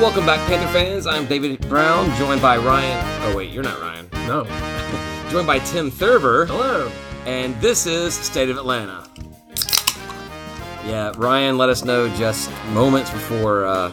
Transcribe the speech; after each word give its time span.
Welcome 0.00 0.26
back, 0.26 0.46
Panther 0.46 0.70
fans. 0.72 1.06
I'm 1.06 1.26
David 1.26 1.58
Brown, 1.68 2.14
joined 2.18 2.42
by 2.42 2.58
Ryan. 2.58 3.02
Oh, 3.24 3.36
wait, 3.36 3.50
you're 3.50 3.62
not 3.62 3.80
Ryan. 3.80 4.08
No. 4.26 4.44
Joined 5.30 5.46
by 5.46 5.58
Tim 5.60 5.90
Thurber, 5.90 6.46
Hello. 6.46 6.90
and 7.24 7.58
this 7.60 7.86
is 7.86 8.14
State 8.14 8.48
of 8.50 8.56
Atlanta. 8.58 9.08
Yeah, 10.84 11.12
Ryan 11.16 11.58
let 11.58 11.68
us 11.68 11.84
know 11.84 12.08
just 12.16 12.50
moments 12.72 13.10
before 13.10 13.64
uh, 13.66 13.92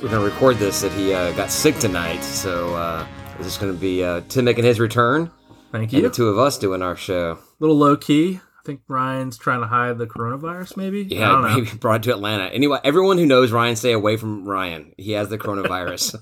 we're 0.00 0.08
going 0.08 0.12
to 0.12 0.20
record 0.20 0.56
this 0.56 0.80
that 0.80 0.92
he 0.92 1.12
uh, 1.12 1.32
got 1.32 1.50
sick 1.50 1.76
tonight. 1.76 2.22
So 2.22 2.74
uh, 2.74 3.06
this 3.36 3.46
is 3.46 3.58
going 3.58 3.72
to 3.74 3.78
be 3.78 4.02
uh, 4.02 4.22
Tim 4.28 4.44
making 4.46 4.64
his 4.64 4.80
return, 4.80 5.30
Thank 5.72 5.92
and 5.92 5.92
you. 5.92 6.02
the 6.02 6.10
two 6.10 6.28
of 6.28 6.38
us 6.38 6.56
doing 6.56 6.80
our 6.82 6.96
show. 6.96 7.38
little 7.58 7.76
low 7.76 7.96
key. 7.96 8.40
I 8.62 8.64
think 8.64 8.82
Ryan's 8.86 9.36
trying 9.38 9.60
to 9.60 9.66
hide 9.66 9.98
the 9.98 10.06
coronavirus, 10.06 10.76
maybe. 10.76 11.00
I 11.00 11.18
Yeah, 11.18 11.28
don't 11.32 11.42
know. 11.42 11.54
maybe 11.56 11.76
brought 11.78 12.04
to 12.04 12.12
Atlanta. 12.12 12.44
Anyway, 12.44 12.78
everyone 12.84 13.18
who 13.18 13.26
knows 13.26 13.50
Ryan, 13.50 13.74
stay 13.74 13.90
away 13.90 14.16
from 14.16 14.48
Ryan. 14.48 14.94
He 14.96 15.12
has 15.12 15.28
the 15.30 15.36
coronavirus. 15.36 16.14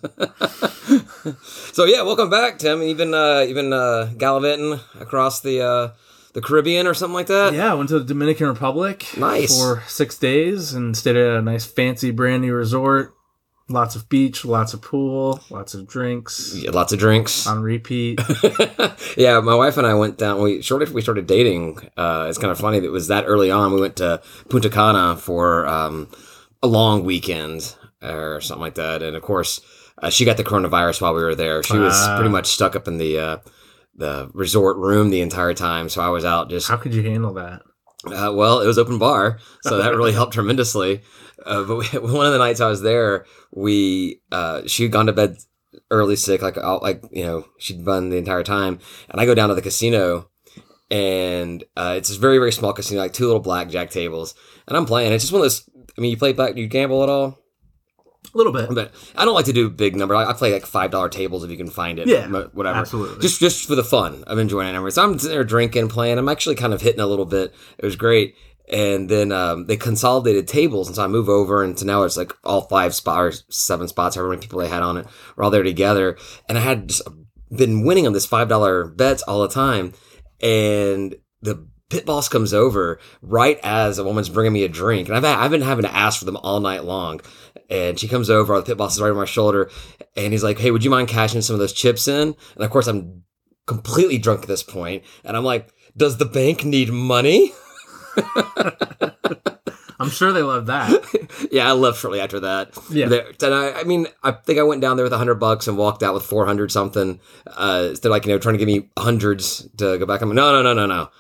so 1.75 1.85
yeah, 1.85 2.01
welcome 2.01 2.31
back, 2.31 2.59
Tim. 2.59 2.81
You've 2.83 2.97
been 2.97 3.13
uh, 3.13 3.41
you've 3.41 3.57
been 3.57 3.75
uh, 3.75 4.11
gallivanting 4.17 4.81
across 4.99 5.43
the 5.43 5.61
uh, 5.61 5.89
the 6.33 6.41
Caribbean 6.41 6.87
or 6.87 6.95
something 6.95 7.13
like 7.15 7.27
that. 7.27 7.53
Yeah, 7.53 7.73
I 7.73 7.75
went 7.75 7.91
to 7.91 7.99
the 7.99 8.07
Dominican 8.07 8.47
Republic 8.49 9.07
Nice. 9.19 9.59
for 9.59 9.83
six 9.87 10.17
days 10.17 10.73
and 10.73 10.97
stayed 10.97 11.17
at 11.17 11.37
a 11.37 11.43
nice, 11.43 11.67
fancy, 11.67 12.11
brand 12.11 12.41
new 12.41 12.55
resort. 12.55 13.15
Lots 13.71 13.95
of 13.95 14.09
beach, 14.09 14.45
lots 14.45 14.75
of 14.75 14.83
pool, 14.83 15.41
lots 15.49 15.75
of 15.75 15.87
drinks 15.87 16.57
Yeah, 16.57 16.73
lots 16.73 16.93
of 16.93 16.99
drinks. 16.99 17.47
on 17.47 17.63
repeat. 17.63 18.21
yeah, 19.17 19.39
my 19.39 19.55
wife 19.55 19.77
and 19.77 19.87
I 19.87 19.95
went 19.95 20.19
down. 20.19 20.43
We 20.43 20.61
shortly 20.61 20.87
after 20.87 20.95
we 20.95 21.03
started 21.03 21.29
dating. 21.29 21.79
Uh, 21.97 22.27
it's 22.29 22.37
kind 22.39 22.51
of 22.51 22.59
funny 22.59 22.81
that 22.81 22.87
it 22.87 22.91
was 22.91 23.07
that 23.09 23.25
early 23.29 23.49
on. 23.51 23.73
We 23.73 23.81
went 23.81 23.95
to 23.97 24.21
Punta 24.49 24.71
Cana 24.71 25.17
for 25.17 25.69
um, 25.69 26.09
a 26.65 26.67
long 26.67 27.05
weekend 27.05 27.77
or 28.03 28.41
something 28.41 28.61
like 28.63 28.75
that, 28.75 29.03
and 29.05 29.15
of 29.15 29.23
course, 29.23 29.61
uh, 30.03 30.11
she 30.11 30.25
got 30.25 30.37
the 30.37 30.45
coronavirus 30.45 31.01
while 31.03 31.15
we 31.15 31.23
were 31.23 31.37
there. 31.37 31.63
She 31.63 31.79
was 31.79 31.97
pretty 32.17 32.31
much 32.31 32.49
stuck 32.49 32.75
up 32.75 32.89
in 32.89 32.99
the 32.99 33.19
uh, 33.19 33.37
the 33.95 34.31
resort 34.35 34.79
room 34.79 35.11
the 35.11 35.21
entire 35.21 35.55
time. 35.55 35.89
So 35.89 36.03
I 36.03 36.09
was 36.09 36.25
out 36.25 36.51
just 36.51 36.67
How 36.67 36.77
could 36.77 36.93
you 36.93 37.03
handle 37.05 37.35
that? 37.35 37.63
uh, 38.07 38.33
well, 38.35 38.61
it 38.63 38.67
was 38.67 38.79
open 38.79 38.99
bar, 38.99 39.39
so 39.63 39.79
that 39.79 39.95
really 39.95 40.13
helped 40.13 40.33
tremendously. 40.33 41.03
Uh, 41.45 41.65
but 41.65 41.77
we, 41.77 41.87
one 41.99 42.27
of 42.27 42.33
the 42.33 42.39
nights 42.39 42.61
I 42.61 42.69
was 42.69 42.83
there, 42.83 43.25
we 43.53 44.21
uh, 44.33 44.63
she 44.67 44.85
had 44.85 44.93
gone 44.93 45.07
to 45.07 45.13
bed 45.13 45.37
early 45.91 46.17
sick, 46.17 46.43
like 46.43 46.59
all, 46.59 46.81
like 46.83 47.03
you 47.11 47.25
know 47.25 47.47
she'd 47.59 47.85
run 47.87 48.11
the 48.11 48.17
entire 48.17 48.43
time, 48.45 48.79
and 49.09 49.21
I 49.21 49.27
go 49.27 49.35
down 49.35 49.49
to 49.49 49.55
the 49.55 49.63
casino, 49.63 50.31
and 50.91 51.63
uh, 51.77 51.95
it's 51.97 52.09
this 52.09 52.19
very 52.19 52.39
very 52.39 52.53
small 52.53 52.73
casino, 52.73 53.01
like 53.01 53.13
two 53.13 53.27
little 53.27 53.41
blackjack 53.41 53.91
tables, 53.91 54.35
and 54.67 54.77
I'm 54.77 54.87
playing. 54.87 55.13
It's 55.13 55.25
just 55.25 55.33
one 55.33 55.41
of 55.41 55.45
those. 55.45 55.69
I 55.97 56.01
mean, 56.01 56.11
you 56.11 56.17
play 56.17 56.33
black, 56.33 56.57
you 56.57 56.67
gamble 56.67 57.03
at 57.03 57.09
all, 57.09 57.39
A 58.33 58.37
little 58.39 58.53
bit. 58.53 58.73
but 58.73 58.93
I 59.17 59.25
don't 59.25 59.35
like 59.35 59.47
to 59.47 59.53
do 59.53 59.69
big 59.69 59.97
number. 59.97 60.15
I, 60.15 60.25
I 60.27 60.33
play 60.33 60.53
like 60.53 60.65
five 60.67 60.91
dollar 60.91 61.09
tables 61.09 61.45
if 61.45 61.51
you 61.51 61.57
can 61.57 61.71
find 61.71 61.99
it. 61.99 62.09
Yeah, 62.09 62.27
whatever. 62.29 62.79
absolutely. 62.79 63.21
Just 63.21 63.41
just 63.41 63.67
for 63.67 63.75
the 63.75 63.85
fun 63.85 64.25
of 64.27 64.39
enjoying 64.39 64.75
it. 64.75 64.91
So 64.93 65.03
I'm 65.03 65.17
there 65.19 65.45
drinking, 65.45 65.89
playing. 65.89 66.19
I'm 66.19 66.29
actually 66.29 66.55
kind 66.57 66.73
of 66.73 66.81
hitting 66.81 67.01
a 67.01 67.07
little 67.07 67.27
bit. 67.27 67.55
It 67.79 67.85
was 67.85 67.97
great. 67.97 68.35
And 68.71 69.09
then 69.09 69.33
um, 69.33 69.67
they 69.67 69.77
consolidated 69.77 70.47
tables, 70.47 70.87
and 70.87 70.95
so 70.95 71.03
I 71.03 71.09
move 71.09 71.29
over, 71.29 71.65
and 71.65 71.77
so 71.77 71.85
now 71.85 72.05
it's 72.05 72.17
like 72.17 72.33
all 72.45 72.63
five 72.63 72.95
spots, 72.95 73.19
or 73.19 73.53
seven 73.53 73.89
spots, 73.89 74.15
however 74.15 74.31
many 74.31 74.43
people 74.43 74.61
they 74.61 74.69
had 74.69 74.83
on 74.83 74.97
it, 74.97 75.07
were 75.35 75.43
all 75.43 75.51
there 75.51 75.65
together. 75.65 76.17
And 76.49 76.57
I 76.57 76.61
had 76.61 76.89
just 76.89 77.03
been 77.51 77.85
winning 77.85 78.07
on 78.07 78.13
this 78.13 78.27
five 78.27 78.49
dollar 78.49 78.85
bets 78.85 79.23
all 79.23 79.43
the 79.43 79.49
time, 79.49 79.93
and 80.41 81.17
the 81.43 81.67
pit 81.89 82.07
boss 82.07 82.29
comes 82.29 82.55
over 82.55 83.01
right 83.21 83.59
as 83.63 83.99
a 83.99 84.05
woman's 84.05 84.29
bringing 84.29 84.53
me 84.53 84.63
a 84.63 84.69
drink, 84.69 85.09
and 85.09 85.17
I've 85.17 85.25
I've 85.25 85.51
been 85.51 85.63
having 85.63 85.85
to 85.85 85.95
ask 85.95 86.19
for 86.19 86.25
them 86.25 86.37
all 86.37 86.61
night 86.61 86.85
long. 86.85 87.21
And 87.69 87.99
she 87.99 88.09
comes 88.09 88.31
over, 88.31 88.57
the 88.57 88.63
pit 88.63 88.79
boss 88.79 88.95
is 88.95 89.01
right 89.01 89.11
on 89.11 89.17
my 89.17 89.25
shoulder, 89.25 89.71
and 90.17 90.33
he's 90.33 90.45
like, 90.45 90.59
"Hey, 90.59 90.71
would 90.71 90.85
you 90.85 90.91
mind 90.91 91.09
cashing 91.09 91.43
some 91.43 91.55
of 91.55 91.61
those 91.61 91.73
chips 91.73 92.09
in?" 92.09 92.35
And 92.55 92.65
of 92.65 92.71
course, 92.71 92.87
I'm 92.87 93.25
completely 93.67 94.19
drunk 94.19 94.43
at 94.43 94.49
this 94.49 94.63
point, 94.63 95.05
and 95.25 95.37
I'm 95.37 95.45
like, 95.45 95.73
"Does 95.97 96.17
the 96.17 96.25
bank 96.25 96.65
need 96.65 96.91
money?" 96.91 97.53
I'm 100.01 100.09
sure 100.09 100.33
they 100.33 100.43
love 100.43 100.67
that. 100.67 101.49
yeah, 101.53 101.69
I 101.69 101.73
left 101.73 101.99
shortly 102.01 102.21
after 102.21 102.41
that. 102.41 102.71
Yeah. 102.91 103.09
There- 103.09 103.33
and 103.43 103.55
I, 103.55 103.81
I 103.81 103.85
mean, 103.85 104.07
I 104.23 104.33
think 104.33 104.59
I 104.59 104.63
went 104.63 104.81
down 104.81 104.97
there 104.97 105.05
with 105.05 105.13
hundred 105.13 105.35
bucks 105.35 105.69
and 105.69 105.77
walked 105.77 106.03
out 106.03 106.15
with 106.15 106.23
four 106.25 106.47
hundred 106.47 106.73
something. 106.73 107.21
Uh, 107.47 107.95
they're 108.01 108.11
like, 108.11 108.25
you 108.25 108.33
know, 108.33 108.39
trying 108.39 108.55
to 108.55 108.59
give 108.59 108.67
me 108.67 108.89
hundreds 108.99 109.69
to 109.77 109.99
go 109.99 110.07
back. 110.07 110.23
I'm 110.23 110.31
like, 110.31 110.37
no, 110.37 110.53
no, 110.53 110.63
no, 110.63 110.73
no, 110.73 110.87
no. 110.87 111.11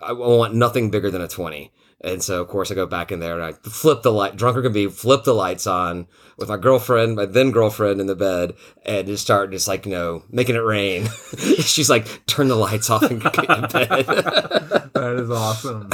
I 0.00 0.12
want 0.12 0.54
nothing 0.54 0.90
bigger 0.90 1.10
than 1.10 1.20
a 1.20 1.26
twenty. 1.28 1.72
And 2.00 2.22
so, 2.22 2.40
of 2.40 2.48
course, 2.48 2.70
I 2.70 2.76
go 2.76 2.86
back 2.86 3.10
in 3.10 3.18
there 3.18 3.34
and 3.34 3.42
I 3.42 3.52
flip 3.68 4.02
the 4.02 4.12
light, 4.12 4.36
drunker 4.36 4.62
can 4.62 4.72
be, 4.72 4.86
flip 4.86 5.24
the 5.24 5.34
lights 5.34 5.66
on 5.66 6.06
with 6.36 6.48
my 6.48 6.56
girlfriend, 6.56 7.16
my 7.16 7.26
then 7.26 7.50
girlfriend 7.50 8.00
in 8.00 8.06
the 8.06 8.14
bed, 8.14 8.54
and 8.86 9.08
just 9.08 9.24
start 9.24 9.50
just 9.50 9.66
like, 9.66 9.84
you 9.84 9.90
know, 9.90 10.22
making 10.30 10.54
it 10.54 10.60
rain. 10.60 11.06
She's 11.58 11.90
like, 11.90 12.24
turn 12.26 12.46
the 12.46 12.54
lights 12.54 12.88
off 12.88 13.02
and 13.02 13.20
get 13.20 13.50
in 13.50 13.66
bed. 13.68 14.84
That 14.98 15.12
is 15.20 15.30
awesome. 15.30 15.88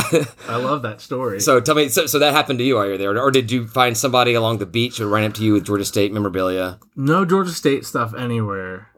I 0.48 0.56
love 0.56 0.80
that 0.82 1.00
story. 1.00 1.38
So 1.38 1.60
tell 1.60 1.74
me, 1.74 1.90
so, 1.90 2.06
so 2.06 2.18
that 2.20 2.32
happened 2.32 2.58
to 2.60 2.64
you 2.64 2.76
while 2.76 2.86
you 2.86 2.92
were 2.92 2.98
there, 2.98 3.18
or 3.20 3.30
did 3.30 3.50
you 3.50 3.66
find 3.66 3.98
somebody 3.98 4.32
along 4.32 4.58
the 4.58 4.66
beach 4.66 4.96
who 4.96 5.06
ran 5.06 5.24
up 5.24 5.34
to 5.34 5.44
you 5.44 5.52
with 5.52 5.66
Georgia 5.66 5.84
State 5.84 6.10
memorabilia? 6.10 6.78
no 6.96 7.26
Georgia 7.26 7.52
State 7.52 7.84
stuff 7.84 8.14
anywhere. 8.14 8.88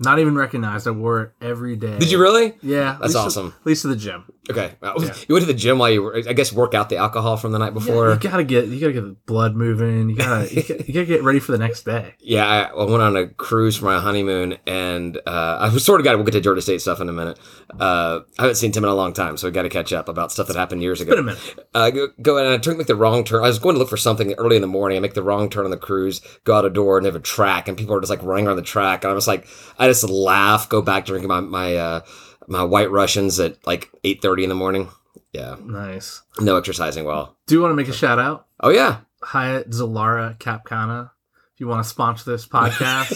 Not 0.00 0.20
even 0.20 0.36
recognized. 0.36 0.86
I 0.86 0.92
wore 0.92 1.22
it 1.22 1.32
every 1.40 1.74
day. 1.74 1.98
Did 1.98 2.10
you 2.12 2.20
really? 2.20 2.54
Yeah. 2.62 2.92
at 2.92 3.00
That's 3.00 3.02
least 3.02 3.12
to- 3.14 3.18
awesome. 3.40 3.54
at 3.60 3.66
least 3.66 3.82
to 3.82 3.88
the 3.88 3.96
gym. 3.96 4.24
Okay, 4.50 4.72
Uh, 4.82 4.94
you 5.28 5.34
went 5.34 5.42
to 5.46 5.52
the 5.52 5.52
gym 5.58 5.76
while 5.78 5.90
you 5.90 6.02
were, 6.02 6.16
I 6.26 6.32
guess, 6.32 6.54
work 6.54 6.72
out 6.72 6.88
the 6.88 6.96
alcohol 6.96 7.36
from 7.36 7.52
the 7.52 7.58
night 7.58 7.66
Yeah, 7.66 7.70
before. 7.80 8.10
you 8.12 8.16
gotta 8.18 8.44
get 8.44 8.66
you 8.68 8.80
gotta 8.80 8.92
get 8.94 9.02
the 9.02 9.16
blood 9.26 9.54
moving. 9.56 10.08
You 10.08 10.16
gotta 10.16 10.48
you 10.54 10.62
gotta, 10.62 10.86
you 10.86 10.94
gotta 10.94 11.04
get 11.06 11.22
ready 11.22 11.38
for 11.38 11.52
the 11.52 11.58
next 11.58 11.82
day. 11.84 12.14
Yeah, 12.28 12.46
I, 12.46 12.62
I 12.62 12.84
went 12.84 13.02
on 13.02 13.16
a 13.16 13.26
cruise 13.28 13.76
for 13.76 13.86
my 13.86 13.98
honeymoon, 13.98 14.56
and 14.66 15.16
uh, 15.26 15.58
I 15.60 15.68
was 15.72 15.84
sort 15.84 16.00
of 16.00 16.04
got. 16.04 16.16
We'll 16.16 16.24
get 16.24 16.32
to 16.32 16.40
Georgia 16.40 16.60
State 16.62 16.80
stuff 16.80 17.00
in 17.00 17.08
a 17.08 17.12
minute. 17.12 17.38
Uh, 17.78 18.20
I 18.38 18.42
haven't 18.42 18.56
seen 18.56 18.70
Tim 18.72 18.84
in 18.84 18.90
a 18.90 18.94
long 18.94 19.12
time, 19.14 19.36
so 19.36 19.46
we 19.48 19.50
got 19.52 19.62
to 19.62 19.68
catch 19.70 19.92
up 19.92 20.08
about 20.08 20.30
stuff 20.32 20.46
that 20.48 20.56
happened 20.56 20.82
years 20.82 21.00
ago. 21.00 21.10
Been 21.10 21.18
a 21.20 21.22
minute. 21.22 21.68
Uh, 21.74 21.90
go, 21.90 22.08
go 22.22 22.36
and 22.38 22.48
I 22.48 22.58
took 22.58 22.76
make 22.78 22.86
the 22.86 22.96
wrong 22.96 23.24
turn. 23.24 23.42
I 23.44 23.48
was 23.48 23.58
going 23.58 23.74
to 23.74 23.78
look 23.78 23.88
for 23.88 23.96
something 23.96 24.32
early 24.34 24.56
in 24.56 24.62
the 24.62 24.68
morning. 24.68 24.96
I 24.98 25.00
make 25.00 25.14
the 25.14 25.22
wrong 25.22 25.48
turn 25.50 25.64
on 25.64 25.70
the 25.70 25.76
cruise, 25.78 26.20
go 26.44 26.54
out 26.54 26.64
a 26.64 26.70
door, 26.70 26.96
and 26.98 27.04
they 27.04 27.08
have 27.08 27.16
a 27.16 27.20
track, 27.20 27.66
and 27.68 27.76
people 27.78 27.94
are 27.94 28.00
just 28.00 28.10
like 28.10 28.22
running 28.22 28.46
around 28.46 28.56
the 28.56 28.62
track. 28.62 29.04
And 29.04 29.10
I 29.10 29.14
was 29.14 29.26
like, 29.28 29.46
I 29.78 29.87
just 29.88 30.08
laugh, 30.08 30.68
go 30.68 30.82
back 30.82 31.06
drinking 31.06 31.28
my 31.28 31.40
my 31.40 31.76
uh, 31.76 32.00
my 32.46 32.62
White 32.62 32.90
Russians 32.90 33.38
at 33.40 33.64
like 33.66 33.90
eight 34.04 34.22
thirty 34.22 34.42
in 34.42 34.48
the 34.48 34.54
morning. 34.54 34.88
Yeah, 35.32 35.56
Nice. 35.62 36.22
no 36.40 36.56
exercising 36.56 37.04
well. 37.04 37.36
Do 37.46 37.54
you 37.54 37.60
want 37.60 37.72
to 37.72 37.76
make 37.76 37.88
a 37.88 37.92
shout 37.92 38.18
out? 38.18 38.46
Oh 38.60 38.70
yeah, 38.70 39.00
Hyatt 39.22 39.70
Zilara 39.70 40.38
Cap 40.38 40.64
Cana. 40.64 41.12
If 41.54 41.60
you 41.60 41.66
want 41.68 41.82
to 41.82 41.88
sponsor 41.88 42.30
this 42.30 42.46
podcast, 42.46 43.12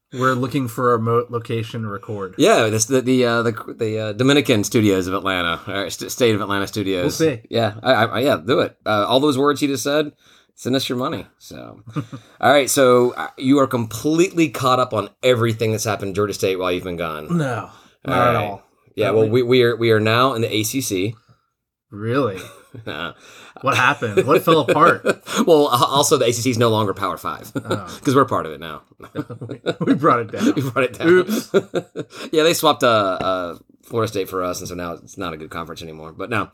we're 0.12 0.34
looking 0.34 0.68
for 0.68 0.92
a 0.92 0.96
remote 0.96 1.30
location 1.30 1.82
to 1.82 1.88
record. 1.88 2.34
yeah. 2.38 2.68
This 2.68 2.84
the 2.86 3.00
the 3.00 3.24
uh, 3.24 3.42
the, 3.42 3.74
the 3.76 3.98
uh, 3.98 4.12
Dominican 4.12 4.62
studios 4.64 5.06
of 5.06 5.14
Atlanta, 5.14 5.60
or 5.66 5.90
st- 5.90 6.10
state 6.12 6.34
of 6.34 6.40
Atlanta 6.40 6.66
studios. 6.66 7.02
We'll 7.20 7.30
see. 7.30 7.42
Yeah, 7.50 7.74
I, 7.82 7.92
I, 7.92 8.04
I- 8.04 8.20
yeah, 8.20 8.36
do 8.44 8.60
it. 8.60 8.76
Uh, 8.86 9.04
all 9.08 9.20
those 9.20 9.38
words 9.38 9.60
you 9.62 9.68
just 9.68 9.82
said. 9.84 10.12
Send 10.60 10.74
us 10.74 10.88
your 10.88 10.98
money. 10.98 11.24
So, 11.38 11.84
all 12.40 12.50
right. 12.50 12.68
So 12.68 13.12
uh, 13.14 13.28
you 13.38 13.60
are 13.60 13.68
completely 13.68 14.48
caught 14.50 14.80
up 14.80 14.92
on 14.92 15.08
everything 15.22 15.70
that's 15.70 15.84
happened 15.84 16.08
in 16.08 16.14
Georgia 16.16 16.34
State 16.34 16.56
while 16.58 16.72
you've 16.72 16.82
been 16.82 16.96
gone. 16.96 17.28
No, 17.38 17.70
not 18.04 18.18
All 18.18 18.28
at 18.28 18.34
all. 18.36 18.62
Yeah. 18.96 19.10
Well, 19.12 19.28
we, 19.28 19.44
we 19.44 19.62
are 19.62 19.76
we 19.76 19.92
are 19.92 20.00
now 20.00 20.34
in 20.34 20.42
the 20.42 20.48
ACC. 20.60 21.14
Really? 21.90 22.38
Uh, 22.86 23.14
What 23.62 23.76
happened? 23.78 24.26
What 24.26 24.42
fell 24.42 24.60
apart? 24.60 25.02
well, 25.46 25.68
also 25.68 26.18
the 26.18 26.26
ACC 26.26 26.48
is 26.48 26.58
no 26.58 26.68
longer 26.68 26.92
Power 26.92 27.16
Five 27.16 27.50
because 27.54 28.12
Oh. 28.12 28.14
we're 28.14 28.26
part 28.26 28.44
of 28.44 28.52
it 28.52 28.60
now. 28.60 28.82
we 29.80 29.94
brought 29.94 30.20
it 30.20 30.30
down. 30.30 30.52
we 30.54 30.60
brought 30.70 30.84
it 30.84 30.92
down. 30.98 31.08
Oops. 31.08 31.50
yeah, 32.30 32.42
they 32.42 32.52
swapped 32.52 32.82
uh, 32.84 32.86
uh, 33.20 33.58
Florida 33.84 34.06
State 34.08 34.28
for 34.28 34.44
us, 34.44 34.60
and 34.60 34.68
so 34.68 34.74
now 34.74 34.92
it's 34.92 35.16
not 35.16 35.32
a 35.32 35.38
good 35.38 35.48
conference 35.48 35.80
anymore. 35.82 36.12
But 36.12 36.28
now, 36.28 36.52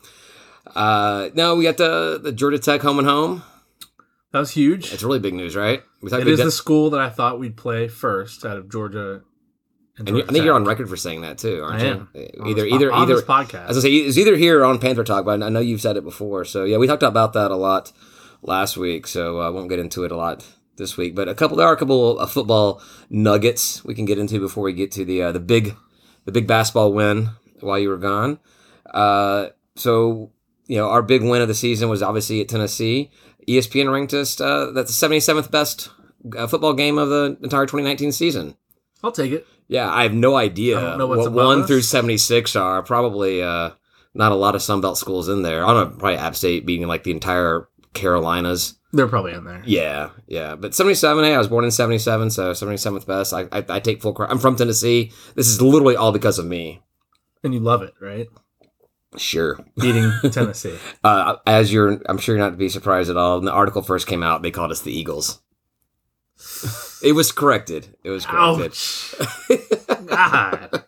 uh, 0.77 1.31
no, 1.35 1.57
we 1.57 1.65
got 1.65 1.79
the 1.79 2.21
the 2.23 2.31
Georgia 2.31 2.61
Tech 2.61 2.81
home 2.81 3.01
and 3.01 3.09
home. 3.09 3.43
That 4.35 4.41
was 4.41 4.51
huge. 4.51 4.93
It's 4.93 5.05
really 5.05 5.21
big 5.21 5.33
news, 5.35 5.55
right? 5.55 5.81
It 6.03 6.27
is 6.27 6.39
did- 6.39 6.47
the 6.49 6.51
school 6.51 6.91
that 6.91 7.01
I 7.01 7.09
thought 7.09 7.39
we'd 7.39 7.57
play 7.57 7.87
first 7.87 8.45
out 8.45 8.57
of 8.57 8.69
Georgia. 8.69 9.21
and 9.97 10.09
you, 10.09 10.25
I 10.25 10.27
think 10.27 10.45
you're 10.45 10.57
on 10.57 10.65
record 10.65 10.89
for 10.89 10.97
saying 10.97 11.21
that 11.21 11.39
too, 11.39 11.63
aren't 11.63 11.81
I 11.81 11.87
you? 11.87 11.93
am. 11.93 12.09
On 12.41 12.49
Either 12.49 12.63
po- 12.69 12.75
either 12.75 12.93
on 12.93 13.03
either 13.05 13.15
this 13.15 13.25
podcast. 13.25 13.69
As 13.69 13.79
I 13.79 13.81
say, 13.83 13.91
it's 13.93 14.19
either 14.19 14.37
here 14.37 14.63
or 14.63 14.65
on 14.65 14.81
Panther 14.81 15.05
Talk, 15.05 15.25
but 15.25 15.41
I 15.41 15.49
know 15.51 15.61
you've 15.61 15.81
said 15.81 15.97
it 15.97 16.03
before. 16.03 16.45
So 16.45 16.65
yeah, 16.65 16.79
we 16.79 16.89
talked 16.89 17.05
about 17.05 17.33
that 17.35 17.53
a 17.53 17.57
lot 17.57 17.93
last 18.43 18.77
week, 18.77 19.07
so 19.07 19.39
I 19.39 19.51
won't 19.51 19.69
get 19.69 19.79
into 19.79 20.03
it 20.03 20.11
a 20.11 20.17
lot 20.17 20.45
this 20.79 20.97
week. 20.97 21.15
But 21.15 21.29
a 21.29 21.35
couple, 21.37 21.57
there 21.57 21.69
are 21.69 21.73
a 21.73 21.77
couple 21.77 22.19
of 22.19 22.33
football 22.33 22.83
nuggets 23.09 23.85
we 23.85 23.95
can 23.95 24.05
get 24.05 24.19
into 24.19 24.41
before 24.41 24.65
we 24.65 24.73
get 24.73 24.91
to 24.93 25.05
the 25.05 25.23
uh, 25.23 25.31
the 25.31 25.39
big 25.39 25.77
the 26.25 26.33
big 26.33 26.49
basketball 26.49 26.93
win 26.93 27.31
while 27.61 27.79
you 27.79 27.89
were 27.89 27.99
gone. 27.99 28.41
Uh, 28.93 29.51
so 29.77 30.33
you 30.67 30.77
know, 30.79 30.89
our 30.89 31.03
big 31.03 31.23
win 31.23 31.41
of 31.41 31.47
the 31.47 31.55
season 31.55 31.89
was 31.89 32.03
obviously 32.03 32.41
at 32.41 32.49
Tennessee. 32.49 33.13
ESPN 33.49 33.93
ranked 33.93 34.15
us 34.15 34.41
uh, 34.41 34.71
that's 34.75 34.99
the 34.99 35.09
77th 35.09 35.51
best 35.51 35.91
uh, 36.37 36.47
football 36.47 36.75
game 36.75 36.99
of 36.99 37.09
the 37.09 37.37
entire 37.43 37.67
2019 37.67 38.13
season. 38.13 38.57
I'll 39.03 39.13
take 39.13 39.33
it. 39.33 39.47
Yeah, 39.69 39.91
I 39.91 40.03
have 40.03 40.15
no 40.15 40.37
idea 40.37 40.79
I 40.79 40.81
don't 40.83 40.99
know 40.99 41.07
what's 41.07 41.29
what 41.29 41.33
one 41.33 41.61
us. 41.63 41.67
through 41.67 41.83
seventy 41.83 42.19
six 42.19 42.55
are. 42.55 42.83
Probably 42.83 43.43
uh, 43.43 43.71
not 44.15 44.33
a 44.33 44.35
lot 44.35 44.55
of 44.55 44.61
Sunbelt 44.61 44.97
schools 44.97 45.29
in 45.29 45.43
there. 45.43 45.65
I 45.65 45.73
don't 45.73 45.93
know, 45.93 45.99
probably 45.99 46.19
App 46.19 46.37
State 46.37 46.67
being 46.67 46.87
like 46.87 47.05
the 47.05 47.11
entire 47.11 47.69
Carolinas. 47.95 48.75
They're 48.93 49.09
probably 49.09 49.33
in 49.33 49.45
there. 49.45 49.63
Yeah, 49.65 50.11
yeah. 50.29 50.55
But 50.55 50.75
77, 50.75 51.25
hey, 51.25 51.35
I 51.35 51.39
was 51.39 51.49
born 51.49 51.65
in 51.65 51.73
77, 51.73 52.31
so 52.31 52.53
77th 52.53 53.07
best. 53.07 53.33
I, 53.33 53.43
I, 53.51 53.65
I 53.69 53.81
take 53.81 54.01
full 54.01 54.13
credit. 54.13 54.31
I'm 54.31 54.39
from 54.39 54.55
Tennessee. 54.55 55.11
This 55.35 55.49
is 55.49 55.61
literally 55.61 55.97
all 55.97 56.13
because 56.13 56.39
of 56.39 56.47
me. 56.47 56.81
And 57.43 57.53
you 57.53 57.59
love 57.59 57.83
it, 57.83 57.93
right? 58.01 58.29
Sure. 59.17 59.59
Beating 59.81 60.11
Tennessee. 60.31 60.77
Uh, 61.03 61.37
as 61.47 61.73
you're, 61.73 62.01
I'm 62.07 62.19
sure 62.19 62.35
you're 62.35 62.45
not 62.45 62.51
to 62.51 62.57
be 62.57 62.69
surprised 62.69 63.11
at 63.11 63.17
all. 63.17 63.37
When 63.37 63.45
the 63.45 63.53
article 63.53 63.83
first 63.83 64.07
came 64.07 64.23
out, 64.23 64.43
they 64.43 64.51
called 64.51 64.71
us 64.71 64.81
the 64.83 64.93
Eagles. 64.93 65.41
It 67.03 67.13
was 67.13 67.33
corrected. 67.33 67.95
It 68.03 68.09
was 68.09 68.25
corrected. 68.25 68.73
God. 70.07 70.85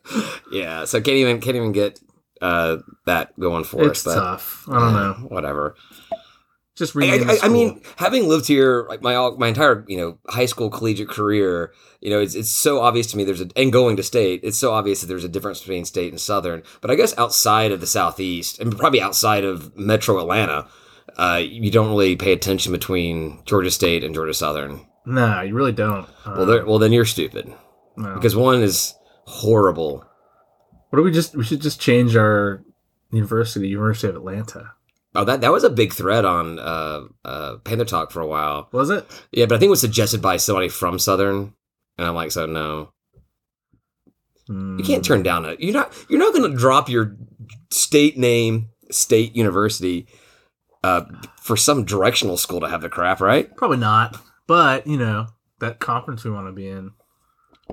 yeah, 0.50 0.86
so 0.86 0.98
can't 0.98 1.18
even 1.18 1.42
can't 1.42 1.56
even 1.56 1.72
get 1.72 2.00
uh, 2.40 2.78
that 3.04 3.38
going 3.38 3.64
for 3.64 3.82
It's 3.86 4.06
us. 4.06 4.14
But 4.14 4.20
tough. 4.20 4.64
I 4.66 4.78
don't 4.78 4.94
know. 4.94 5.12
Whatever. 5.28 5.74
Just 6.76 6.94
I, 6.94 7.16
I, 7.26 7.38
I 7.44 7.48
mean, 7.48 7.80
having 7.96 8.28
lived 8.28 8.46
here 8.46 8.84
like 8.86 9.00
my 9.00 9.14
all, 9.14 9.36
my 9.38 9.48
entire 9.48 9.82
you 9.88 9.96
know 9.96 10.18
high 10.28 10.44
school 10.44 10.68
collegiate 10.68 11.08
career, 11.08 11.72
you 12.02 12.10
know, 12.10 12.20
it's 12.20 12.34
it's 12.34 12.50
so 12.50 12.80
obvious 12.80 13.06
to 13.08 13.16
me. 13.16 13.24
There's 13.24 13.40
a 13.40 13.48
and 13.56 13.72
going 13.72 13.96
to 13.96 14.02
state, 14.02 14.40
it's 14.42 14.58
so 14.58 14.72
obvious 14.74 15.00
that 15.00 15.06
there's 15.06 15.24
a 15.24 15.28
difference 15.28 15.60
between 15.60 15.86
state 15.86 16.12
and 16.12 16.20
southern. 16.20 16.62
But 16.82 16.90
I 16.90 16.94
guess 16.94 17.16
outside 17.16 17.72
of 17.72 17.80
the 17.80 17.86
southeast 17.86 18.60
and 18.60 18.76
probably 18.76 19.00
outside 19.00 19.42
of 19.44 19.74
Metro 19.74 20.18
Atlanta, 20.20 20.68
uh, 21.16 21.40
you 21.42 21.70
don't 21.70 21.88
really 21.88 22.14
pay 22.14 22.32
attention 22.32 22.72
between 22.72 23.40
Georgia 23.46 23.70
State 23.70 24.04
and 24.04 24.14
Georgia 24.14 24.34
Southern. 24.34 24.86
no, 25.06 25.40
you 25.40 25.54
really 25.54 25.72
don't. 25.72 26.06
Well, 26.26 26.42
Uh, 26.42 26.44
there- 26.44 26.66
well 26.66 26.78
then 26.78 26.92
you're 26.92 27.06
stupid 27.06 27.50
no. 27.96 28.14
because 28.16 28.36
one 28.36 28.60
is 28.62 28.94
horrible. 29.24 30.04
what 30.90 30.98
do 30.98 31.02
we 31.02 31.10
just? 31.10 31.34
We 31.34 31.42
should 31.44 31.62
just 31.62 31.80
change 31.80 32.16
our 32.16 32.62
university, 33.10 33.66
University 33.68 34.08
of 34.08 34.16
Atlanta. 34.16 34.72
Oh, 35.16 35.24
that 35.24 35.40
that 35.40 35.52
was 35.52 35.64
a 35.64 35.70
big 35.70 35.92
thread 35.92 36.24
on 36.24 36.58
uh, 36.58 37.02
uh, 37.24 37.56
Panther 37.64 37.84
Talk 37.84 38.10
for 38.10 38.20
a 38.20 38.26
while. 38.26 38.68
Was 38.72 38.90
it? 38.90 39.06
Yeah, 39.32 39.46
but 39.46 39.56
I 39.56 39.58
think 39.58 39.68
it 39.68 39.70
was 39.70 39.80
suggested 39.80 40.20
by 40.22 40.36
somebody 40.36 40.68
from 40.68 40.98
Southern, 40.98 41.54
and 41.98 42.06
I'm 42.06 42.14
like, 42.14 42.32
so 42.32 42.46
no. 42.46 42.92
You 44.48 44.84
can't 44.84 45.04
turn 45.04 45.24
down 45.24 45.44
a. 45.44 45.56
You're 45.58 45.72
not. 45.72 45.92
You're 46.08 46.20
not 46.20 46.32
going 46.32 46.48
to 46.48 46.56
drop 46.56 46.88
your 46.88 47.16
state 47.72 48.16
name, 48.16 48.68
state 48.92 49.34
university, 49.34 50.06
uh, 50.84 51.02
for 51.40 51.56
some 51.56 51.84
directional 51.84 52.36
school 52.36 52.60
to 52.60 52.68
have 52.68 52.80
the 52.80 52.88
crap, 52.88 53.20
right? 53.20 53.54
Probably 53.56 53.78
not. 53.78 54.16
But 54.46 54.86
you 54.86 54.98
know 54.98 55.26
that 55.58 55.80
conference 55.80 56.22
we 56.22 56.30
want 56.30 56.46
to 56.46 56.52
be 56.52 56.68
in: 56.68 56.92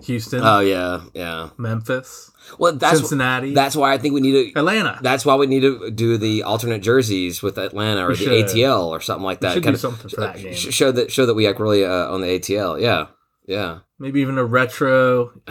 Houston, 0.01 0.41
Oh 0.43 0.59
yeah, 0.59 1.01
yeah. 1.13 1.49
Memphis, 1.57 2.31
Well, 2.57 2.73
that's 2.73 2.97
Cincinnati, 2.99 3.53
that's 3.53 3.75
why 3.75 3.93
I 3.93 3.97
think 3.97 4.13
we 4.15 4.21
need 4.21 4.53
to. 4.53 4.59
Atlanta. 4.59 4.99
That's 5.01 5.25
why 5.25 5.35
we 5.35 5.45
need 5.47 5.61
to 5.61 5.91
do 5.91 6.17
the 6.17 6.43
alternate 6.43 6.81
jerseys 6.81 7.41
with 7.43 7.57
Atlanta 7.57 8.05
or 8.05 8.09
We 8.09 8.15
the 8.15 8.23
should. 8.23 8.45
ATL 8.47 8.87
or 8.87 8.99
something 8.99 9.23
like 9.23 9.39
we 9.41 9.47
that. 9.47 9.53
should 9.53 9.63
Kinda- 9.63 9.77
do 9.77 9.81
something 9.81 10.09
for 10.09 10.21
that 10.21 10.37
game. 10.37 10.53
sh- 10.55 10.73
Show 10.73 10.91
that 10.91 11.11
show 11.11 11.25
that 11.25 11.35
we 11.35 11.47
act 11.47 11.59
really 11.59 11.85
uh, 11.85 12.11
on 12.11 12.21
the 12.21 12.27
ATL. 12.27 12.81
Yeah, 12.81 13.07
yeah. 13.45 13.79
Maybe 13.99 14.19
even 14.21 14.37
a 14.37 14.43
retro. 14.45 15.31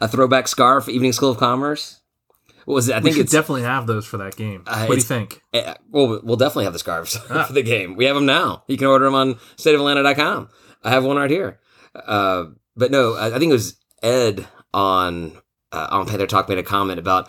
a 0.00 0.06
throwback 0.08 0.46
scarf, 0.48 0.88
Evening 0.88 1.12
School 1.12 1.30
of 1.30 1.38
Commerce. 1.38 2.00
What 2.66 2.74
was 2.74 2.88
it? 2.90 2.94
I 2.96 2.98
we 2.98 3.10
think 3.10 3.22
it's 3.24 3.32
definitely 3.32 3.62
have 3.62 3.86
those 3.86 4.04
for 4.06 4.18
that 4.18 4.36
game. 4.36 4.62
Uh, 4.66 4.84
what 4.84 4.94
do 4.96 5.00
you 5.00 5.02
think? 5.02 5.40
Uh, 5.54 5.74
well, 5.90 6.20
we'll 6.22 6.36
definitely 6.36 6.64
have 6.64 6.74
the 6.74 6.78
scarves 6.78 7.16
Ah. 7.30 7.44
for 7.44 7.54
the 7.54 7.62
game. 7.62 7.96
We 7.96 8.04
have 8.04 8.14
them 8.14 8.26
now. 8.26 8.64
You 8.68 8.76
can 8.76 8.86
order 8.88 9.06
them 9.06 9.14
on 9.14 9.34
stateofatlanta.com. 9.56 10.50
I 10.84 10.90
have 10.90 11.02
one 11.04 11.16
right 11.16 11.30
here. 11.30 11.58
Uh, 11.94 12.44
but 12.78 12.90
no, 12.90 13.14
I, 13.14 13.26
I 13.26 13.38
think 13.38 13.50
it 13.50 13.54
was 13.54 13.76
Ed 14.02 14.46
on 14.72 15.36
uh, 15.72 15.88
on 15.90 16.06
Panther 16.06 16.26
Talk 16.26 16.48
made 16.48 16.58
a 16.58 16.62
comment 16.62 16.98
about 16.98 17.28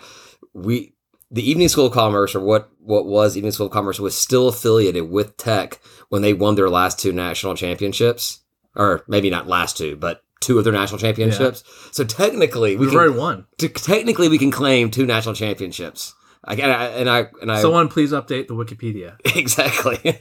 we 0.54 0.94
the 1.30 1.48
Evening 1.48 1.68
School 1.68 1.86
of 1.86 1.92
Commerce 1.92 2.34
or 2.34 2.40
what 2.40 2.70
what 2.78 3.06
was 3.06 3.36
Evening 3.36 3.52
School 3.52 3.66
of 3.66 3.72
Commerce 3.72 4.00
was 4.00 4.16
still 4.16 4.48
affiliated 4.48 5.10
with 5.10 5.36
Tech 5.36 5.80
when 6.08 6.22
they 6.22 6.32
won 6.32 6.54
their 6.54 6.70
last 6.70 6.98
two 6.98 7.12
national 7.12 7.54
championships, 7.54 8.40
or 8.74 9.04
maybe 9.06 9.30
not 9.30 9.46
last 9.46 9.76
two, 9.76 9.96
but 9.96 10.22
two 10.40 10.58
of 10.58 10.64
their 10.64 10.72
national 10.72 10.98
championships. 10.98 11.62
Yeah. 11.66 11.88
So 11.92 12.04
technically, 12.04 12.76
we 12.76 12.80
We've 12.80 12.90
can, 12.90 12.98
already 12.98 13.18
won. 13.18 13.46
t- 13.58 13.68
technically 13.68 14.28
we 14.28 14.38
can 14.38 14.50
claim 14.50 14.90
two 14.90 15.06
national 15.06 15.34
championships. 15.34 16.14
I, 16.42 16.54
and 16.54 16.72
I 16.72 16.84
and 16.86 17.10
I, 17.10 17.26
and 17.42 17.52
I 17.52 17.60
Someone 17.60 17.88
please 17.88 18.12
update 18.12 18.48
the 18.48 18.54
Wikipedia. 18.54 19.16
exactly. 19.36 20.18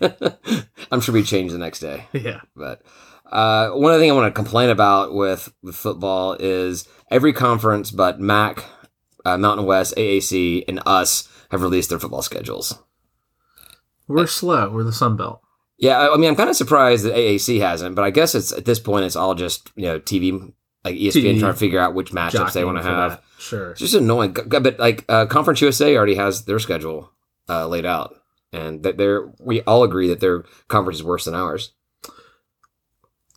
I'm 0.92 1.02
sure 1.02 1.14
we 1.14 1.24
change 1.24 1.52
the 1.52 1.58
next 1.58 1.80
day. 1.80 2.06
Yeah. 2.14 2.42
But 2.56 2.82
uh, 3.32 3.70
one 3.72 3.92
other 3.92 4.02
thing 4.02 4.12
I 4.12 4.16
want 4.16 4.34
to 4.34 4.38
complain 4.38 4.70
about 4.70 5.14
with, 5.14 5.54
with 5.62 5.76
football 5.76 6.34
is 6.40 6.88
every 7.12 7.34
conference 7.34 7.92
but 7.92 8.20
MAC, 8.20 8.64
uh, 9.26 9.38
Mountain 9.38 9.66
West, 9.66 9.96
AAC, 9.96 10.64
and 10.68 10.82
us 10.86 11.28
have 11.52 11.62
released 11.62 11.90
their 11.90 12.00
football 12.00 12.22
schedules. 12.22 12.78
We're 14.08 14.28
slow. 14.28 14.70
We're 14.72 14.84
the 14.84 14.94
Sun 14.94 15.18
Belt. 15.18 15.42
Yeah, 15.78 15.98
I, 15.98 16.14
I 16.14 16.18
mean, 16.18 16.30
I'm 16.30 16.36
kind 16.36 16.50
of 16.50 16.56
surprised 16.56 17.06
that 17.06 17.14
AAC 17.16 17.60
hasn't, 17.62 17.96
but 17.96 18.04
I 18.04 18.10
guess 18.10 18.36
it's 18.36 18.52
at 18.52 18.66
this 18.66 18.80
point 18.80 19.06
it's 19.06 19.16
all 19.16 19.36
just 19.36 19.72
you 19.76 19.86
know 19.86 20.00
TV, 20.00 20.52
like 20.84 20.96
ESPN 20.96 21.36
TV 21.36 21.40
trying 21.40 21.54
to 21.54 21.60
figure 21.60 21.80
out 21.80 21.94
which 21.94 22.12
matchups 22.12 22.54
they 22.54 22.66
want 22.66 22.78
to 22.78 22.84
have. 22.84 23.12
that. 23.12 23.24
Sure. 23.38 23.72
It's 23.72 23.80
just 23.80 23.94
annoying. 23.94 24.36
But 24.46 24.78
like 24.80 25.06
uh, 25.08 25.26
Conference 25.28 25.62
USA 25.62 25.96
already 25.96 26.16
has 26.16 26.46
their 26.46 26.60
schedule 26.60 27.12
uh, 27.48 27.68
laid 27.68 27.86
out, 27.86 28.16
and 28.52 28.84
that 28.84 28.98
they're 28.98 29.32
we 29.40 29.62
all 29.62 29.84
agree 29.84 30.08
that 30.10 30.20
their 30.20 30.44
conference 30.68 31.00
is 31.00 31.04
worse 31.04 31.26
than 31.26 31.36
ours. 31.36 31.72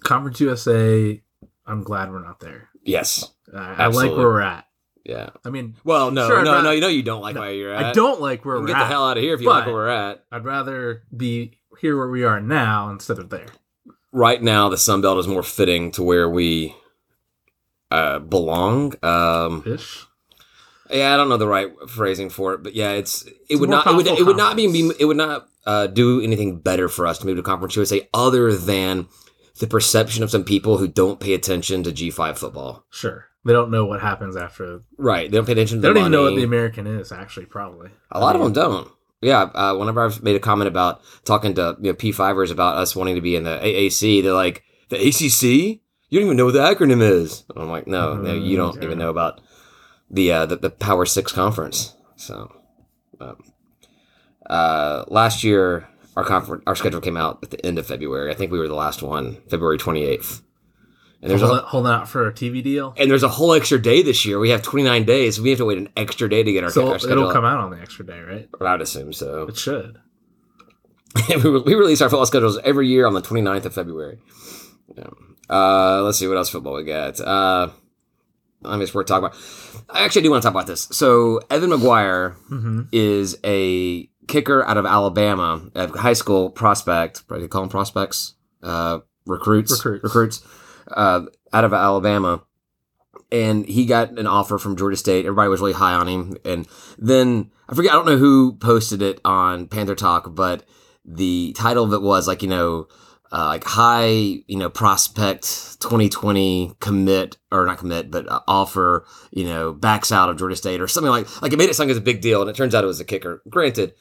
Conference 0.04 0.40
USA. 0.40 1.22
I'm 1.66 1.82
glad 1.82 2.10
we're 2.10 2.22
not 2.24 2.40
there. 2.40 2.68
Yes. 2.84 3.30
I, 3.54 3.84
I 3.84 3.86
like 3.86 4.10
where 4.10 4.26
we're 4.26 4.40
at. 4.40 4.66
Yeah. 5.04 5.30
I 5.44 5.50
mean, 5.50 5.74
Well, 5.84 6.10
no, 6.10 6.26
Sure, 6.28 6.44
no, 6.44 6.54
ra- 6.54 6.62
no. 6.62 6.70
You 6.70 6.80
know 6.80 6.88
you 6.88 7.02
don't 7.02 7.22
like 7.22 7.34
No, 7.34 7.42
where 7.42 7.52
you're 7.52 7.72
at. 7.74 7.84
I 7.86 7.92
don't 7.92 8.20
like 8.20 8.44
where 8.44 8.60
we're 8.60 8.66
get 8.66 8.76
at. 8.76 8.80
the 8.80 8.86
hell 8.86 9.08
out 9.08 9.16
of 9.16 9.22
here 9.22 9.34
if 9.34 9.40
you 9.40 9.48
like 9.48 9.66
where 9.66 9.74
we're 9.74 9.88
at. 9.88 10.24
I'd 10.30 10.44
rather 10.44 11.02
be 11.16 11.58
here 11.80 11.96
where 11.96 12.08
we 12.08 12.24
are 12.24 12.40
now 12.40 12.90
instead 12.90 13.18
of 13.18 13.30
there. 13.30 13.46
Right 14.12 14.42
now, 14.42 14.68
the 14.68 14.76
Sun 14.76 15.00
Belt 15.00 15.18
is 15.18 15.26
more 15.26 15.42
fitting 15.42 15.90
to 15.92 16.02
where 16.02 16.28
we 16.28 16.74
uh, 17.90 18.18
belong. 18.20 18.94
Um, 19.02 19.62
Ish. 19.66 20.06
yeah, 20.90 21.14
I 21.14 21.16
don't 21.16 21.28
know 21.28 21.36
the 21.36 21.48
right 21.48 21.70
phrasing 21.88 22.28
for 22.30 22.54
it, 22.54 22.62
but 22.62 22.74
yeah, 22.74 22.90
it's 22.92 23.22
it 23.26 23.34
It's 23.50 23.60
would 23.60 23.70
not 23.70 23.86
it 23.86 23.94
would, 23.96 24.06
it 24.06 24.26
would 24.26 24.36
not 24.36 24.56
be 24.56 24.64
it 25.00 25.04
would 25.04 25.16
not 25.16 25.48
uh, 25.66 25.86
do 25.88 26.20
anything 26.20 26.58
better 26.60 26.88
for 26.88 27.06
us 27.06 27.18
to 27.18 27.26
move 27.26 27.36
to 27.36 27.42
Conference 27.42 27.74
USA 27.76 28.08
other 28.14 28.54
than 28.54 29.08
the 29.58 29.66
perception 29.66 30.22
of 30.22 30.30
some 30.30 30.44
people 30.44 30.78
who 30.78 30.88
don't 30.88 31.20
pay 31.20 31.34
attention 31.34 31.82
to 31.84 31.92
G5 31.92 32.38
football. 32.38 32.84
Sure. 32.90 33.26
They 33.44 33.52
don't 33.52 33.70
know 33.70 33.84
what 33.84 34.00
happens 34.00 34.36
after. 34.36 34.82
Right, 34.96 35.28
they 35.30 35.36
don't 35.36 35.44
pay 35.46 35.52
attention 35.52 35.78
to 35.78 35.82
the. 35.82 35.88
They 35.88 35.94
don't 35.94 36.00
even 36.02 36.12
know 36.12 36.22
what 36.30 36.36
the 36.36 36.44
American 36.44 36.86
is. 36.86 37.10
Actually, 37.10 37.46
probably. 37.46 37.90
A 38.12 38.20
lot 38.20 38.36
of 38.36 38.42
them 38.42 38.52
don't. 38.52 38.88
Yeah, 39.20 39.42
uh, 39.42 39.74
whenever 39.76 40.04
I've 40.04 40.22
made 40.22 40.36
a 40.36 40.40
comment 40.40 40.68
about 40.68 41.00
talking 41.24 41.54
to 41.54 41.76
you 41.80 41.90
know 41.90 41.94
P5ers 41.94 42.52
about 42.52 42.76
us 42.76 42.94
wanting 42.94 43.16
to 43.16 43.20
be 43.20 43.34
in 43.34 43.42
the 43.42 43.58
AAC, 43.58 44.22
they're 44.22 44.32
like, 44.32 44.62
"The 44.90 44.96
ACC? 45.08 45.80
You 46.08 46.20
don't 46.20 46.26
even 46.26 46.36
know 46.36 46.44
what 46.44 46.54
the 46.54 46.60
acronym 46.60 47.02
is." 47.02 47.44
And 47.54 47.64
I'm 47.64 47.68
like, 47.70 47.88
"No, 47.88 48.14
no, 48.16 48.32
you 48.32 48.56
don't 48.56 48.76
Mm, 48.78 48.84
even 48.84 48.98
know 48.98 49.10
about 49.10 49.40
the 50.08 50.30
uh, 50.30 50.46
the, 50.46 50.56
the 50.56 50.70
Power 50.70 51.04
Six 51.04 51.32
conference." 51.32 51.96
So, 52.14 52.52
um, 53.20 53.38
uh, 54.48 55.04
last 55.08 55.42
year 55.42 55.88
our 56.16 56.24
conference 56.24 56.62
our 56.66 56.76
schedule 56.76 57.00
came 57.00 57.16
out 57.16 57.38
at 57.42 57.50
the 57.50 57.64
end 57.66 57.78
of 57.78 57.86
February. 57.86 58.30
I 58.30 58.34
think 58.34 58.52
we 58.52 58.58
were 58.58 58.68
the 58.68 58.74
last 58.74 59.02
one, 59.02 59.36
February 59.48 59.78
28th. 59.78 60.42
And 61.22 61.30
there's 61.30 61.40
holding, 61.40 61.58
a 61.58 61.62
holding 61.68 61.92
out 61.92 62.08
for 62.08 62.26
a 62.26 62.32
TV 62.32 62.62
deal. 62.64 62.94
and 62.98 63.08
there's 63.08 63.22
a 63.22 63.28
whole 63.28 63.52
extra 63.54 63.80
day 63.80 64.02
this 64.02 64.24
year. 64.26 64.40
We 64.40 64.50
have 64.50 64.60
29 64.62 65.04
days. 65.04 65.40
We 65.40 65.50
have 65.50 65.58
to 65.58 65.64
wait 65.64 65.78
an 65.78 65.88
extra 65.96 66.28
day 66.28 66.42
to 66.42 66.52
get 66.52 66.64
our, 66.64 66.70
So 66.70 66.90
our 66.90 66.98
schedule. 66.98 67.18
it'll 67.22 67.32
come 67.32 67.44
out 67.44 67.60
on 67.60 67.70
the 67.70 67.80
extra 67.80 68.04
day, 68.04 68.18
right? 68.20 68.48
I 68.60 68.72
would 68.72 68.80
assume 68.82 69.12
so. 69.12 69.42
It 69.44 69.56
should. 69.56 70.00
we, 71.44 71.60
we 71.60 71.74
release 71.74 72.00
our 72.00 72.08
football 72.08 72.26
schedules 72.26 72.58
every 72.64 72.88
year 72.88 73.06
on 73.06 73.14
the 73.14 73.22
29th 73.22 73.66
of 73.66 73.74
February. 73.74 74.18
Yeah. 74.96 75.04
Uh, 75.48 76.02
let's 76.02 76.18
see 76.18 76.26
what 76.26 76.36
else 76.36 76.48
football 76.48 76.74
we 76.74 76.84
got. 76.84 77.20
Uh, 77.20 77.68
I 78.64 78.72
mean, 78.72 78.82
it's 78.82 78.94
worth 78.94 79.06
talking 79.06 79.26
about. 79.26 79.36
I 79.90 80.04
actually 80.04 80.22
do 80.22 80.30
want 80.30 80.42
to 80.42 80.46
talk 80.46 80.54
about 80.54 80.66
this. 80.66 80.88
So 80.92 81.40
Evan 81.50 81.70
McGuire 81.70 82.34
Mm-hmm. 82.50 82.80
is 82.92 83.38
a 83.44 84.08
kicker 84.28 84.64
out 84.64 84.76
of 84.76 84.86
Alabama, 84.86 85.70
a 85.74 85.88
high 85.88 86.12
school 86.12 86.50
prospect. 86.50 87.26
Probably 87.26 87.48
call 87.48 87.62
them 87.62 87.70
prospects, 87.70 88.34
uh, 88.62 89.00
recruits, 89.26 89.72
Recruits. 89.84 90.04
recruits, 90.04 90.42
uh, 90.88 91.22
out 91.52 91.64
of 91.64 91.72
Alabama. 91.72 92.42
And 93.30 93.66
he 93.66 93.86
got 93.86 94.18
an 94.18 94.26
offer 94.26 94.58
from 94.58 94.76
Georgia 94.76 94.96
State. 94.96 95.24
Everybody 95.24 95.48
was 95.48 95.60
really 95.60 95.72
high 95.72 95.94
on 95.94 96.06
him. 96.06 96.36
And 96.44 96.68
then 96.98 97.50
I 97.68 97.74
forget, 97.74 97.92
I 97.92 97.94
don't 97.94 98.06
know 98.06 98.18
who 98.18 98.54
posted 98.56 99.00
it 99.00 99.20
on 99.24 99.68
Panther 99.68 99.94
Talk, 99.94 100.34
but 100.34 100.64
the 101.04 101.54
title 101.56 101.84
of 101.84 101.92
it 101.94 102.02
was 102.02 102.28
like, 102.28 102.42
you 102.42 102.48
know, 102.48 102.88
uh, 103.32 103.46
like 103.46 103.64
high, 103.64 104.08
you 104.46 104.56
know, 104.58 104.68
prospect 104.68 105.80
2020 105.80 106.74
commit 106.80 107.38
or 107.50 107.64
not 107.64 107.78
commit, 107.78 108.10
but 108.10 108.30
uh, 108.30 108.40
offer, 108.46 109.06
you 109.30 109.44
know, 109.44 109.72
backs 109.72 110.12
out 110.12 110.28
of 110.28 110.36
Georgia 110.36 110.54
State 110.54 110.82
or 110.82 110.86
something 110.86 111.10
like 111.10 111.40
like 111.40 111.52
it 111.52 111.56
made 111.58 111.70
it 111.70 111.74
sound 111.74 111.88
like 111.88 111.92
it 111.92 111.98
was 111.98 112.02
a 112.02 112.12
big 112.12 112.20
deal, 112.20 112.42
and 112.42 112.50
it 112.50 112.56
turns 112.56 112.74
out 112.74 112.84
it 112.84 112.88
was 112.88 113.00
a 113.00 113.06
kicker. 113.06 113.42
Granted, 113.48 113.94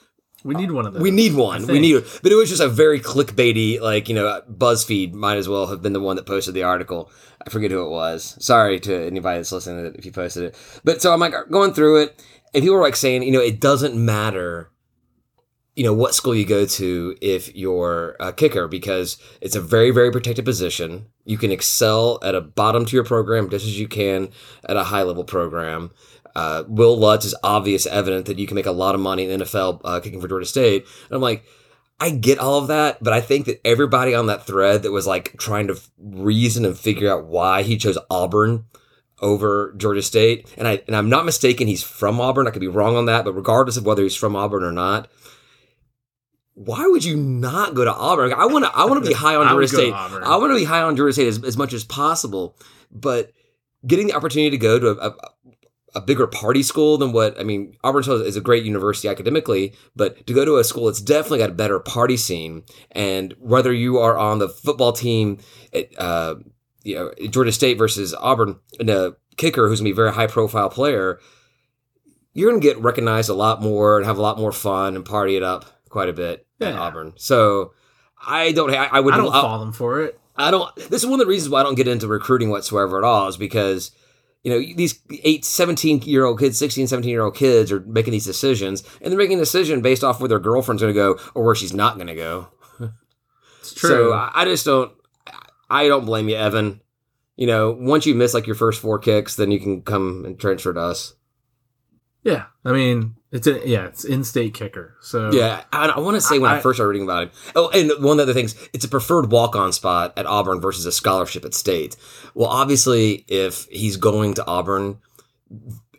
We 0.43 0.55
need 0.55 0.71
one 0.71 0.85
of 0.85 0.93
those. 0.93 1.01
we 1.01 1.11
need 1.11 1.33
one, 1.33 1.67
we 1.67 1.79
need, 1.79 2.03
but 2.23 2.31
it 2.31 2.35
was 2.35 2.49
just 2.49 2.61
a 2.61 2.67
very 2.67 2.99
clickbaity, 2.99 3.79
like 3.79 4.09
you 4.09 4.15
know, 4.15 4.41
BuzzFeed 4.51 5.13
might 5.13 5.37
as 5.37 5.47
well 5.47 5.67
have 5.67 5.81
been 5.81 5.93
the 5.93 5.99
one 5.99 6.15
that 6.15 6.25
posted 6.25 6.53
the 6.53 6.63
article. 6.63 7.11
I 7.45 7.49
forget 7.49 7.71
who 7.71 7.83
it 7.85 7.89
was. 7.89 8.37
Sorry 8.43 8.79
to 8.81 9.05
anybody 9.05 9.37
that's 9.37 9.51
listening 9.51 9.83
to 9.83 9.89
it 9.89 9.95
if 9.97 10.05
you 10.05 10.11
posted 10.11 10.43
it, 10.43 10.81
but 10.83 11.01
so 11.01 11.13
I'm 11.13 11.19
like 11.19 11.33
going 11.51 11.73
through 11.73 12.03
it, 12.03 12.25
and 12.53 12.61
people 12.63 12.75
were 12.75 12.81
like 12.81 12.95
saying, 12.95 13.23
you 13.23 13.31
know, 13.31 13.41
it 13.41 13.59
doesn't 13.59 13.95
matter 13.95 14.71
you 15.75 15.83
know 15.85 15.93
what 15.93 16.13
school 16.13 16.35
you 16.35 16.45
go 16.45 16.65
to 16.65 17.15
if 17.21 17.55
you're 17.55 18.15
a 18.19 18.33
kicker 18.33 18.67
because 18.67 19.17
it's 19.39 19.55
a 19.55 19.61
very 19.61 19.91
very 19.91 20.11
protected 20.11 20.43
position 20.43 21.07
you 21.23 21.37
can 21.37 21.51
excel 21.51 22.19
at 22.23 22.35
a 22.35 22.41
bottom 22.41 22.85
tier 22.85 23.03
program 23.03 23.49
just 23.49 23.65
as 23.65 23.79
you 23.79 23.87
can 23.87 24.29
at 24.67 24.75
a 24.75 24.83
high 24.83 25.03
level 25.03 25.23
program 25.23 25.89
uh, 26.35 26.63
wil 26.67 26.97
lutz 26.97 27.25
is 27.25 27.35
obvious 27.43 27.85
evident 27.85 28.25
that 28.25 28.39
you 28.39 28.47
can 28.47 28.55
make 28.55 28.65
a 28.65 28.71
lot 28.71 28.95
of 28.95 29.01
money 29.01 29.29
in 29.29 29.39
the 29.39 29.45
nfl 29.45 29.81
uh, 29.83 29.99
kicking 29.99 30.21
for 30.21 30.27
georgia 30.27 30.45
state 30.45 30.85
and 31.07 31.15
i'm 31.15 31.21
like 31.21 31.43
i 31.99 32.09
get 32.09 32.39
all 32.39 32.57
of 32.57 32.67
that 32.67 33.03
but 33.03 33.13
i 33.13 33.21
think 33.21 33.45
that 33.45 33.59
everybody 33.65 34.13
on 34.13 34.27
that 34.27 34.45
thread 34.45 34.83
that 34.83 34.91
was 34.91 35.07
like 35.07 35.37
trying 35.37 35.67
to 35.67 35.79
reason 35.99 36.65
and 36.65 36.77
figure 36.77 37.11
out 37.11 37.25
why 37.25 37.63
he 37.63 37.77
chose 37.77 37.97
auburn 38.09 38.65
over 39.21 39.73
Georgia 39.77 40.01
State, 40.01 40.51
and 40.57 40.67
I 40.67 40.81
and 40.87 40.95
I'm 40.95 41.09
not 41.09 41.25
mistaken. 41.25 41.67
He's 41.67 41.83
from 41.83 42.19
Auburn. 42.19 42.47
I 42.47 42.51
could 42.51 42.59
be 42.59 42.67
wrong 42.67 42.95
on 42.95 43.05
that, 43.05 43.23
but 43.23 43.33
regardless 43.33 43.77
of 43.77 43.85
whether 43.85 44.01
he's 44.03 44.15
from 44.15 44.35
Auburn 44.35 44.63
or 44.63 44.71
not, 44.71 45.09
why 46.53 46.85
would 46.87 47.03
you 47.03 47.15
not 47.15 47.75
go 47.75 47.85
to 47.85 47.93
Auburn? 47.93 48.33
I 48.33 48.45
want 48.45 48.65
to. 48.65 48.71
I 48.75 48.85
want 48.85 49.03
to 49.03 49.07
be 49.07 49.15
high 49.15 49.35
on 49.35 49.47
Georgia 49.49 49.67
State. 49.67 49.93
I 49.93 50.37
want 50.37 50.51
to 50.51 50.57
be 50.57 50.65
high 50.65 50.81
on 50.81 50.95
Georgia 50.95 51.13
State 51.13 51.27
as, 51.27 51.43
as 51.43 51.57
much 51.57 51.73
as 51.73 51.83
possible, 51.83 52.55
but 52.91 53.31
getting 53.85 54.07
the 54.07 54.13
opportunity 54.13 54.49
to 54.51 54.57
go 54.57 54.79
to 54.79 54.89
a, 54.89 55.09
a, 55.09 55.15
a 55.93 56.01
bigger 56.01 56.27
party 56.27 56.63
school 56.63 56.97
than 56.97 57.11
what 57.11 57.39
I 57.39 57.43
mean, 57.43 57.75
Auburn 57.83 58.03
is 58.03 58.35
a 58.37 58.41
great 58.41 58.63
university 58.63 59.07
academically, 59.07 59.73
but 59.95 60.25
to 60.27 60.33
go 60.33 60.45
to 60.45 60.57
a 60.57 60.63
school 60.63 60.85
that's 60.85 61.01
definitely 61.01 61.39
got 61.39 61.49
a 61.49 61.53
better 61.53 61.79
party 61.79 62.17
scene, 62.17 62.63
and 62.91 63.33
whether 63.39 63.73
you 63.73 63.97
are 63.99 64.17
on 64.17 64.39
the 64.39 64.47
football 64.49 64.93
team, 64.93 65.39
at, 65.73 65.87
uh, 65.99 66.35
you 66.83 66.95
know, 66.95 67.11
Georgia 67.29 67.51
State 67.51 67.77
versus 67.77 68.13
Auburn, 68.15 68.59
and 68.79 68.89
a 68.89 69.15
kicker 69.37 69.67
who's 69.67 69.79
gonna 69.79 69.89
be 69.89 69.91
a 69.91 69.95
very 69.95 70.13
high 70.13 70.27
profile 70.27 70.69
player, 70.69 71.19
you're 72.33 72.49
gonna 72.49 72.61
get 72.61 72.79
recognized 72.79 73.29
a 73.29 73.33
lot 73.33 73.61
more 73.61 73.97
and 73.97 74.05
have 74.05 74.17
a 74.17 74.21
lot 74.21 74.37
more 74.37 74.51
fun 74.51 74.95
and 74.95 75.05
party 75.05 75.35
it 75.35 75.43
up 75.43 75.65
quite 75.89 76.09
a 76.09 76.13
bit 76.13 76.47
at 76.61 76.75
Auburn. 76.75 77.13
So 77.17 77.73
I 78.25 78.51
don't. 78.53 78.73
I, 78.73 78.85
I 78.85 78.99
would. 79.01 79.13
I 79.13 79.17
don't 79.17 79.33
I- 79.33 79.41
fault 79.41 79.59
them 79.61 79.73
for 79.73 80.01
it. 80.01 80.17
I 80.37 80.49
don't. 80.49 80.73
This 80.75 81.03
is 81.03 81.05
one 81.05 81.19
of 81.19 81.25
the 81.25 81.29
reasons 81.29 81.49
why 81.49 81.59
I 81.59 81.63
don't 81.63 81.75
get 81.75 81.89
into 81.89 82.07
recruiting 82.07 82.49
whatsoever 82.49 82.97
at 82.97 83.03
all, 83.03 83.27
is 83.27 83.35
because 83.35 83.91
you 84.43 84.51
know 84.51 84.75
these 84.75 84.99
eight, 85.23 85.45
17 85.45 86.01
year 86.03 86.25
old 86.25 86.39
kids, 86.39 86.57
16, 86.57 86.87
17 86.87 87.09
year 87.09 87.21
old 87.21 87.35
kids 87.35 87.71
are 87.71 87.81
making 87.81 88.11
these 88.11 88.25
decisions, 88.25 88.83
and 89.01 89.11
they're 89.11 89.17
making 89.17 89.37
a 89.37 89.41
decision 89.41 89.81
based 89.81 90.03
off 90.03 90.19
where 90.19 90.29
their 90.29 90.39
girlfriend's 90.39 90.81
going 90.81 90.93
to 90.93 90.99
go 90.99 91.19
or 91.35 91.45
where 91.45 91.55
she's 91.55 91.73
not 91.73 91.95
going 91.95 92.07
to 92.07 92.15
go. 92.15 92.47
It's 93.59 93.73
true. 93.75 93.89
So 93.89 94.29
I 94.33 94.45
just 94.45 94.65
don't. 94.65 94.91
I 95.69 95.87
don't 95.87 96.05
blame 96.05 96.27
you, 96.27 96.35
Evan. 96.35 96.81
You 97.37 97.47
know, 97.47 97.71
once 97.71 98.05
you 98.05 98.13
miss 98.13 98.33
like 98.33 98.45
your 98.45 98.55
first 98.55 98.81
four 98.81 98.99
kicks, 98.99 99.35
then 99.35 99.51
you 99.51 99.59
can 99.59 99.81
come 99.83 100.25
and 100.25 100.39
transfer 100.39 100.73
to 100.73 100.79
us. 100.79 101.13
Yeah, 102.23 102.45
I 102.65 102.71
mean, 102.71 103.15
it's 103.31 103.47
a 103.47 103.67
yeah, 103.67 103.85
it's 103.85 104.03
in-state 104.03 104.53
kicker. 104.53 104.95
So 105.01 105.31
Yeah, 105.31 105.63
I, 105.71 105.87
I 105.87 105.99
want 105.99 106.15
to 106.15 106.21
say 106.21 106.37
when 106.39 106.51
I, 106.51 106.57
I- 106.57 106.59
first 106.61 106.77
started 106.77 106.89
reading 106.91 107.07
about 107.07 107.23
it. 107.23 107.31
Oh, 107.55 107.69
and 107.69 107.91
one 108.03 108.11
of 108.13 108.17
the 108.17 108.23
other 108.23 108.33
things, 108.33 108.55
it's 108.73 108.85
a 108.85 108.89
preferred 108.89 109.31
walk-on 109.31 109.71
spot 109.73 110.13
at 110.17 110.25
Auburn 110.25 110.59
versus 110.61 110.85
a 110.85 110.91
scholarship 110.91 111.45
at 111.45 111.53
State. 111.53 111.95
Well, 112.33 112.49
obviously, 112.49 113.25
if 113.27 113.65
he's 113.71 113.97
going 113.97 114.33
to 114.35 114.45
Auburn 114.45 114.99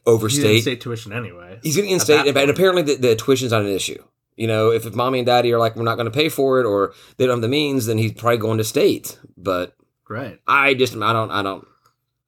over 0.07 0.29
he's 0.29 0.39
State, 0.41 0.57
in-state 0.57 0.81
tuition 0.81 1.13
anyway. 1.13 1.59
he's 1.63 1.77
going 1.77 1.89
to 1.89 1.95
in-state, 1.95 2.25
that 2.35 2.37
and, 2.37 2.51
apparently 2.51 2.83
the, 2.83 2.97
the 2.97 3.17
tuition's 3.17 3.53
not 3.53 3.63
an 3.63 3.69
issue. 3.69 4.03
You 4.37 4.47
know, 4.47 4.71
if, 4.71 4.87
if 4.87 4.95
mommy 4.95 5.19
and 5.19 5.27
daddy 5.27 5.53
are 5.53 5.59
like, 5.59 5.77
we're 5.77 5.83
not 5.85 5.97
going 5.97 6.07
to 6.07 6.11
pay 6.11 6.29
for 6.29 6.59
it, 6.61 6.65
or 6.67 6.95
they 7.17 7.27
don't 7.27 7.35
have 7.37 7.43
the 7.43 7.49
means, 7.49 7.87
then 7.87 7.99
he's 7.99 8.13
probably 8.13 8.39
going 8.39 8.59
to 8.59 8.65
State. 8.65 9.19
But 9.37 9.77
Right. 10.09 10.39
I 10.47 10.75
just, 10.75 10.95
I 10.95 11.13
don't, 11.13 11.31
I 11.31 11.43
don't, 11.43 11.67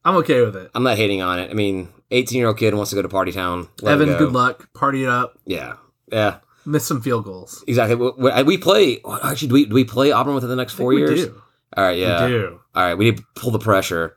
I'm 0.04 0.16
okay 0.16 0.42
with 0.42 0.54
it. 0.56 0.70
I'm 0.74 0.82
not 0.82 0.96
hating 0.96 1.22
on 1.22 1.38
it. 1.38 1.50
I 1.50 1.54
mean, 1.54 1.88
18 2.14 2.38
year 2.38 2.49
old 2.49 2.59
kid 2.59 2.75
wants 2.75 2.90
to 2.90 2.97
go 2.97 3.02
to 3.02 3.09
Party 3.09 3.33
Town. 3.33 3.68
Evan, 3.85 4.09
go. 4.09 4.18
good 4.18 4.33
luck. 4.33 4.73
Party 4.75 5.04
it 5.04 5.09
up. 5.09 5.38
Yeah, 5.47 5.75
yeah. 6.11 6.38
Miss 6.66 6.87
some 6.87 7.02
field 7.02 7.25
goals. 7.25 7.62
Exactly. 7.66 7.94
We, 7.97 8.11
we- 8.16 8.42
we 8.44 8.59
play. 8.59 9.00
Actually, 9.23 9.49
do 9.49 9.54
we, 9.54 9.64
do 9.66 9.75
we 9.75 9.85
play 9.85 10.12
Auburn 10.12 10.35
within 10.35 10.49
the 10.50 10.56
next 10.56 10.73
four 10.75 10.92
years? 10.94 11.26
do. 11.26 11.42
All 11.76 11.85
right, 11.85 11.99
yeah. 11.99 12.25
We 12.25 12.30
do. 12.33 12.61
All 12.75 12.83
right, 12.83 12.94
we 12.94 13.04
need 13.06 13.18
to 13.18 13.25
pull 13.35 13.50
the 13.50 13.59
pressure. 13.59 14.16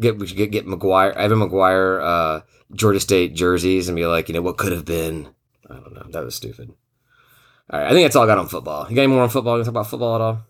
Get 0.00 0.18
we 0.18 0.26
should 0.26 0.36
get 0.36 0.50
get 0.50 0.66
McGuire, 0.66 1.14
Evan 1.14 1.38
McGuire, 1.38 2.02
uh, 2.02 2.40
Georgia 2.74 2.98
State 3.00 3.34
jerseys, 3.34 3.88
and 3.88 3.96
be 3.96 4.06
like, 4.06 4.28
you 4.28 4.34
know, 4.34 4.42
what 4.42 4.56
could 4.58 4.72
have 4.72 4.84
been. 4.84 5.28
I 5.70 5.74
don't 5.74 5.94
know. 5.94 6.06
That 6.10 6.24
was 6.24 6.34
stupid. 6.34 6.72
All 7.70 7.78
right, 7.80 7.86
I 7.86 7.90
think 7.92 8.04
that's 8.04 8.16
all 8.16 8.24
I 8.24 8.26
got 8.26 8.38
on 8.38 8.48
football. 8.48 8.86
You 8.90 8.96
got 8.96 9.02
any 9.02 9.12
more 9.12 9.22
on 9.22 9.28
football? 9.30 9.56
You 9.58 9.64
talk 9.64 9.70
about 9.70 9.88
football 9.88 10.14
at 10.16 10.20
all? 10.20 10.42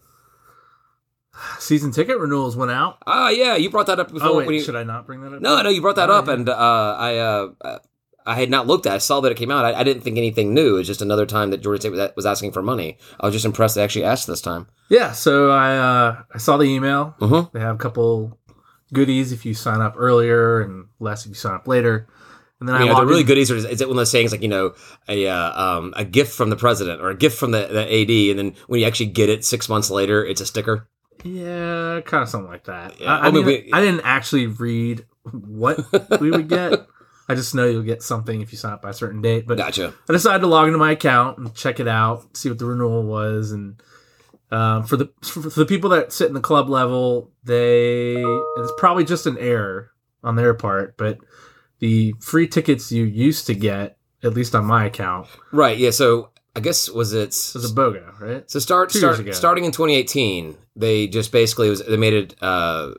Season 1.58 1.90
ticket 1.90 2.18
renewals 2.18 2.56
went 2.56 2.70
out. 2.70 2.98
Ah, 3.06 3.30
yeah, 3.30 3.56
you 3.56 3.70
brought 3.70 3.86
that 3.86 3.98
up 3.98 4.12
before. 4.12 4.28
Oh 4.28 4.36
wait, 4.38 4.50
you- 4.50 4.62
should 4.62 4.76
I 4.76 4.82
not 4.82 5.06
bring 5.06 5.22
that 5.22 5.32
up? 5.34 5.40
no, 5.40 5.62
no, 5.62 5.70
you 5.70 5.80
brought 5.80 5.96
that 5.96 6.10
Oh, 6.10 6.14
up, 6.14 6.26
yeah. 6.26 6.32
and 6.34 6.48
uh, 6.48 6.96
I 6.98 7.16
uh, 7.16 7.78
I 8.26 8.34
had 8.34 8.50
not 8.50 8.66
looked 8.66 8.86
at. 8.86 8.92
it. 8.92 8.96
I 8.96 8.98
saw 8.98 9.20
that 9.20 9.32
it 9.32 9.38
came 9.38 9.50
out. 9.50 9.64
I, 9.64 9.80
I 9.80 9.82
didn't 9.82 10.02
think 10.02 10.18
anything 10.18 10.52
new. 10.54 10.76
It's 10.76 10.86
just 10.86 11.02
another 11.02 11.24
time 11.26 11.50
that 11.50 11.62
Georgia 11.62 11.80
State 11.80 12.14
was, 12.16 12.26
asking 12.26 12.52
for 12.52 12.62
money. 12.62 12.98
I 13.18 13.26
was 13.26 13.32
just 13.34 13.44
impressed 13.46 13.74
they 13.74 13.82
actually 13.82 14.04
asked 14.04 14.26
this 14.26 14.40
time. 14.42 14.66
Yeah, 14.90 15.12
so 15.12 15.50
I 15.50 15.76
uh, 15.76 16.22
I 16.34 16.38
saw 16.38 16.56
the 16.58 16.64
email. 16.64 17.14
Mhm. 17.20 17.50
They 17.52 17.60
have 17.60 17.76
a 17.76 17.78
couple 17.78 18.38
goodies 18.92 19.32
if 19.32 19.46
you 19.46 19.54
sign 19.54 19.80
up 19.80 19.94
earlier 19.96 20.60
and 20.60 20.86
less 21.00 21.24
if 21.24 21.30
you 21.30 21.34
sign 21.34 21.54
up 21.54 21.66
later. 21.66 22.06
And 22.60 22.68
then 22.68 22.76
I, 22.76 22.86
know, 22.86 23.00
the 23.00 23.06
really 23.06 23.24
goodies 23.24 23.50
are 23.50 23.56
is 23.56 23.64
it 23.80 23.88
one 23.88 23.96
of 23.96 23.96
those 23.96 24.10
sayings 24.12 24.30
like 24.30 24.42
you 24.42 24.48
know 24.48 24.74
a 25.08 25.26
uh, 25.26 25.60
um, 25.78 25.94
a 25.96 26.04
gift 26.04 26.32
from 26.36 26.50
the 26.50 26.56
president 26.56 27.00
or 27.00 27.08
a 27.10 27.16
gift 27.16 27.36
from 27.38 27.50
the, 27.50 27.66
the 27.66 27.82
AD, 28.02 28.30
and 28.30 28.38
then 28.38 28.54
when 28.68 28.80
you 28.80 28.86
actually 28.86 29.06
get 29.06 29.28
it 29.30 29.44
six 29.44 29.68
months 29.68 29.90
later, 29.90 30.24
it's 30.24 30.40
a 30.40 30.46
sticker. 30.46 30.86
Yeah, 31.24 32.00
kind 32.04 32.22
of 32.22 32.28
something 32.28 32.50
like 32.50 32.64
that. 32.64 33.00
Yeah, 33.00 33.16
I, 33.16 33.28
I, 33.28 33.30
mean, 33.30 33.44
we- 33.46 33.70
I 33.72 33.80
didn't 33.80 34.02
actually 34.04 34.46
read 34.46 35.06
what 35.30 35.78
we 36.20 36.30
would 36.30 36.48
get. 36.48 36.86
I 37.28 37.34
just 37.34 37.54
know 37.54 37.64
you'll 37.66 37.82
get 37.82 38.02
something 38.02 38.40
if 38.40 38.50
you 38.52 38.58
sign 38.58 38.72
up 38.72 38.82
by 38.82 38.90
a 38.90 38.94
certain 38.94 39.22
date. 39.22 39.46
But 39.46 39.56
Gotcha. 39.56 39.94
I 40.08 40.12
decided 40.12 40.40
to 40.40 40.48
log 40.48 40.66
into 40.66 40.78
my 40.78 40.90
account 40.92 41.38
and 41.38 41.54
check 41.54 41.78
it 41.80 41.86
out, 41.88 42.36
see 42.36 42.48
what 42.48 42.58
the 42.58 42.66
renewal 42.66 43.04
was, 43.04 43.52
and 43.52 43.80
um, 44.50 44.84
for 44.84 44.96
the 44.96 45.08
for 45.22 45.40
the 45.40 45.64
people 45.64 45.90
that 45.90 46.12
sit 46.12 46.26
in 46.28 46.34
the 46.34 46.40
club 46.40 46.68
level, 46.68 47.30
they 47.44 48.16
it's 48.16 48.72
probably 48.76 49.04
just 49.04 49.26
an 49.26 49.38
error 49.38 49.92
on 50.24 50.36
their 50.36 50.52
part, 50.52 50.96
but 50.98 51.18
the 51.78 52.12
free 52.20 52.46
tickets 52.46 52.92
you 52.92 53.04
used 53.04 53.46
to 53.46 53.54
get, 53.54 53.96
at 54.22 54.34
least 54.34 54.54
on 54.54 54.64
my 54.66 54.84
account, 54.84 55.26
Right. 55.52 55.78
Yeah. 55.78 55.90
So 55.90 56.30
I 56.54 56.60
guess 56.60 56.90
was 56.90 57.12
it 57.14 57.28
was 57.54 57.70
a 57.70 57.74
BOGO, 57.74 58.20
right? 58.20 58.50
so 58.50 58.58
start 58.58 58.92
start 58.92 59.34
starting 59.34 59.64
in 59.64 59.70
2018. 59.72 60.58
They 60.76 61.06
just 61.06 61.32
basically 61.32 61.68
was 61.70 61.84
they 61.84 61.96
made 61.96 62.14
it 62.14 62.34
uh, 62.42 62.92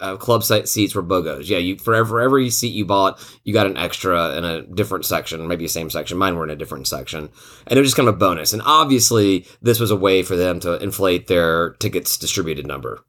uh, 0.00 0.16
club 0.16 0.44
site 0.44 0.68
seats 0.68 0.94
were 0.94 1.02
bogos. 1.02 1.48
Yeah. 1.48 1.58
You 1.58 1.76
for 1.76 1.94
every, 1.94 2.08
for 2.08 2.20
every 2.20 2.50
seat 2.50 2.72
you 2.72 2.84
bought, 2.84 3.20
you 3.44 3.52
got 3.52 3.66
an 3.66 3.76
extra 3.76 4.36
in 4.36 4.44
a 4.44 4.62
different 4.62 5.04
section, 5.04 5.46
maybe 5.46 5.64
the 5.64 5.68
same 5.68 5.90
section. 5.90 6.18
Mine 6.18 6.36
were 6.36 6.44
in 6.44 6.50
a 6.50 6.56
different 6.56 6.86
section, 6.86 7.28
and 7.66 7.76
it 7.76 7.80
was 7.80 7.88
just 7.88 7.96
kind 7.96 8.08
of 8.08 8.14
a 8.14 8.18
bonus. 8.18 8.52
And 8.52 8.62
obviously, 8.64 9.46
this 9.60 9.80
was 9.80 9.90
a 9.90 9.96
way 9.96 10.22
for 10.22 10.36
them 10.36 10.60
to 10.60 10.82
inflate 10.82 11.26
their 11.26 11.70
tickets 11.80 12.16
distributed 12.16 12.66
number. 12.66 13.04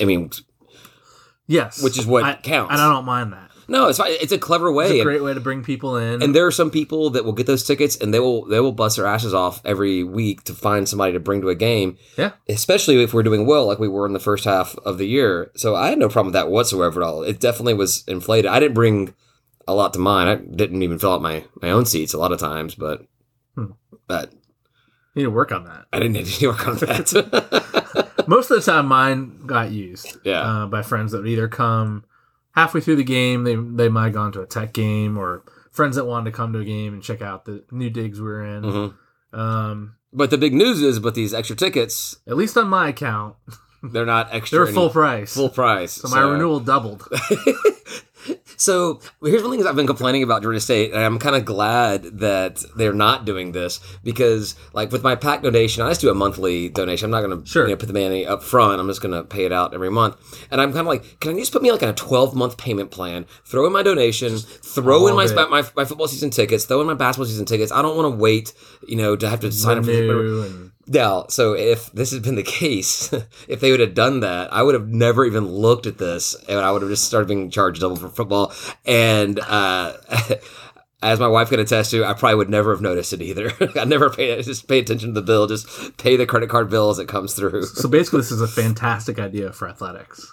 I 0.00 0.04
mean, 0.04 0.30
Yes, 1.46 1.82
which 1.82 1.98
is 1.98 2.06
what 2.06 2.24
I, 2.24 2.34
counts. 2.36 2.72
and 2.72 2.80
I 2.80 2.90
don't 2.90 3.04
mind 3.04 3.32
that. 3.32 3.50
No, 3.68 3.88
it's 3.88 3.98
fine. 3.98 4.12
It's 4.20 4.32
a 4.32 4.38
clever 4.38 4.70
way. 4.72 4.84
It's 4.84 4.92
a 4.92 4.96
and- 4.96 5.04
great 5.04 5.22
way 5.22 5.34
to 5.34 5.40
bring 5.40 5.62
people 5.64 5.96
in. 5.96 6.22
and 6.22 6.34
there 6.34 6.46
are 6.46 6.50
some 6.50 6.70
people 6.70 7.10
that 7.10 7.24
will 7.24 7.32
get 7.32 7.46
those 7.46 7.64
tickets 7.64 7.96
and 7.96 8.12
they 8.12 8.20
will 8.20 8.44
they 8.46 8.60
will 8.60 8.72
bust 8.72 8.96
their 8.96 9.06
asses 9.06 9.32
off 9.34 9.60
every 9.64 10.02
week 10.04 10.42
to 10.44 10.54
find 10.54 10.88
somebody 10.88 11.12
to 11.12 11.20
bring 11.20 11.40
to 11.40 11.48
a 11.48 11.54
game. 11.54 11.96
Yeah. 12.18 12.32
Especially 12.48 13.02
if 13.02 13.14
we're 13.14 13.22
doing 13.22 13.46
well 13.46 13.66
like 13.66 13.78
we 13.78 13.88
were 13.88 14.06
in 14.06 14.12
the 14.12 14.20
first 14.20 14.44
half 14.44 14.76
of 14.84 14.98
the 14.98 15.06
year. 15.06 15.50
So 15.56 15.74
I 15.74 15.88
had 15.90 15.98
no 15.98 16.08
problem 16.08 16.26
with 16.28 16.34
that 16.34 16.50
whatsoever 16.50 17.02
at 17.02 17.06
all. 17.06 17.22
It 17.22 17.40
definitely 17.40 17.74
was 17.74 18.04
inflated. 18.06 18.50
I 18.50 18.60
didn't 18.60 18.74
bring 18.74 19.14
a 19.66 19.74
lot 19.74 19.92
to 19.94 19.98
mine. 19.98 20.28
I 20.28 20.34
didn't 20.34 20.82
even 20.82 20.98
fill 20.98 21.12
out 21.14 21.22
my, 21.22 21.44
my 21.62 21.70
own 21.70 21.86
seats 21.86 22.12
a 22.12 22.18
lot 22.18 22.32
of 22.32 22.38
times, 22.38 22.74
but 22.74 23.06
Hmm. 23.54 23.66
but 24.08 24.32
need 25.14 25.22
to 25.22 25.30
work 25.30 25.52
on 25.52 25.64
that. 25.64 25.86
I 25.92 25.98
didn't 26.00 26.14
need 26.14 26.26
to 26.26 26.48
work 26.48 26.66
on 26.66 26.76
that. 26.78 28.10
Most 28.26 28.50
of 28.50 28.56
the 28.64 28.70
time, 28.70 28.86
mine 28.86 29.40
got 29.46 29.70
used. 29.70 30.16
Yeah. 30.24 30.40
uh, 30.40 30.66
by 30.66 30.82
friends 30.82 31.12
that 31.12 31.18
would 31.18 31.28
either 31.28 31.46
come 31.48 32.04
halfway 32.54 32.80
through 32.80 32.96
the 32.96 33.04
game. 33.04 33.44
They 33.44 33.54
they 33.56 33.88
might 33.88 34.04
have 34.06 34.12
gone 34.14 34.32
to 34.32 34.40
a 34.42 34.46
tech 34.46 34.72
game, 34.72 35.16
or 35.18 35.42
friends 35.72 35.96
that 35.96 36.04
wanted 36.06 36.30
to 36.30 36.36
come 36.36 36.52
to 36.52 36.60
a 36.60 36.64
game 36.64 36.94
and 36.94 37.02
check 37.02 37.20
out 37.22 37.44
the 37.44 37.64
new 37.70 37.90
digs 37.90 38.20
we 38.20 38.26
were 38.26 38.44
in. 38.44 38.62
Mhm. 38.62 38.94
Um, 39.38 39.96
But 40.12 40.30
the 40.30 40.38
big 40.38 40.54
news 40.54 40.80
is 40.82 41.00
but 41.00 41.14
these 41.14 41.34
extra 41.34 41.56
tickets, 41.56 42.16
at 42.28 42.36
least 42.36 42.56
on 42.56 42.68
my 42.68 42.88
account, 42.88 43.34
they're 43.82 44.06
not 44.06 44.28
extra 44.32 44.64
they're 44.64 44.72
full 44.74 44.90
price. 44.90 45.34
full 45.34 45.48
price. 45.48 45.92
so 45.92 46.08
my 46.08 46.20
renewal 46.20 46.60
doubled. 46.60 47.06
so 48.56 49.00
here's 49.22 49.42
one 49.42 49.50
thing 49.50 49.66
I've 49.66 49.76
been 49.76 49.86
complaining 49.86 50.22
about 50.22 50.42
Georgia 50.42 50.60
State, 50.60 50.92
and 50.92 51.00
I'm 51.00 51.18
kind 51.18 51.36
of 51.36 51.44
glad 51.44 52.02
that 52.20 52.62
they're 52.76 52.92
not 52.92 53.24
doing 53.24 53.52
this 53.52 53.80
because, 54.02 54.54
like, 54.72 54.92
with 54.92 55.02
my 55.02 55.14
pack 55.14 55.42
donation, 55.42 55.82
I 55.82 55.88
just 55.90 56.00
do 56.00 56.10
a 56.10 56.14
monthly 56.14 56.68
donation. 56.68 57.06
I'm 57.06 57.10
not 57.10 57.26
going 57.26 57.42
to 57.42 57.48
Sure. 57.48 57.64
you 57.64 57.70
know, 57.70 57.76
put 57.76 57.86
the 57.86 57.92
money 57.92 58.26
up 58.26 58.42
front. 58.42 58.80
I'm 58.80 58.88
just 58.88 59.00
going 59.00 59.14
to 59.14 59.24
pay 59.24 59.44
it 59.44 59.52
out 59.52 59.74
every 59.74 59.90
month. 59.90 60.16
And 60.50 60.60
I'm 60.60 60.68
kind 60.70 60.80
of 60.80 60.86
like, 60.86 61.20
can 61.20 61.32
you 61.34 61.40
just 61.42 61.52
put 61.52 61.62
me 61.62 61.70
like 61.72 61.82
on 61.82 61.88
a 61.88 61.94
12 61.94 62.34
month 62.34 62.56
payment 62.56 62.90
plan? 62.90 63.26
Throw 63.44 63.66
in 63.66 63.72
my 63.72 63.82
donation, 63.82 64.36
throw 64.38 65.06
in 65.08 65.14
my, 65.16 65.26
my 65.46 65.64
my 65.76 65.84
football 65.84 66.08
season 66.08 66.30
tickets, 66.30 66.64
throw 66.64 66.80
in 66.80 66.86
my 66.86 66.94
basketball 66.94 67.26
season 67.26 67.46
tickets. 67.46 67.72
I 67.72 67.82
don't 67.82 67.96
want 67.96 68.12
to 68.12 68.16
wait, 68.16 68.52
you 68.86 68.96
know, 68.96 69.16
to 69.16 69.28
have 69.28 69.40
to 69.40 69.52
sign 69.52 69.78
up 69.78 69.84
for. 69.84 69.90
And 69.90 70.72
Yeah, 70.86 71.22
so 71.28 71.54
if 71.54 71.90
this 71.92 72.12
had 72.12 72.22
been 72.22 72.34
the 72.34 72.42
case, 72.42 73.12
if 73.48 73.60
they 73.60 73.70
would 73.70 73.80
have 73.80 73.94
done 73.94 74.20
that, 74.20 74.52
I 74.52 74.62
would 74.62 74.74
have 74.74 74.88
never 74.88 75.24
even 75.24 75.46
looked 75.46 75.86
at 75.86 75.98
this, 75.98 76.34
and 76.48 76.60
I 76.60 76.70
would 76.70 76.82
have 76.82 76.90
just 76.90 77.04
started 77.04 77.28
being 77.28 77.50
charged 77.50 77.80
double 77.80 77.96
for 77.96 78.08
football. 78.08 78.52
And 78.84 79.40
uh, 79.40 79.94
as 81.02 81.20
my 81.20 81.28
wife 81.28 81.50
can 81.50 81.60
attest 81.60 81.90
to, 81.92 82.04
I 82.04 82.12
probably 82.12 82.36
would 82.36 82.50
never 82.50 82.72
have 82.72 82.82
noticed 82.82 83.12
it 83.12 83.22
either. 83.22 83.52
I 83.76 83.84
never 83.84 84.10
pay 84.10 84.40
just 84.42 84.68
pay 84.68 84.78
attention 84.78 85.10
to 85.10 85.20
the 85.20 85.26
bill, 85.26 85.46
just 85.46 85.96
pay 85.96 86.16
the 86.16 86.26
credit 86.26 86.50
card 86.50 86.68
bill 86.68 86.90
as 86.90 86.98
it 86.98 87.08
comes 87.08 87.34
through. 87.34 87.64
So 87.64 87.88
basically, 87.88 88.20
this 88.20 88.32
is 88.32 88.42
a 88.42 88.48
fantastic 88.48 89.18
idea 89.18 89.52
for 89.52 89.68
athletics. 89.68 90.32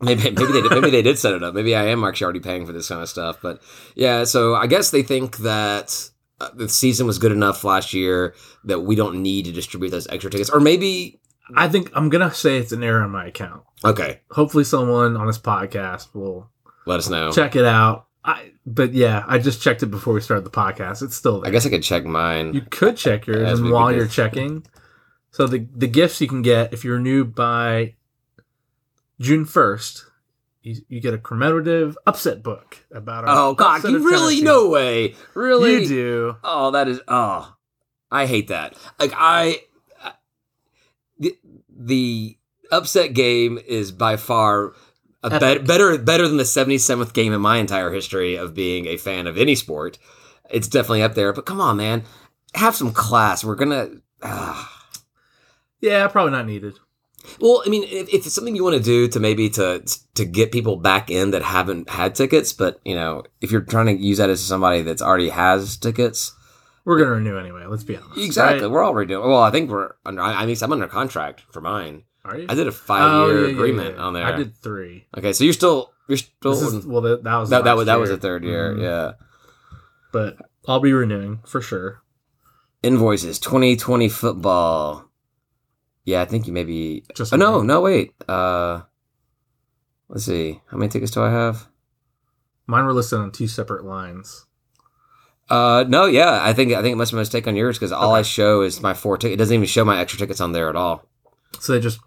Maybe 0.00 0.30
maybe 0.30 0.52
they 0.52 0.62
did, 0.62 0.70
maybe 0.70 0.90
they 0.90 1.02
did 1.02 1.18
set 1.18 1.32
it 1.32 1.42
up. 1.42 1.54
Maybe 1.54 1.74
I 1.74 1.86
am 1.86 2.04
actually 2.04 2.24
already 2.24 2.40
paying 2.40 2.66
for 2.66 2.72
this 2.72 2.88
kind 2.88 3.02
of 3.02 3.08
stuff. 3.08 3.38
But 3.40 3.62
yeah, 3.94 4.24
so 4.24 4.54
I 4.54 4.66
guess 4.66 4.90
they 4.90 5.02
think 5.02 5.38
that 5.38 6.10
uh, 6.40 6.50
the 6.54 6.68
season 6.68 7.06
was 7.06 7.18
good 7.18 7.32
enough 7.32 7.64
last 7.64 7.92
year 7.94 8.34
that 8.64 8.80
we 8.80 8.94
don't 8.94 9.22
need 9.22 9.44
to 9.46 9.52
distribute 9.52 9.90
those 9.90 10.06
extra 10.08 10.30
tickets, 10.30 10.50
or 10.50 10.60
maybe 10.60 11.20
I 11.54 11.68
think 11.68 11.90
I'm 11.94 12.08
gonna 12.08 12.32
say 12.34 12.58
it's 12.58 12.72
an 12.72 12.82
error 12.82 13.02
on 13.02 13.10
my 13.10 13.26
account. 13.26 13.62
okay, 13.84 14.20
Hopefully, 14.32 14.64
someone 14.64 15.16
on 15.16 15.26
this 15.26 15.38
podcast 15.38 16.14
will 16.14 16.50
let 16.86 16.98
us 16.98 17.08
know. 17.08 17.30
check 17.32 17.56
it 17.56 17.64
out. 17.64 18.06
I, 18.24 18.50
but 18.66 18.92
yeah, 18.92 19.24
I 19.28 19.38
just 19.38 19.62
checked 19.62 19.84
it 19.84 19.86
before 19.86 20.12
we 20.12 20.20
started 20.20 20.44
the 20.44 20.50
podcast. 20.50 21.00
It's 21.02 21.14
still 21.14 21.40
there. 21.40 21.48
I 21.48 21.52
guess 21.52 21.64
I 21.64 21.70
could 21.70 21.84
check 21.84 22.04
mine. 22.04 22.54
You 22.54 22.62
could 22.62 22.96
check 22.96 23.26
yours, 23.28 23.48
As 23.48 23.60
and 23.60 23.70
while 23.70 23.92
you're 23.92 24.08
checking, 24.08 24.66
so 25.30 25.46
the 25.46 25.66
the 25.74 25.86
gifts 25.86 26.20
you 26.20 26.26
can 26.26 26.42
get 26.42 26.72
if 26.72 26.82
you're 26.84 26.98
new 26.98 27.24
by 27.24 27.94
June 29.20 29.44
first, 29.44 30.05
you, 30.66 30.76
you 30.88 31.00
get 31.00 31.14
a 31.14 31.18
commemorative 31.18 31.96
upset 32.06 32.42
book 32.42 32.76
about 32.92 33.24
our 33.24 33.30
oh 33.50 33.54
God, 33.54 33.84
you 33.84 33.98
really? 33.98 34.34
Tennessee. 34.36 34.42
No 34.42 34.68
way. 34.68 35.14
Really? 35.34 35.82
You 35.82 35.86
do. 35.86 36.36
Oh, 36.42 36.72
that 36.72 36.88
is. 36.88 37.00
Oh, 37.06 37.54
I 38.10 38.26
hate 38.26 38.48
that. 38.48 38.74
Like 38.98 39.12
I, 39.16 39.60
I- 40.02 40.12
the 41.18 41.36
the 41.70 42.36
upset 42.72 43.14
game 43.14 43.58
is 43.66 43.92
by 43.92 44.16
far 44.16 44.72
a 45.22 45.30
bet, 45.30 45.64
better 45.66 45.96
better 45.98 46.26
than 46.26 46.36
the 46.36 46.44
seventy 46.44 46.78
seventh 46.78 47.12
game 47.14 47.32
in 47.32 47.40
my 47.40 47.58
entire 47.58 47.92
history 47.92 48.34
of 48.36 48.52
being 48.54 48.86
a 48.86 48.96
fan 48.96 49.26
of 49.26 49.38
any 49.38 49.54
sport. 49.54 49.98
It's 50.50 50.68
definitely 50.68 51.02
up 51.02 51.14
there. 51.14 51.32
But 51.32 51.46
come 51.46 51.60
on, 51.60 51.76
man, 51.76 52.02
have 52.54 52.74
some 52.74 52.92
class. 52.92 53.44
We're 53.44 53.54
gonna. 53.54 53.90
ah. 54.22 54.72
Yeah, 55.80 56.08
probably 56.08 56.32
not 56.32 56.46
needed. 56.46 56.78
Well, 57.40 57.62
I 57.66 57.68
mean, 57.68 57.84
if, 57.84 58.08
if 58.08 58.26
it's 58.26 58.34
something 58.34 58.56
you 58.56 58.64
want 58.64 58.76
to 58.76 58.82
do 58.82 59.08
to 59.08 59.20
maybe 59.20 59.48
to 59.50 59.82
to 60.14 60.24
get 60.24 60.52
people 60.52 60.76
back 60.76 61.10
in 61.10 61.30
that 61.32 61.42
haven't 61.42 61.90
had 61.90 62.14
tickets, 62.14 62.52
but 62.52 62.80
you 62.84 62.94
know, 62.94 63.24
if 63.40 63.50
you're 63.50 63.62
trying 63.62 63.86
to 63.86 64.02
use 64.02 64.18
that 64.18 64.30
as 64.30 64.42
somebody 64.42 64.82
that's 64.82 65.02
already 65.02 65.28
has 65.30 65.76
tickets, 65.76 66.34
We're 66.84 66.98
gonna 66.98 67.12
renew 67.12 67.38
anyway. 67.38 67.66
Let's 67.66 67.84
be 67.84 67.96
honest. 67.96 68.18
Exactly. 68.18 68.62
right? 68.62 68.70
We're 68.70 68.84
already 68.84 69.08
doing. 69.08 69.28
Well, 69.28 69.42
I 69.42 69.50
think 69.50 69.70
we're 69.70 69.92
under. 70.04 70.22
I 70.22 70.42
I 70.42 70.46
mean, 70.46 70.56
I'm 70.60 70.72
under 70.72 70.86
contract 70.86 71.42
for 71.50 71.60
mine. 71.60 72.04
Are 72.24 72.38
you? 72.38 72.46
I 72.48 72.54
did 72.54 72.66
a 72.66 72.72
five 72.72 73.28
year 73.28 73.40
yeah, 73.40 73.46
yeah, 73.46 73.52
agreement 73.52 73.96
yeah. 73.96 74.02
on 74.02 74.12
there. 74.12 74.24
I 74.24 74.32
did 74.36 74.56
three. 74.56 75.06
Okay, 75.16 75.32
so 75.32 75.44
you're 75.44 75.52
still 75.52 75.92
you're 76.08 76.18
still 76.18 76.52
is, 76.52 76.86
well, 76.86 77.00
that, 77.02 77.24
that 77.24 77.36
was 77.36 77.50
that 77.50 77.64
that 77.64 77.76
was 77.76 77.86
that 77.86 77.98
was 77.98 78.10
the 78.10 78.16
third 78.16 78.44
year. 78.44 78.74
Mhm. 78.74 78.82
Yeah. 78.82 79.12
But 80.12 80.36
I'll 80.66 80.80
be 80.80 80.92
renewing 80.92 81.40
for 81.44 81.60
sure. 81.60 82.02
Invoices 82.82 83.38
2020 83.38 84.08
football. 84.08 85.05
Yeah, 86.06 86.22
I 86.22 86.24
think 86.24 86.46
you 86.46 86.52
maybe. 86.52 87.04
Just 87.14 87.34
Oh 87.34 87.36
no, 87.36 87.60
no 87.62 87.80
wait. 87.82 88.14
Uh, 88.28 88.82
let's 90.08 90.24
see. 90.24 90.60
How 90.70 90.78
many 90.78 90.88
tickets 90.88 91.10
do 91.10 91.22
I 91.22 91.30
have? 91.30 91.68
Mine 92.68 92.84
were 92.86 92.92
listed 92.94 93.18
on 93.18 93.32
two 93.32 93.48
separate 93.48 93.84
lines. 93.84 94.46
Uh, 95.50 95.84
no, 95.86 96.06
yeah. 96.06 96.40
I 96.42 96.52
think 96.52 96.72
I 96.72 96.80
think 96.82 96.92
it 96.92 96.96
must 96.96 97.12
be 97.12 97.16
a 97.16 97.20
mistake 97.20 97.46
on 97.46 97.56
yours 97.56 97.76
because 97.76 97.92
all 97.92 98.12
Okay. 98.12 98.20
I 98.20 98.22
show 98.22 98.62
is 98.62 98.80
my 98.80 98.94
four 98.94 99.18
tickets. 99.18 99.34
It 99.34 99.38
doesn't 99.38 99.54
even 99.54 99.66
show 99.66 99.84
my 99.84 100.00
extra 100.00 100.18
tickets 100.18 100.40
on 100.40 100.52
there 100.52 100.68
at 100.68 100.76
all. 100.76 101.08
So 101.60 101.72
they 101.72 101.80
just 101.80 102.00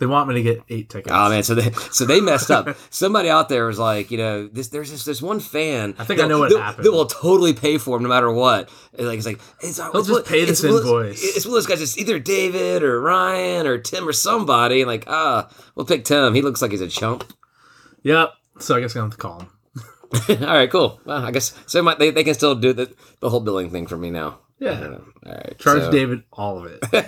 they 0.00 0.06
want 0.06 0.28
me 0.28 0.34
to 0.36 0.42
get 0.42 0.62
eight 0.70 0.88
tickets. 0.88 1.12
Oh 1.14 1.28
man, 1.28 1.42
so 1.42 1.54
they 1.54 1.70
so 1.72 2.06
they 2.06 2.22
messed 2.22 2.50
up. 2.50 2.74
Somebody 2.90 3.28
out 3.28 3.50
there 3.50 3.66
was 3.66 3.78
like, 3.78 4.10
you 4.10 4.16
know, 4.16 4.48
this 4.48 4.68
there's 4.68 4.90
this 4.90 5.04
there's 5.04 5.20
one 5.20 5.40
fan. 5.40 5.94
I 5.98 6.04
think 6.04 6.20
I 6.20 6.26
know 6.26 6.38
what 6.38 6.50
that, 6.50 6.58
happened. 6.58 6.86
That 6.86 6.92
will 6.92 7.04
totally 7.06 7.52
pay 7.52 7.76
for 7.76 7.98
him 7.98 8.02
no 8.02 8.08
matter 8.08 8.32
what. 8.32 8.70
And 8.96 9.06
like 9.06 9.18
it's 9.18 9.26
like 9.26 9.40
it's, 9.60 9.76
He'll 9.76 9.94
it's 9.94 10.08
just 10.08 10.26
pay 10.26 10.46
this 10.46 10.64
it's 10.64 10.74
invoice. 10.74 11.22
It's 11.22 11.44
one 11.44 11.50
of 11.50 11.56
those 11.56 11.66
guys. 11.66 11.82
It's 11.82 11.98
either 11.98 12.18
David 12.18 12.82
or 12.82 12.98
Ryan 12.98 13.66
or 13.66 13.76
Tim 13.76 14.08
or 14.08 14.14
somebody. 14.14 14.80
And 14.80 14.88
like, 14.88 15.04
ah, 15.06 15.50
we'll 15.74 15.86
pick 15.86 16.04
Tim. 16.04 16.34
He 16.34 16.40
looks 16.40 16.62
like 16.62 16.70
he's 16.70 16.80
a 16.80 16.88
chump. 16.88 17.30
Yep. 18.02 18.32
So 18.58 18.76
I 18.76 18.80
guess 18.80 18.96
I'm 18.96 19.00
gonna 19.00 19.10
have 19.10 19.18
to 19.18 19.18
call 19.18 19.40
him. 19.40 19.48
All 20.48 20.54
right, 20.54 20.70
cool. 20.70 20.98
Well, 21.04 21.24
I 21.24 21.30
guess 21.30 21.52
so. 21.66 21.82
My, 21.82 21.94
they 21.94 22.10
they 22.10 22.24
can 22.24 22.34
still 22.34 22.54
do 22.54 22.72
the 22.72 22.90
the 23.20 23.28
whole 23.28 23.40
billing 23.40 23.68
thing 23.68 23.86
for 23.86 23.98
me 23.98 24.10
now. 24.10 24.38
Yeah. 24.58 24.96
All 25.26 25.32
right. 25.32 25.58
Charge 25.58 25.82
so- 25.82 25.92
David 25.92 26.22
all 26.32 26.64
of 26.64 26.72
it. 26.92 27.06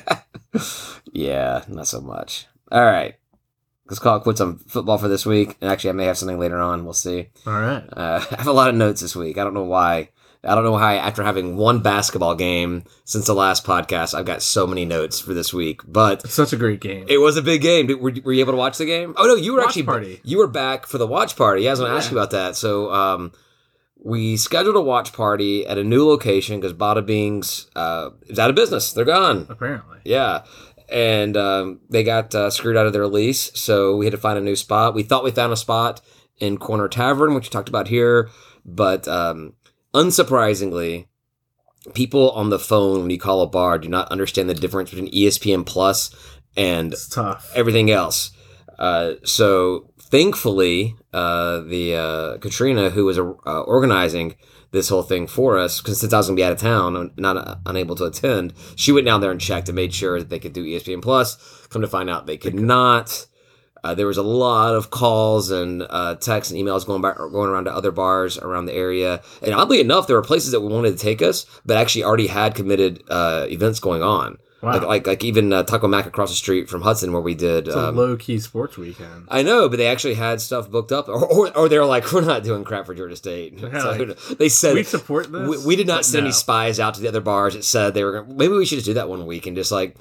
Yeah, 1.13 1.65
not 1.69 1.87
so 1.87 2.01
much. 2.01 2.47
All 2.73 2.85
right. 2.85 3.15
Let's 3.87 3.99
call 4.01 4.17
it 4.17 4.23
quits 4.23 4.41
on 4.41 4.57
football 4.59 4.97
for 4.99 5.09
this 5.09 5.27
week. 5.27 5.57
And 5.61 5.71
actually, 5.71 5.91
I 5.91 5.95
may 5.95 6.07
have 6.07 6.17
something 6.17 6.39
later 6.39 6.59
on. 6.61 6.85
We'll 6.85 6.95
see. 6.95 7.29
All 7.47 7.53
right. 7.53 7.85
Uh, 7.93 8.25
I 8.31 8.37
have 8.37 8.47
a 8.47 8.53
lot 8.53 8.71
of 8.71 8.75
notes 8.75 9.01
this 9.03 9.15
week. 9.15 9.37
I 9.39 9.45
don't 9.45 9.55
know 9.55 9.65
why. 9.65 10.09
I 10.45 10.55
don't 10.57 10.65
know 10.65 10.73
why. 10.73 10.97
After 10.97 11.23
having 11.23 11.57
one 11.57 11.83
basketball 11.83 12.35
game 12.35 12.85
since 13.05 13.27
the 13.27 13.35
last 13.35 13.65
podcast, 13.65 14.13
I've 14.15 14.25
got 14.25 14.43
so 14.43 14.67
many 14.67 14.85
notes 14.85 15.21
for 15.21 15.35
this 15.35 15.53
week. 15.55 15.83
But 15.87 16.25
It's 16.25 16.35
such 16.35 16.53
a 16.53 16.57
great 16.57 16.81
game. 16.81 17.07
it 17.09 17.19
was 17.19 17.37
a 17.37 17.43
big 17.43 17.61
game. 17.63 17.87
Were, 18.01 18.13
were 18.25 18.33
you 18.33 18.41
able 18.41 18.55
to 18.55 18.57
watch 18.59 18.79
the 18.79 18.87
game? 18.87 19.15
Oh 19.19 19.27
no, 19.27 19.35
you 19.37 19.53
were 19.53 19.59
Watch 19.59 19.69
actually 19.69 19.83
party. 19.85 20.21
you 20.25 20.39
were 20.39 20.49
back 20.49 20.87
for 20.87 20.99
the 20.99 21.07
watch 21.07 21.37
party. 21.37 21.63
Yeah, 21.63 21.71
I 21.71 21.73
was 21.75 21.81
going 21.81 21.93
to 21.93 21.97
ask 21.97 22.11
you 22.11 22.17
about 22.19 22.31
that. 22.33 22.57
So 22.57 22.91
um, 22.93 23.33
we 24.03 24.37
scheduled 24.37 24.75
a 24.75 24.81
watch 24.81 25.13
party 25.13 25.65
at 25.67 25.79
a 25.79 25.85
new 25.85 26.05
location 26.09 26.59
because 26.59 26.73
Bada 26.73 27.05
Bing's 27.07 27.71
uh, 27.77 28.11
is 28.27 28.39
out 28.41 28.51
of 28.51 28.57
business. 28.57 28.93
They're 28.93 29.05
gone. 29.05 29.47
Apparently. 29.49 29.99
Yeah. 30.05 30.43
And 30.93 31.37
um, 31.39 31.81
they 31.89 32.05
got 32.05 32.35
uh, 32.35 32.51
screwed 32.51 32.77
out 32.77 32.87
of 32.87 32.93
their 32.93 33.07
lease, 33.07 33.51
so 33.55 33.97
we 33.97 34.05
had 34.05 34.13
to 34.13 34.19
find 34.19 34.39
a 34.39 34.43
new 34.43 34.57
spot. 34.57 34.95
We 34.95 35.03
thought 35.03 35.25
we 35.25 35.31
found 35.31 35.53
a 35.53 35.57
spot 35.57 36.03
in 36.39 36.59
Corner 36.59 36.87
Tavern, 36.87 37.35
which 37.35 37.47
we 37.47 37.51
talked 37.51 37.71
about 37.71 37.89
here, 37.89 38.29
but 38.65 39.09
um, 39.09 39.55
unsurprisingly, 39.95 41.07
people 41.95 42.31
on 42.33 42.51
the 42.51 42.59
phone 42.59 43.01
when 43.01 43.11
you 43.11 43.19
call 43.19 43.41
a 43.41 43.47
bar 43.47 43.79
do 43.79 43.89
not 43.89 44.11
understand 44.11 44.51
the 44.51 44.55
difference 44.55 44.91
between 44.91 45.11
ESPN 45.13 45.65
Plus 45.65 46.15
and 46.57 46.95
everything 47.55 47.91
else. 47.91 48.31
Uh, 48.79 49.15
so 49.25 49.91
thankfully, 49.99 50.97
uh, 51.13 51.61
the 51.61 51.95
uh, 51.95 52.39
Katrina, 52.39 52.91
who 52.91 53.05
was 53.05 53.19
uh, 53.19 53.23
organizing 53.63 54.37
this 54.73 54.89
whole 54.89 55.03
thing 55.03 55.27
for 55.27 55.59
us, 55.59 55.81
because 55.81 56.01
since 56.01 56.13
I 56.13 56.17
was 56.19 56.27
gonna 56.27 56.37
be 56.37 56.45
out 56.45 56.53
of 56.53 56.59
town 56.59 57.13
not 57.17 57.37
uh, 57.37 57.57
unable 57.67 57.95
to 57.97 58.05
attend, 58.05 58.55
she 58.75 58.91
went 58.93 59.07
down 59.07 59.21
there 59.21 59.31
and 59.31 59.41
checked 59.41 59.69
and 59.69 59.77
made 59.77 59.95
sure 59.95 60.19
that 60.19 60.31
they 60.31 60.39
could 60.39 60.53
do 60.53 60.65
ESPN 60.65 61.03
Plus. 61.03 61.67
Come 61.69 61.83
to 61.83 61.89
find 61.89 62.11
out, 62.11 62.27
they 62.27 62.37
could 62.37 62.55
not. 62.55 63.27
Uh, 63.85 63.95
there 63.95 64.07
was 64.07 64.17
a 64.17 64.23
lot 64.23 64.75
of 64.75 64.91
calls 64.91 65.51
and 65.51 65.85
uh, 65.91 66.15
texts 66.15 66.53
and 66.53 66.61
emails 66.61 66.87
going 66.87 67.03
back, 67.03 67.17
going 67.17 67.51
around 67.51 67.65
to 67.65 67.75
other 67.75 67.91
bars 67.91 68.39
around 68.39 68.67
the 68.67 68.73
area. 68.73 69.21
And 69.43 69.53
oddly 69.53 69.81
enough, 69.81 70.07
there 70.07 70.17
were 70.17 70.23
places 70.23 70.53
that 70.53 70.61
wanted 70.61 70.93
to 70.93 70.99
take 70.99 71.21
us, 71.21 71.47
but 71.67 71.77
actually 71.77 72.05
already 72.05 72.29
had 72.29 72.55
committed 72.55 73.03
uh, 73.09 73.47
events 73.49 73.81
going 73.81 74.03
on. 74.03 74.39
Wow. 74.63 74.73
Like, 74.75 74.83
like, 74.83 75.07
like 75.09 75.25
even 75.25 75.53
uh, 75.53 75.65
Taco 75.65 75.89
Mac 75.89 76.07
across 76.07 76.31
the 76.31 76.37
street 76.37 76.69
from 76.69 76.83
Hudson, 76.83 77.13
where 77.13 77.21
we 77.21 77.35
did. 77.35 77.67
it's 77.67 77.75
a 77.77 77.89
Um, 77.89 77.97
low 77.97 78.17
key 78.17 78.39
sports 78.39 78.77
weekend. 78.79 79.27
I 79.29 79.43
know, 79.43 79.69
but 79.69 79.77
they 79.79 79.89
actually 79.89 80.15
had 80.15 80.41
stuff 80.41 80.71
booked 80.71 80.93
up, 80.93 81.09
or, 81.09 81.25
or, 81.27 81.57
or 81.57 81.69
they 81.69 81.79
were 81.79 81.85
like, 81.85 82.13
"We're 82.13 82.21
not 82.21 82.45
doing 82.45 82.63
crap 82.63 82.87
for 82.87 82.95
Georgia 82.95 83.17
State." 83.17 83.59
Yeah, 83.59 83.81
So, 83.81 83.91
like, 83.91 84.19
they 84.39 84.49
said 84.49 84.75
we 84.75 84.85
support 84.85 85.33
this. 85.33 85.49
we, 85.49 85.67
we 85.67 85.77
did 85.77 85.87
not 85.89 86.05
send 86.05 86.23
no. 86.23 86.27
any 86.29 86.33
spies 86.33 86.79
out 86.79 86.95
to 86.95 87.01
the 87.01 87.09
other 87.09 87.21
bars. 87.21 87.55
It 87.57 87.65
said 87.65 87.95
they 87.95 88.05
were. 88.05 88.23
Gonna, 88.23 88.35
maybe 88.35 88.55
we 88.55 88.65
should 88.65 88.77
just 88.77 88.87
do 88.87 88.95
that 88.95 89.09
one 89.09 89.27
week 89.27 89.47
and 89.47 89.57
just 89.57 89.73
like 89.73 89.97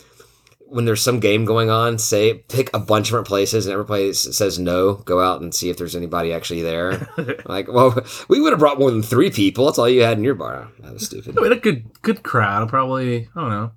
when 0.67 0.85
there's 0.85 1.01
some 1.01 1.19
game 1.19 1.43
going 1.43 1.69
on, 1.69 1.97
say 1.97 2.33
pick 2.47 2.69
a 2.73 2.79
bunch 2.79 3.07
of 3.07 3.11
different 3.11 3.27
places, 3.27 3.65
and 3.65 3.73
every 3.73 3.85
place 3.85 4.19
says 4.37 4.57
no. 4.59 4.93
Go 4.93 5.19
out 5.21 5.41
and 5.41 5.53
see 5.55 5.69
if 5.69 5.77
there's 5.77 5.95
anybody 5.97 6.31
actually 6.31 6.61
there. 6.61 7.09
like, 7.45 7.67
well, 7.67 7.97
we 8.29 8.39
would 8.39 8.53
have 8.53 8.59
brought 8.59 8.79
more 8.79 8.91
than 8.91 9.01
three 9.03 9.31
people. 9.31 9.65
That's 9.65 9.79
all 9.79 9.89
you 9.89 10.03
had 10.03 10.17
in 10.19 10.23
your 10.23 10.35
bar. 10.35 10.69
That 10.79 10.93
was 10.93 11.05
stupid. 11.07 11.35
we 11.35 11.43
had 11.49 11.57
a 11.57 11.59
good 11.59 11.85
good 12.03 12.21
crowd. 12.23 12.69
Probably 12.69 13.27
I 13.35 13.41
don't 13.41 13.49
know, 13.49 13.71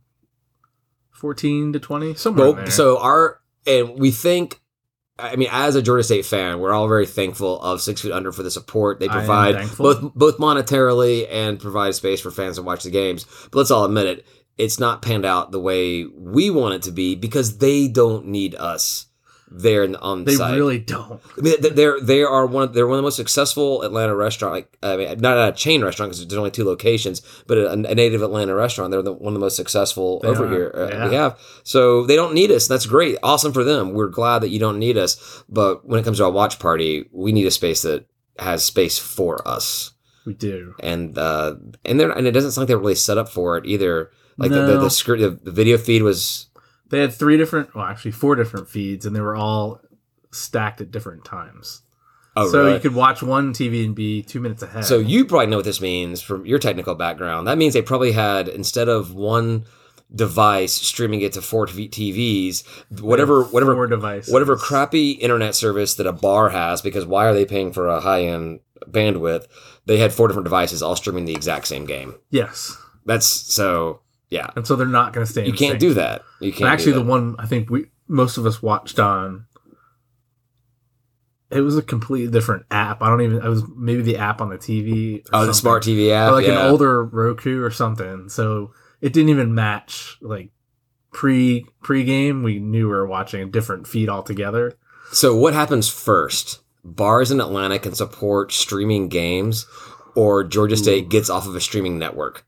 fourteen 1.15 1.73
to 1.73 1.81
twenty 1.81 2.15
somewhere. 2.15 2.49
in 2.49 2.57
there. 2.57 2.71
so 2.71 2.99
our 3.01 3.41
and 3.67 3.99
we 3.99 4.11
think. 4.11 4.61
I 5.17 5.37
mean, 5.37 5.49
as 5.53 5.77
a 5.77 5.83
Georgia 5.83 6.03
State 6.03 6.27
fan, 6.27 6.59
we're 6.59 6.73
all 6.73 6.89
very 6.89 7.07
thankful 7.07 7.63
of 7.63 7.81
Six 7.81 8.01
Feet 8.01 8.11
Under 8.11 8.33
for 8.33 8.43
the 8.43 8.51
support 8.51 8.99
they 8.99 9.07
provide, 9.07 9.55
both 9.79 10.13
both 10.13 10.39
monetarily 10.39 11.29
and 11.31 11.61
provide 11.61 11.95
space 11.95 12.21
for 12.21 12.33
fans 12.33 12.57
to 12.57 12.63
watch 12.63 12.83
the 12.83 12.91
games. 12.91 13.25
But 13.53 13.59
let's 13.59 13.71
all 13.71 13.85
admit 13.85 14.07
it, 14.07 14.27
it's 14.59 14.81
not 14.81 15.03
panned 15.03 15.25
out 15.25 15.53
the 15.53 15.61
way 15.61 16.05
we 16.05 16.51
want 16.51 16.75
it 16.75 16.83
to 16.83 16.91
be 16.91 17.15
because 17.15 17.59
they 17.59 17.87
don't 17.87 18.27
need 18.27 18.57
us 18.57 19.07
there 19.57 19.85
in 19.85 19.93
the, 19.93 20.01
on 20.01 20.25
they 20.25 20.35
site. 20.35 20.55
really 20.57 20.81
don't. 20.81 21.21
I 21.39 21.41
mean, 21.41 21.55
they're 21.61 22.01
they 22.01 22.23
are 22.23 22.45
one 22.45 22.65
of, 22.65 22.75
they're 22.75 22.87
one 22.89 22.97
of 22.97 23.03
the 23.03 23.07
most 23.07 23.17
successful 23.17 23.83
Atlanta 23.83 24.15
restaurant. 24.15 24.55
Like 24.55 24.79
I 24.83 24.97
mean, 24.97 25.19
not 25.21 25.49
a 25.49 25.53
chain 25.53 25.85
restaurant 25.85 26.11
because 26.11 26.27
there's 26.27 26.37
only 26.39 26.51
two 26.51 26.65
locations, 26.65 27.23
but 27.47 27.57
a, 27.57 27.71
a 27.73 27.95
native 27.95 28.23
Atlanta 28.23 28.55
restaurant. 28.55 28.91
They're 28.91 29.03
the, 29.03 29.13
one 29.13 29.29
of 29.29 29.35
the 29.35 29.45
most 29.45 29.57
successful 29.57 30.19
They 30.21 30.29
over 30.29 30.47
are, 30.47 30.51
here 30.51 30.73
uh, 30.75 30.89
yeah. 30.89 31.09
we 31.09 31.15
have. 31.15 31.39
So 31.63 32.05
they 32.05 32.17
don't 32.17 32.35
need 32.35 32.51
us. 32.51 32.67
That's 32.67 32.87
great, 32.87 33.17
awesome 33.23 33.53
for 33.53 33.63
them. 33.65 33.93
We're 33.93 34.09
glad 34.09 34.41
that 34.41 34.49
you 34.49 34.59
don't 34.59 34.79
need 34.79 34.97
us. 34.99 35.45
But 35.49 35.87
when 35.87 36.01
it 36.01 36.05
comes 36.05 36.19
to 36.19 36.25
a 36.25 36.31
watch 36.31 36.59
party, 36.59 37.09
we 37.13 37.31
need 37.33 37.47
a 37.47 37.51
space 37.53 37.83
that 37.83 38.07
has 38.41 38.65
space 38.65 38.99
for 38.99 39.47
us. 39.47 39.93
We 40.27 40.35
do. 40.35 40.75
And 40.81 41.17
uh, 41.17 41.55
and 41.85 42.01
they're 42.01 42.11
and 42.11 42.27
it 42.27 42.33
doesn't 42.33 42.53
sound 42.53 42.63
like 42.63 42.69
they're 42.69 42.79
really 42.79 42.95
set 42.97 43.19
up 43.19 43.29
for 43.29 43.57
it 43.59 43.67
either. 43.67 44.11
Like 44.37 44.51
the, 44.51 44.63
the, 44.63 44.75
No. 44.75 44.81
the, 44.81 44.91
scr- 44.91 45.17
the 45.17 45.31
the 45.31 45.53
video 45.53 45.77
feed 45.79 46.03
was 46.03 46.49
They 46.91 47.01
had 47.01 47.13
three 47.13 47.37
different, 47.37 47.75
well, 47.75 47.85
actually 47.85 48.13
four 48.13 48.35
different 48.35 48.69
feeds, 48.69 49.07
and 49.07 49.17
they 49.17 49.21
were 49.21 49.37
all 49.37 49.81
stacked 50.31 50.81
at 50.81 50.91
different 50.91 51.25
times. 51.25 51.83
Oh, 52.37 52.51
so 52.51 52.61
really? 52.61 52.75
you 52.75 52.81
could 52.81 52.95
watch 52.95 53.23
one 53.23 53.53
TV 53.53 53.85
and 53.85 53.95
be 53.95 54.23
two 54.23 54.41
minutes 54.41 54.63
ahead. 54.63 54.85
So 54.85 54.99
you 54.99 55.25
probably 55.25 55.47
know 55.47 55.57
what 55.57 55.65
this 55.65 55.81
means 55.81 56.21
from 56.21 56.45
your 56.45 56.59
technical 56.59 56.95
background. 56.95 57.47
That 57.47 57.59
means 57.59 57.75
they 57.75 57.83
probably 57.83 58.13
had 58.13 58.49
instead 58.49 58.89
of 58.89 59.15
one 59.15 59.67
device 60.15 60.75
streaming 60.75 61.21
it 61.23 61.33
to 61.35 61.43
four 61.43 61.67
TVs, 61.67 62.65
whatever 63.01 63.45
whatever 63.45 63.75
four 63.75 63.87
devices. 63.87 64.33
whatever 64.33 64.57
crappy 64.57 65.13
internet 65.13 65.55
service 65.55 65.95
that 65.95 66.07
a 66.07 66.13
bar 66.13 66.51
has 66.51 66.83
because 66.83 67.07
why 67.07 67.27
are 67.27 67.35
they 67.35 67.45
paying 67.45 67.73
for 67.73 67.89
a 67.89 68.01
high-end 68.01 68.61
bandwidth? 68.89 69.47
They 69.87 69.99
had 69.99 70.13
four 70.13 70.29
different 70.29 70.45
devices 70.45 70.83
all 70.83 70.97
streaming 70.97 71.25
the 71.27 71.35
exact 71.35 71.69
same 71.69 71.85
game. 71.87 72.17
Yes, 72.31 72.77
That's 73.07 73.27
so 73.27 74.01
yeah. 74.35 74.51
and 74.57 74.67
so 74.67 74.75
they're 74.77 74.87
not 74.87 75.13
going 75.13 75.25
to 75.25 75.31
stay. 75.31 75.43
in 75.43 75.47
You 75.47 75.53
can't 75.53 75.79
do 75.79 75.95
that. 75.95 76.23
You 76.41 76.53
can't 76.53 76.71
actually, 76.71 76.93
do 76.93 76.99
the 76.99 77.05
one 77.05 77.37
I 77.39 77.47
think 77.47 77.71
we 77.71 77.87
most 78.09 78.37
of 78.37 78.45
us 78.47 78.61
watched 78.61 78.99
on. 78.99 79.47
It 81.51 81.61
was 81.61 81.77
a 81.79 81.83
completely 81.83 82.33
different 82.33 82.67
app. 82.71 83.01
I 83.01 83.09
don't 83.09 83.21
even. 83.21 83.37
It 83.37 83.49
was 83.49 83.63
maybe 83.77 84.03
the 84.03 84.17
app 84.17 84.41
on 84.41 84.49
the 84.49 84.57
TV. 84.57 85.21
or 85.33 85.43
Oh, 85.43 85.47
the 85.47 85.55
smart 85.55 85.85
TV 85.85 86.11
app. 86.11 86.33
or 86.33 86.35
like 86.35 86.47
yeah. 86.47 86.65
an 86.65 86.71
older 86.71 87.05
Roku 87.05 87.63
or 87.63 87.71
something. 87.71 88.29
So 88.29 88.73
it 89.01 89.13
didn't 89.13 89.29
even 89.29 89.55
match 89.55 90.17
like 90.21 90.51
pre 91.13 91.65
pre 91.83 92.03
game. 92.03 92.43
We 92.43 92.59
knew 92.59 92.87
we 92.89 92.93
were 92.95 93.07
watching 93.07 93.41
a 93.43 93.47
different 93.47 93.87
feed 93.87 94.09
altogether. 94.09 94.77
So 95.13 95.37
what 95.37 95.55
happens 95.55 95.89
first? 95.89 96.61
Bars 96.83 97.31
in 97.31 97.41
Atlanta 97.41 97.79
can 97.79 97.95
support 97.95 98.53
streaming 98.53 99.09
games, 99.09 99.67
or 100.17 100.43
Georgia 100.45 100.77
State 100.77 101.05
Ooh. 101.05 101.09
gets 101.09 101.31
off 101.31 101.47
of 101.47 101.55
a 101.55 101.61
streaming 101.61 101.99
network. 101.99 102.45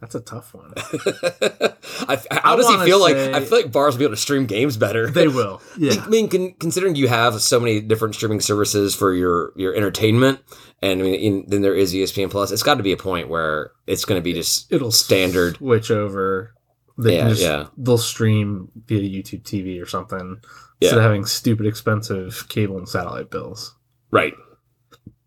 That's 0.00 0.14
a 0.14 0.20
tough 0.20 0.52
one. 0.54 0.72
I, 2.08 2.20
how 2.30 2.56
does 2.56 2.68
he 2.68 2.76
feel 2.84 3.00
like? 3.00 3.16
I 3.16 3.40
feel 3.44 3.58
like 3.62 3.72
bars 3.72 3.94
will 3.94 4.00
be 4.00 4.04
able 4.04 4.14
to 4.14 4.20
stream 4.20 4.46
games 4.46 4.76
better. 4.76 5.08
They 5.10 5.28
will. 5.28 5.60
Yeah. 5.78 5.94
I 6.04 6.08
mean, 6.08 6.28
con- 6.28 6.54
considering 6.60 6.94
you 6.94 7.08
have 7.08 7.40
so 7.40 7.58
many 7.58 7.80
different 7.80 8.14
streaming 8.14 8.40
services 8.40 8.94
for 8.94 9.12
your 9.12 9.52
your 9.56 9.74
entertainment, 9.74 10.40
and 10.82 11.00
I 11.00 11.02
mean, 11.02 11.14
in, 11.14 11.44
then 11.48 11.62
there 11.62 11.74
is 11.74 11.92
ESPN 11.94 12.30
Plus. 12.30 12.50
It's 12.52 12.62
got 12.62 12.74
to 12.74 12.82
be 12.82 12.92
a 12.92 12.96
point 12.96 13.28
where 13.28 13.72
it's 13.86 14.04
going 14.04 14.20
to 14.20 14.22
be 14.22 14.32
just 14.34 14.72
It'll 14.72 14.92
standard. 14.92 15.56
switch 15.56 15.90
over. 15.90 16.54
They 16.96 17.16
yeah, 17.16 17.28
just, 17.30 17.42
yeah. 17.42 17.66
They'll 17.76 17.98
stream 17.98 18.70
via 18.86 19.00
YouTube 19.00 19.42
TV 19.42 19.82
or 19.82 19.86
something 19.86 20.40
Yeah. 20.80 20.88
instead 20.88 20.98
of 20.98 21.02
having 21.04 21.24
stupid 21.24 21.66
expensive 21.66 22.46
cable 22.48 22.78
and 22.78 22.88
satellite 22.88 23.30
bills. 23.30 23.74
Right. 24.12 24.34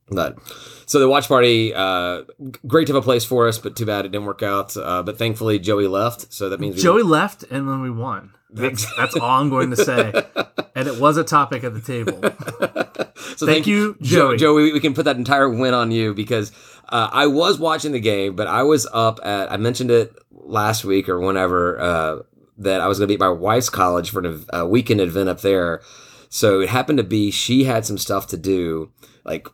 But 0.09 0.37
so 0.85 0.99
the 0.99 1.09
watch 1.09 1.27
party, 1.27 1.73
uh, 1.73 2.23
great 2.65 2.87
to 2.87 2.93
have 2.93 3.03
a 3.03 3.05
place 3.05 3.25
for 3.25 3.47
us, 3.47 3.57
but 3.57 3.75
too 3.75 3.85
bad 3.85 4.05
it 4.05 4.11
didn't 4.11 4.25
work 4.25 4.41
out. 4.41 4.75
Uh, 4.77 5.03
but 5.03 5.17
thankfully 5.17 5.59
Joey 5.59 5.87
left, 5.87 6.31
so 6.33 6.49
that 6.49 6.59
means 6.59 6.75
we, 6.75 6.81
Joey 6.81 7.03
left 7.03 7.43
and 7.43 7.67
then 7.67 7.81
we 7.81 7.91
won. 7.91 8.33
That's, 8.49 8.85
that's 8.95 9.15
all 9.17 9.41
I'm 9.41 9.49
going 9.49 9.71
to 9.71 9.77
say. 9.77 10.13
And 10.77 10.87
it 10.87 10.99
was 11.01 11.17
a 11.17 11.23
topic 11.23 11.63
at 11.63 11.73
the 11.73 11.81
table. 11.81 12.21
so 13.35 13.47
Thank 13.47 13.65
you, 13.65 13.97
Jo- 13.99 14.37
Joey. 14.37 14.37
Joey. 14.37 14.73
We 14.73 14.79
can 14.79 14.93
put 14.93 15.05
that 15.05 15.17
entire 15.17 15.49
win 15.49 15.73
on 15.73 15.89
you 15.89 16.13
because 16.13 16.51
uh, 16.89 17.09
I 17.11 17.25
was 17.25 17.57
watching 17.57 17.93
the 17.93 17.99
game, 17.99 18.35
but 18.35 18.45
I 18.45 18.61
was 18.61 18.87
up 18.93 19.19
at. 19.23 19.51
I 19.51 19.57
mentioned 19.57 19.89
it 19.89 20.13
last 20.29 20.85
week 20.85 21.09
or 21.09 21.19
whenever 21.19 21.79
uh, 21.79 22.19
that 22.59 22.79
I 22.79 22.87
was 22.87 22.99
going 22.99 23.07
to 23.07 23.11
be 23.11 23.15
at 23.15 23.19
my 23.19 23.29
wife's 23.29 23.71
college 23.71 24.11
for 24.11 24.19
an, 24.19 24.45
a 24.53 24.67
weekend 24.67 25.01
event 25.01 25.29
up 25.29 25.41
there. 25.41 25.81
So 26.29 26.59
it 26.59 26.69
happened 26.69 26.99
to 26.99 27.03
be 27.03 27.31
she 27.31 27.63
had 27.63 27.83
some 27.83 27.97
stuff 27.97 28.27
to 28.27 28.37
do, 28.37 28.91
like 29.25 29.47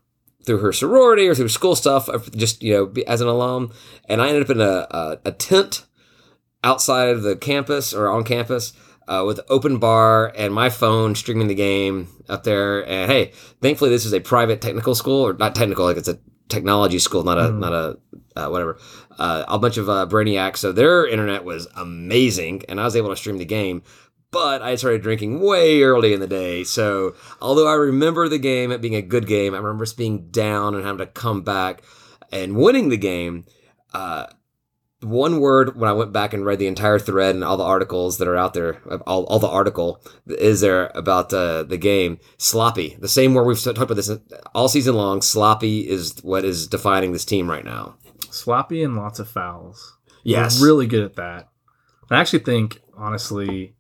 through 0.45 0.59
her 0.59 0.73
sorority 0.73 1.27
or 1.27 1.35
through 1.35 1.49
school 1.49 1.75
stuff, 1.75 2.09
just 2.35 2.61
you 2.63 2.73
know 2.73 3.03
as 3.07 3.21
an 3.21 3.27
alum. 3.27 3.71
And 4.09 4.21
I 4.21 4.27
ended 4.27 4.43
up 4.43 4.49
in 4.49 4.61
a, 4.61 4.87
a, 4.91 5.19
a 5.25 5.31
tent 5.31 5.85
outside 6.63 7.09
of 7.09 7.23
the 7.23 7.35
campus 7.35 7.93
or 7.93 8.09
on 8.09 8.23
campus 8.23 8.73
uh, 9.07 9.23
with 9.25 9.39
open 9.49 9.79
bar 9.79 10.31
and 10.35 10.53
my 10.53 10.69
phone 10.69 11.15
streaming 11.15 11.47
the 11.47 11.55
game 11.55 12.07
up 12.29 12.43
there. 12.43 12.87
And 12.87 13.11
hey, 13.11 13.31
thankfully 13.61 13.89
this 13.89 14.05
is 14.05 14.13
a 14.13 14.19
private 14.19 14.61
technical 14.61 14.95
school 14.95 15.25
or 15.25 15.33
not 15.33 15.55
technical, 15.55 15.85
like 15.85 15.97
it's 15.97 16.07
a 16.07 16.19
technology 16.49 16.99
school, 16.99 17.23
not 17.23 17.37
a 17.37 17.49
Mm. 17.49 17.59
not 17.59 17.73
a 17.73 17.97
uh, 18.35 18.49
whatever. 18.49 18.77
Uh, 19.19 19.45
a 19.47 19.59
bunch 19.59 19.77
of 19.77 19.87
uh, 19.89 20.07
brainiacs, 20.07 20.57
so 20.57 20.71
their 20.71 21.05
internet 21.05 21.43
was 21.43 21.67
amazing, 21.75 22.63
and 22.67 22.81
I 22.81 22.83
was 22.83 22.95
able 22.95 23.09
to 23.09 23.15
stream 23.15 23.37
the 23.37 23.45
game. 23.45 23.83
But 24.33 24.63
I 24.63 24.75
started 24.75 25.03
drinking 25.03 25.41
way 25.41 25.83
early 25.83 26.11
in 26.11 26.19
the 26.19 26.27
day, 26.27 26.63
so 26.63 27.15
although 27.39 27.67
I 27.67 27.75
remember 27.75 28.27
the 28.27 28.39
game 28.39 28.71
it 28.71 28.81
being 28.81 28.95
a 28.95 29.01
good 29.01 29.27
game, 29.27 29.53
I 29.53 29.57
remember 29.57 29.83
us 29.83 29.93
being 29.93 30.29
down 30.31 30.73
and 30.73 30.83
having 30.83 30.97
to 30.97 31.05
come 31.05 31.43
back 31.43 31.83
and 32.31 32.55
winning 32.55 32.89
the 32.89 32.97
game. 32.97 33.45
Uh, 33.93 34.25
one 35.01 35.39
word 35.39 35.77
when 35.77 35.87
I 35.87 35.93
went 35.93 36.13
back 36.13 36.33
and 36.33 36.45
read 36.45 36.57
the 36.57 36.65
entire 36.65 36.97
thread 36.97 37.35
and 37.35 37.43
all 37.43 37.57
the 37.57 37.63
articles 37.63 38.17
that 38.17 38.27
are 38.27 38.35
out 38.35 38.55
there, 38.55 38.81
all, 39.05 39.25
all 39.25 39.37
the 39.37 39.47
article 39.47 40.01
is 40.25 40.61
there 40.61 40.91
about 40.95 41.31
uh, 41.31 41.61
the 41.61 41.77
game, 41.77 42.17
sloppy. 42.37 42.97
The 42.99 43.07
same 43.07 43.35
word 43.35 43.45
we've 43.45 43.61
talked 43.61 43.77
about 43.77 43.95
this 43.95 44.09
all 44.55 44.67
season 44.67 44.95
long. 44.95 45.21
Sloppy 45.21 45.87
is 45.87 46.17
what 46.23 46.43
is 46.43 46.67
defining 46.67 47.11
this 47.11 47.25
team 47.25 47.49
right 47.49 47.65
now. 47.65 47.97
Sloppy 48.31 48.81
and 48.81 48.95
lots 48.95 49.19
of 49.19 49.29
fouls. 49.29 49.97
Yes, 50.23 50.59
We're 50.59 50.67
really 50.67 50.87
good 50.87 51.03
at 51.03 51.17
that. 51.17 51.49
I 52.09 52.19
actually 52.19 52.39
think, 52.39 52.81
honestly, 52.97 53.75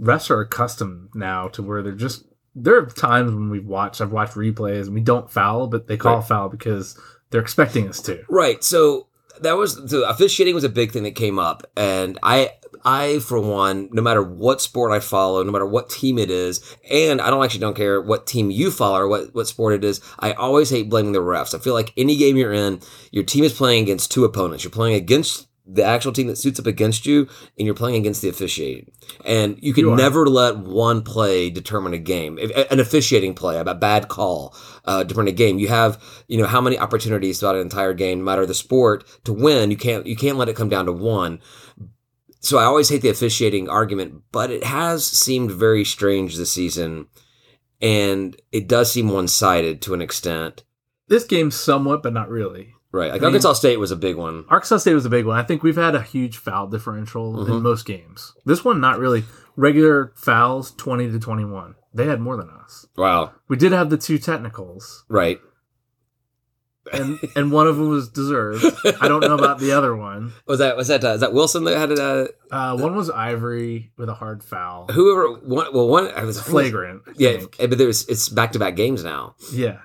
refs 0.00 0.30
are 0.30 0.40
accustomed 0.40 1.10
now 1.14 1.48
to 1.48 1.62
where 1.62 1.82
they're 1.82 1.92
just. 1.92 2.24
There 2.54 2.78
are 2.78 2.86
times 2.86 3.32
when 3.32 3.50
we've 3.50 3.66
watched, 3.66 4.00
I've 4.00 4.12
watched 4.12 4.34
replays, 4.34 4.86
and 4.86 4.94
we 4.94 5.00
don't 5.02 5.30
foul, 5.30 5.66
but 5.66 5.88
they 5.88 5.96
call 5.98 6.16
Right. 6.16 6.24
foul 6.26 6.48
because 6.48 6.98
they're 7.30 7.40
expecting 7.42 7.86
us 7.88 8.00
to. 8.02 8.22
Right. 8.30 8.64
So 8.64 9.08
that 9.42 9.58
was 9.58 9.90
the 9.90 10.08
officiating 10.08 10.54
was 10.54 10.64
a 10.64 10.70
big 10.70 10.90
thing 10.92 11.02
that 11.02 11.14
came 11.14 11.38
up, 11.38 11.64
and 11.76 12.18
I, 12.22 12.52
I 12.82 13.18
for 13.18 13.38
one, 13.38 13.90
no 13.92 14.00
matter 14.00 14.22
what 14.22 14.62
sport 14.62 14.90
I 14.92 15.00
follow, 15.00 15.42
no 15.42 15.52
matter 15.52 15.66
what 15.66 15.90
team 15.90 16.18
it 16.18 16.30
is, 16.30 16.62
and 16.90 17.20
I 17.20 17.28
don't 17.28 17.44
actually 17.44 17.60
don't 17.60 17.76
care 17.76 18.00
what 18.00 18.26
team 18.26 18.50
you 18.50 18.70
follow 18.70 19.00
or 19.00 19.08
what 19.08 19.34
what 19.34 19.46
sport 19.48 19.74
it 19.74 19.84
is. 19.84 20.00
I 20.18 20.32
always 20.32 20.70
hate 20.70 20.88
blaming 20.88 21.12
the 21.12 21.18
refs. 21.18 21.54
I 21.54 21.58
feel 21.58 21.74
like 21.74 21.92
any 21.98 22.16
game 22.16 22.38
you're 22.38 22.54
in, 22.54 22.80
your 23.10 23.24
team 23.24 23.44
is 23.44 23.52
playing 23.52 23.82
against 23.82 24.10
two 24.10 24.24
opponents. 24.24 24.64
You're 24.64 24.70
playing 24.70 24.94
against 24.94 25.45
the 25.66 25.82
actual 25.84 26.12
team 26.12 26.28
that 26.28 26.38
suits 26.38 26.60
up 26.60 26.66
against 26.66 27.06
you, 27.06 27.28
and 27.58 27.66
you're 27.66 27.74
playing 27.74 27.96
against 27.96 28.22
the 28.22 28.28
officiating. 28.28 28.92
And 29.24 29.58
you 29.60 29.74
can 29.74 29.84
You 29.84 29.96
never 29.96 30.26
let 30.26 30.58
one 30.58 31.02
play 31.02 31.50
determine 31.50 31.92
a 31.92 31.98
game. 31.98 32.38
If- 32.38 32.70
An 32.70 32.78
officiating 32.78 33.34
play, 33.34 33.58
a 33.58 33.74
bad 33.74 34.08
call, 34.08 34.54
uh, 34.84 35.02
determine 35.02 35.28
a 35.28 35.32
game. 35.32 35.58
You 35.58 35.68
have, 35.68 36.00
you 36.28 36.38
know, 36.38 36.46
how 36.46 36.60
many 36.60 36.78
opportunities 36.78 37.40
throughout 37.40 37.56
an 37.56 37.62
entire 37.62 37.94
game, 37.94 38.20
no 38.20 38.24
matter 38.24 38.46
the 38.46 38.54
sport, 38.54 39.04
to 39.24 39.32
win. 39.32 39.70
You 39.70 39.76
can't, 39.76 40.06
you 40.06 40.16
can't 40.16 40.38
let 40.38 40.48
it 40.48 40.56
come 40.56 40.68
down 40.68 40.86
to 40.86 40.92
one. 40.92 41.40
So 42.40 42.58
I 42.58 42.64
always 42.64 42.88
hate 42.88 43.02
the 43.02 43.08
officiating 43.08 43.68
argument, 43.68 44.22
but 44.30 44.52
it 44.52 44.62
has 44.62 45.04
seemed 45.04 45.50
very 45.50 45.84
strange 45.84 46.36
this 46.36 46.52
season, 46.52 47.08
and 47.80 48.40
it 48.52 48.68
does 48.68 48.92
seem 48.92 49.08
one-sided 49.08 49.82
to 49.82 49.94
an 49.94 50.00
extent. 50.00 50.62
This 51.08 51.24
game, 51.24 51.50
somewhat, 51.50 52.04
but 52.04 52.12
not 52.12 52.28
really. 52.28 52.75
Right, 52.92 53.10
like 53.10 53.20
I 53.20 53.24
mean- 53.24 53.24
Arkansas 53.26 53.54
State 53.54 53.78
was 53.78 53.90
a 53.90 53.96
big 53.96 54.16
one. 54.16 54.44
Arkansas 54.48 54.78
State 54.78 54.94
was 54.94 55.04
a 55.04 55.10
big 55.10 55.26
one. 55.26 55.38
I 55.38 55.42
think 55.42 55.62
we've 55.62 55.76
had 55.76 55.94
a 55.94 56.02
huge 56.02 56.38
foul 56.38 56.66
differential 56.66 57.34
Mhm. 57.34 57.48
in 57.56 57.62
most 57.62 57.84
games. 57.84 58.32
This 58.46 58.64
one, 58.64 58.80
not 58.80 58.98
really. 58.98 59.24
Regular 59.56 60.12
fouls, 60.16 60.70
20 60.72 61.10
to 61.10 61.18
21. 61.18 61.74
They 61.92 62.06
had 62.06 62.20
more 62.20 62.36
than 62.36 62.48
us. 62.50 62.86
Wow, 62.96 63.32
We 63.48 63.56
did 63.56 63.72
have 63.72 63.90
the 63.90 63.96
two 63.96 64.18
technicals, 64.18 65.04
right. 65.08 65.40
and 66.92 67.18
and 67.34 67.50
one 67.50 67.66
of 67.66 67.76
them 67.76 67.88
was 67.88 68.08
deserved. 68.08 68.64
I 69.00 69.08
don't 69.08 69.20
know 69.20 69.34
about 69.34 69.58
the 69.58 69.72
other 69.72 69.96
one. 69.96 70.32
Was 70.46 70.60
that 70.60 70.76
was 70.76 70.86
that 70.88 71.02
uh, 71.04 71.14
is 71.14 71.20
that 71.20 71.32
Wilson 71.32 71.64
that 71.64 71.76
had 71.76 71.90
it? 71.90 71.98
Uh, 71.98 72.26
Uh, 72.50 72.76
one 72.76 72.94
was 72.94 73.10
Ivory 73.10 73.90
with 73.96 74.08
a 74.08 74.14
hard 74.14 74.44
foul, 74.44 74.86
whoever 74.92 75.32
one? 75.40 75.66
Well, 75.74 75.88
one 75.88 76.08
I 76.14 76.22
was 76.24 76.40
flagrant. 76.40 77.02
I 77.08 77.12
Yeah, 77.16 77.38
but 77.58 77.76
there's 77.78 78.06
it's 78.06 78.28
back 78.28 78.52
to 78.52 78.58
back 78.60 78.76
games 78.76 79.02
now. 79.02 79.34
yeah. 79.52 79.78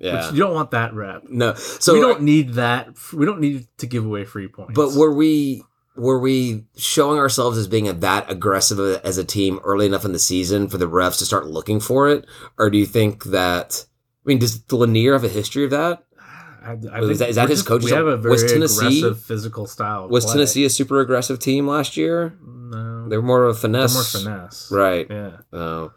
Yeah, 0.00 0.26
Which 0.26 0.32
you 0.34 0.38
don't 0.40 0.54
want 0.54 0.70
that 0.70 0.94
rep. 0.94 1.24
no. 1.28 1.52
So 1.54 1.92
we 1.92 2.00
don't 2.00 2.22
need 2.22 2.54
that. 2.54 2.88
We 3.12 3.26
don't 3.26 3.38
need 3.40 3.66
to 3.78 3.86
give 3.86 4.04
away 4.06 4.24
free 4.24 4.48
points. 4.48 4.72
But 4.74 4.94
were 4.94 5.12
we 5.14 5.62
were 5.94 6.18
we 6.18 6.64
showing 6.76 7.18
ourselves 7.18 7.58
as 7.58 7.68
being 7.68 7.86
a, 7.86 7.92
that 7.92 8.30
aggressive 8.30 8.80
as 9.04 9.18
a 9.18 9.24
team 9.24 9.60
early 9.62 9.84
enough 9.84 10.06
in 10.06 10.12
the 10.12 10.18
season 10.18 10.68
for 10.68 10.78
the 10.78 10.88
refs 10.88 11.18
to 11.18 11.26
start 11.26 11.46
looking 11.46 11.80
for 11.80 12.08
it, 12.08 12.24
or 12.58 12.70
do 12.70 12.78
you 12.78 12.86
think 12.86 13.24
that? 13.24 13.84
I 14.24 14.28
mean, 14.28 14.38
does 14.38 14.62
Lanier 14.72 15.12
have 15.12 15.24
a 15.24 15.28
history 15.28 15.64
of 15.64 15.70
that? 15.70 16.02
I, 16.62 16.76
I 16.92 17.00
Is 17.00 17.18
that- 17.18 17.28
is 17.30 17.36
that 17.36 17.48
his 17.50 17.62
coach's- 17.62 17.90
We 17.90 17.96
have 17.96 18.06
a 18.06 18.16
very 18.16 18.32
was 18.32 18.50
Tennessee- 18.50 19.00
aggressive 19.00 19.20
physical 19.22 19.66
style. 19.66 20.08
Was 20.08 20.24
play. 20.24 20.34
Tennessee 20.34 20.64
a 20.64 20.70
super 20.70 21.00
aggressive 21.00 21.38
team 21.38 21.66
last 21.66 21.96
year? 21.98 22.38
No, 22.42 23.06
They 23.08 23.16
were 23.16 23.22
more 23.22 23.44
of 23.44 23.50
a 23.50 23.52
they're 23.60 23.60
finesse, 23.60 23.94
more 24.14 24.22
finesse. 24.22 24.70
right? 24.70 25.06
Yeah. 25.10 25.36
Oh, 25.52 25.92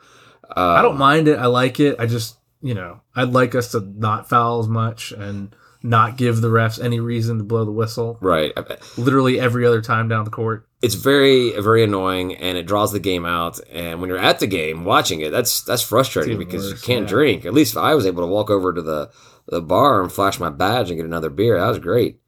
I 0.56 0.82
don't 0.82 0.94
Um, 0.94 1.00
mind 1.00 1.28
it. 1.30 1.38
I 1.40 1.46
like 1.48 1.80
it. 1.80 1.96
I 2.00 2.06
just, 2.06 2.38
you 2.64 2.74
know, 2.74 3.02
I'd 3.16 3.30
like 3.30 3.54
us 3.54 3.72
to 3.74 3.82
not 3.82 4.30
foul 4.30 4.62
as 4.62 4.68
much 4.68 5.12
and 5.12 5.54
not 5.84 6.16
give 6.16 6.40
the 6.40 6.48
refs 6.48 6.82
any 6.82 7.02
reason 7.02 7.38
to 7.38 7.44
blow 7.44 7.66
the 7.66 7.72
whistle. 7.72 8.18
Right. 8.22 8.54
Literally 8.98 9.38
every 9.38 9.68
other 9.68 9.82
time 9.82 10.08
down 10.08 10.24
the 10.24 10.32
court. 10.32 10.66
It's 10.82 10.96
very 10.96 11.52
very 11.62 11.84
annoying, 11.84 12.36
and 12.36 12.58
it 12.58 12.66
draws 12.66 12.92
the 12.92 13.00
game 13.00 13.26
out. 13.26 13.60
And 13.70 14.00
when 14.00 14.10
you're 14.10 14.18
at 14.18 14.40
the 14.40 14.48
game 14.48 14.86
watching 14.86 15.22
it, 15.22 15.32
that's 15.32 15.62
that's 15.62 15.84
frustrating 15.84 16.38
because 16.38 16.72
you 16.72 16.78
can't 16.78 17.04
yeah. 17.04 17.10
drink. 17.10 17.46
At 17.46 17.54
least 17.54 17.78
I 17.78 17.96
was 17.96 18.06
able 18.06 18.24
to 18.24 18.32
walk 18.32 18.50
over 18.50 18.74
to 18.74 18.82
the 18.82 19.12
the 19.48 19.62
bar 19.62 20.02
and 20.02 20.12
flash 20.12 20.40
my 20.40 20.50
badge 20.50 20.90
and 20.90 20.98
get 20.98 21.06
another 21.06 21.30
beer. 21.30 21.60
That 21.60 21.68
was 21.68 21.80
great. 21.80 22.20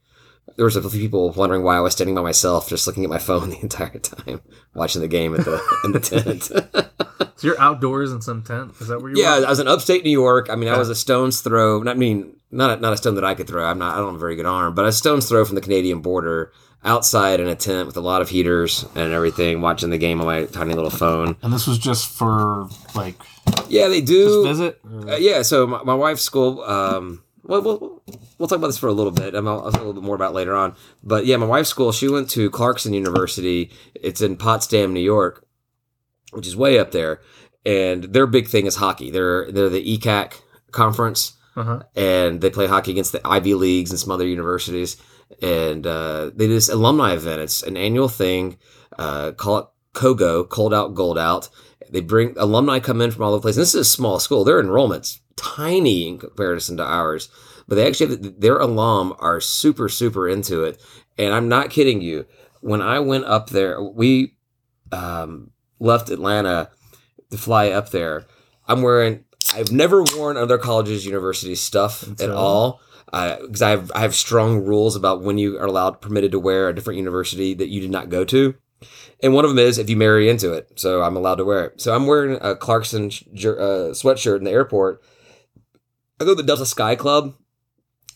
There 0.55 0.65
was 0.65 0.75
a 0.75 0.89
few 0.89 0.99
people 1.01 1.31
wondering 1.31 1.63
why 1.63 1.77
I 1.77 1.79
was 1.81 1.93
standing 1.93 2.15
by 2.15 2.21
myself, 2.21 2.69
just 2.69 2.87
looking 2.87 3.03
at 3.03 3.09
my 3.09 3.17
phone 3.19 3.49
the 3.51 3.59
entire 3.61 3.99
time, 3.99 4.41
watching 4.73 5.01
the 5.01 5.07
game 5.07 5.35
at 5.35 5.45
the 5.45 5.61
in 5.83 5.91
the 5.91 5.99
tent. 5.99 6.51
So 7.37 7.47
you're 7.47 7.59
outdoors 7.59 8.13
in 8.13 8.21
some 8.21 8.43
tent. 8.43 8.75
Is 8.79 8.87
that 8.87 9.01
where 9.01 9.11
you? 9.11 9.21
yeah, 9.21 9.39
were? 9.39 9.45
I 9.45 9.49
was 9.49 9.59
in 9.59 9.67
upstate 9.67 10.05
New 10.05 10.09
York. 10.09 10.49
I 10.49 10.55
mean, 10.55 10.69
I 10.69 10.77
was 10.77 10.87
a 10.89 10.95
stone's 10.95 11.41
throw. 11.41 11.81
Not 11.83 11.97
I 11.97 11.99
mean, 11.99 12.33
not 12.49 12.77
a, 12.77 12.81
not 12.81 12.93
a 12.93 12.97
stone 12.97 13.15
that 13.15 13.25
I 13.25 13.35
could 13.35 13.45
throw. 13.45 13.65
I'm 13.65 13.77
not. 13.77 13.93
I 13.93 13.97
don't 13.97 14.07
have 14.07 14.15
a 14.15 14.19
very 14.19 14.37
good 14.37 14.45
arm, 14.45 14.73
but 14.73 14.85
a 14.85 14.91
stone's 14.93 15.27
throw 15.27 15.43
from 15.43 15.55
the 15.55 15.61
Canadian 15.61 15.99
border, 15.99 16.53
outside 16.85 17.41
in 17.41 17.47
a 17.49 17.55
tent 17.55 17.87
with 17.87 17.97
a 17.97 18.01
lot 18.01 18.21
of 18.21 18.29
heaters 18.29 18.85
and 18.95 19.11
everything, 19.11 19.59
watching 19.59 19.89
the 19.89 19.97
game 19.97 20.21
on 20.21 20.27
my 20.27 20.45
tiny 20.45 20.73
little 20.75 20.89
phone. 20.89 21.35
And 21.41 21.51
this 21.51 21.67
was 21.67 21.77
just 21.77 22.07
for 22.09 22.69
like 22.95 23.15
Yeah, 23.67 23.89
they 23.89 23.99
just 23.99 24.07
do. 24.11 24.43
visit. 24.47 24.79
Uh, 24.85 25.17
yeah, 25.17 25.41
so 25.41 25.67
my, 25.67 25.83
my 25.83 25.93
wife's 25.95 26.21
school. 26.23 26.61
Um, 26.63 27.21
well, 27.45 27.61
we'll 27.61 28.03
we'll 28.37 28.47
talk 28.47 28.57
about 28.57 28.67
this 28.67 28.77
for 28.77 28.87
a 28.87 28.93
little 28.93 29.11
bit. 29.11 29.35
Um, 29.35 29.47
I'll, 29.47 29.61
I'll 29.65 29.71
talk 29.71 29.81
a 29.81 29.85
little 29.85 30.01
bit 30.01 30.03
more 30.03 30.15
about 30.15 30.31
it 30.31 30.35
later 30.35 30.55
on. 30.55 30.75
But 31.03 31.25
yeah, 31.25 31.37
my 31.37 31.45
wife's 31.45 31.69
school. 31.69 31.91
She 31.91 32.07
went 32.09 32.29
to 32.31 32.49
Clarkson 32.49 32.93
University. 32.93 33.71
It's 33.93 34.21
in 34.21 34.35
Potsdam, 34.37 34.93
New 34.93 34.99
York, 35.01 35.45
which 36.31 36.47
is 36.47 36.55
way 36.55 36.77
up 36.79 36.91
there. 36.91 37.21
And 37.65 38.03
their 38.05 38.27
big 38.27 38.47
thing 38.47 38.65
is 38.65 38.75
hockey. 38.77 39.09
They're 39.11 39.51
they're 39.51 39.69
the 39.69 39.97
ECAC 39.97 40.41
conference, 40.71 41.33
Uh-huh. 41.55 41.83
and 41.95 42.41
they 42.41 42.49
play 42.49 42.67
hockey 42.67 42.91
against 42.91 43.11
the 43.11 43.21
Ivy 43.25 43.53
leagues 43.55 43.89
and 43.91 43.99
some 43.99 44.11
other 44.11 44.27
universities. 44.27 44.97
And 45.41 45.87
uh, 45.87 46.31
they 46.35 46.47
do 46.47 46.53
this 46.53 46.69
alumni 46.69 47.13
event. 47.13 47.41
It's 47.41 47.63
an 47.63 47.77
annual 47.77 48.07
thing. 48.09 48.57
Uh, 48.99 49.31
call 49.31 49.57
it 49.57 49.65
KOGO, 49.93 50.47
Cold 50.47 50.73
Out, 50.73 50.93
Gold 50.93 51.17
Out. 51.17 51.49
They 51.89 52.01
bring 52.01 52.33
alumni 52.37 52.79
come 52.79 53.01
in 53.01 53.11
from 53.11 53.23
all 53.23 53.33
over 53.33 53.37
the 53.37 53.41
place. 53.41 53.55
And 53.55 53.61
this 53.61 53.75
is 53.75 53.81
a 53.81 53.85
small 53.85 54.19
school. 54.19 54.43
Their 54.43 54.59
enrollment's 54.59 55.21
tiny 55.35 56.07
in 56.07 56.17
comparison 56.17 56.77
to 56.77 56.83
ours, 56.83 57.29
but 57.67 57.75
they 57.75 57.87
actually 57.87 58.15
have, 58.15 58.39
their 58.39 58.57
alum 58.59 59.13
are 59.19 59.41
super 59.41 59.89
super 59.89 60.27
into 60.27 60.63
it. 60.63 60.81
And 61.17 61.33
I'm 61.33 61.49
not 61.49 61.69
kidding 61.69 62.01
you. 62.01 62.25
When 62.61 62.81
I 62.81 62.99
went 62.99 63.25
up 63.25 63.49
there, 63.49 63.81
we 63.81 64.35
um, 64.91 65.51
left 65.79 66.09
Atlanta 66.09 66.69
to 67.31 67.37
fly 67.37 67.69
up 67.69 67.91
there. 67.91 68.25
I'm 68.67 68.81
wearing. 68.81 69.23
I've 69.53 69.71
never 69.71 70.03
worn 70.15 70.37
other 70.37 70.57
colleges, 70.57 71.05
universities 71.05 71.61
stuff 71.61 72.03
at 72.03 72.09
Until- 72.09 72.37
all 72.37 72.81
because 73.11 73.61
I 73.61 73.69
have 73.69 73.91
I 73.95 73.99
have 73.99 74.15
strong 74.15 74.65
rules 74.65 74.95
about 74.95 75.21
when 75.21 75.37
you 75.37 75.57
are 75.59 75.65
allowed 75.65 76.01
permitted 76.01 76.31
to 76.31 76.39
wear 76.39 76.67
a 76.67 76.75
different 76.75 76.97
university 76.97 77.53
that 77.53 77.69
you 77.69 77.79
did 77.81 77.91
not 77.91 78.09
go 78.09 78.25
to, 78.25 78.55
and 79.21 79.33
one 79.33 79.45
of 79.45 79.51
them 79.51 79.59
is 79.59 79.77
if 79.77 79.89
you 79.89 79.95
marry 79.95 80.29
into 80.29 80.53
it. 80.53 80.79
So 80.79 81.01
I'm 81.01 81.15
allowed 81.15 81.35
to 81.35 81.45
wear 81.45 81.65
it. 81.65 81.81
So 81.81 81.95
I'm 81.95 82.07
wearing 82.07 82.37
a 82.41 82.55
Clarkson 82.55 83.05
uh, 83.05 83.91
sweatshirt 83.93 84.37
in 84.37 84.43
the 84.43 84.51
airport. 84.51 85.01
I 86.19 86.25
go 86.25 86.31
to 86.31 86.35
the 86.35 86.43
Delta 86.43 86.65
Sky 86.65 86.95
Club. 86.95 87.35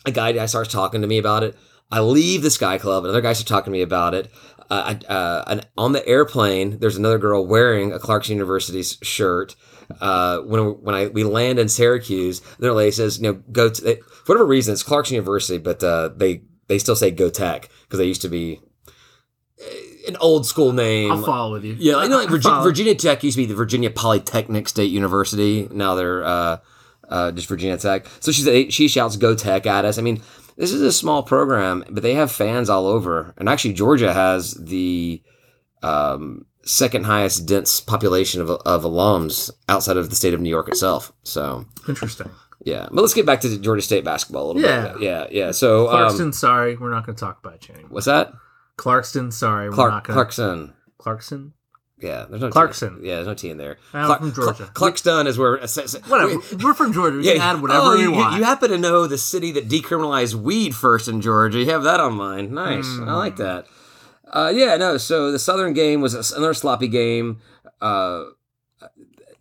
A 0.05 0.11
guy 0.11 0.45
starts 0.45 0.71
talking 0.71 1.01
to 1.01 1.07
me 1.07 1.17
about 1.17 1.43
it. 1.43 1.57
I 1.91 2.01
leave 2.01 2.41
the 2.41 2.51
Sky 2.51 2.77
Club. 2.77 3.03
Another 3.03 3.21
guy 3.21 3.33
starts 3.33 3.49
talking 3.49 3.73
to 3.73 3.77
me 3.77 3.81
about 3.81 4.13
it. 4.13 4.31
Uh, 4.69 4.95
uh, 5.07 5.43
and 5.47 5.67
on 5.77 5.93
the 5.93 6.07
airplane, 6.07 6.77
there's 6.79 6.95
another 6.95 7.17
girl 7.17 7.45
wearing 7.45 7.91
a 7.91 7.99
Clarkson 7.99 8.35
University's 8.35 8.97
shirt. 9.01 9.55
Uh, 9.99 10.39
when 10.41 10.61
when 10.83 10.93
I 10.93 11.07
we 11.07 11.23
land 11.23 11.57
in 11.57 11.67
Syracuse, 11.67 12.41
their 12.59 12.73
lady 12.73 12.91
says, 12.91 13.17
you 13.17 13.23
know, 13.23 13.33
go 13.51 13.69
to 13.69 13.95
for 14.23 14.33
whatever 14.33 14.45
reason 14.45 14.73
it's 14.73 14.83
Clarkson 14.83 15.15
University, 15.15 15.57
but 15.57 15.83
uh, 15.83 16.09
they 16.15 16.43
they 16.67 16.77
still 16.77 16.95
say 16.95 17.09
Go 17.09 17.31
Tech 17.31 17.69
because 17.81 17.97
they 17.97 18.05
used 18.05 18.21
to 18.21 18.29
be 18.29 18.59
an 20.09 20.17
old 20.19 20.45
school 20.45 20.73
name. 20.73 21.11
I'll 21.11 21.23
follow 21.23 21.53
with 21.53 21.63
you. 21.63 21.75
Yeah, 21.79 21.95
I 21.97 22.07
know 22.07 22.17
like 22.17 22.29
I'll 22.45 22.63
Virginia, 22.63 22.95
Tech 22.95 23.23
used 23.23 23.35
to 23.37 23.41
be 23.43 23.45
the 23.47 23.55
Virginia 23.55 23.89
Polytechnic 23.89 24.67
State 24.67 24.91
University. 24.91 25.67
Now 25.71 25.95
they're 25.95 26.23
uh, 26.23 26.57
uh, 27.07 27.31
just 27.31 27.47
Virginia 27.47 27.77
Tech. 27.77 28.05
So 28.19 28.31
she 28.31 28.69
she 28.69 28.87
shouts 28.87 29.15
"Go 29.17 29.35
Tech" 29.35 29.65
at 29.65 29.85
us. 29.85 29.97
I 29.97 30.01
mean, 30.01 30.21
this 30.57 30.71
is 30.73 30.81
a 30.81 30.91
small 30.91 31.23
program, 31.23 31.83
but 31.89 32.03
they 32.03 32.15
have 32.15 32.31
fans 32.31 32.69
all 32.69 32.85
over. 32.87 33.33
And 33.37 33.47
actually, 33.47 33.73
Georgia 33.73 34.13
has 34.13 34.53
the 34.55 35.21
um, 35.81 36.45
second 36.63 37.05
highest 37.05 37.45
dense 37.45 37.79
population 37.79 38.41
of, 38.41 38.49
of 38.49 38.83
alums 38.83 39.49
outside 39.69 39.97
of 39.97 40.09
the 40.09 40.15
state 40.15 40.33
of 40.33 40.41
New 40.41 40.49
York 40.49 40.67
itself. 40.67 41.11
So 41.23 41.65
Interesting. 41.87 42.29
yeah, 42.63 42.87
but 42.91 43.01
let's 43.01 43.13
get 43.13 43.25
back 43.25 43.41
to 43.41 43.57
Georgia 43.59 43.81
State 43.81 44.03
basketball 44.03 44.45
a 44.45 44.47
little 44.51 44.61
Yeah. 44.61 44.93
bit. 44.93 45.01
Yeah, 45.01 45.27
yeah. 45.31 45.45
yeah. 45.45 45.51
So 45.51 45.87
Clarkston, 45.87 46.19
um, 46.21 46.33
sorry, 46.33 46.75
we're 46.75 46.91
not 46.91 47.05
going 47.05 47.15
to 47.15 47.19
talk 47.19 47.39
about 47.39 47.55
it 47.55 47.69
anymore. 47.69 47.89
what's 47.91 48.05
that? 48.07 48.33
Clarkston, 48.79 49.33
sorry, 49.33 49.69
we're 49.69 49.75
Clark 49.75 50.05
to. 50.07 50.13
Clarkson. 50.13 50.73
Clarkson? 50.97 51.53
Yeah, 52.01 52.25
there's 52.29 52.41
no 52.41 52.47
T. 52.47 52.53
Clarkson. 52.53 52.99
Yeah, 53.03 53.15
there's 53.15 53.27
no 53.27 53.33
T 53.33 53.49
in 53.49 53.57
there. 53.57 53.77
I'm 53.93 54.05
Clark- 54.05 54.19
from 54.21 54.33
Georgia. 54.33 54.69
Clark- 54.73 54.95
Clarkston 54.95 55.27
is 55.27 55.37
where. 55.37 55.57
Whatever. 56.07 56.37
We're 56.63 56.73
from 56.73 56.93
Georgia. 56.93 57.17
We 57.17 57.23
can 57.23 57.41
add 57.41 57.61
whatever 57.61 57.81
oh, 57.87 57.95
we 57.97 58.03
you, 58.03 58.11
want. 58.13 58.37
You 58.37 58.43
happen 58.45 58.69
to 58.71 58.77
know 58.77 59.05
the 59.05 59.17
city 59.17 59.51
that 59.51 59.67
decriminalized 59.67 60.33
weed 60.35 60.73
first 60.75 61.09
in 61.09 61.19
Georgia. 61.19 61.59
You 61.59 61.69
have 61.71 61.83
that 61.83 61.99
on 61.99 62.13
mind. 62.13 62.51
Nice. 62.51 62.85
I 62.85 63.13
like 63.15 63.35
Hmm. 63.35 63.43
that. 63.43 63.65
Uh, 64.31 64.51
yeah, 64.55 64.77
no. 64.77 64.97
So 64.97 65.31
the 65.31 65.39
Southern 65.39 65.73
game 65.73 65.99
was 65.99 66.13
another 66.31 66.53
sloppy 66.53 66.87
game. 66.87 67.39
Uh, 67.81 68.25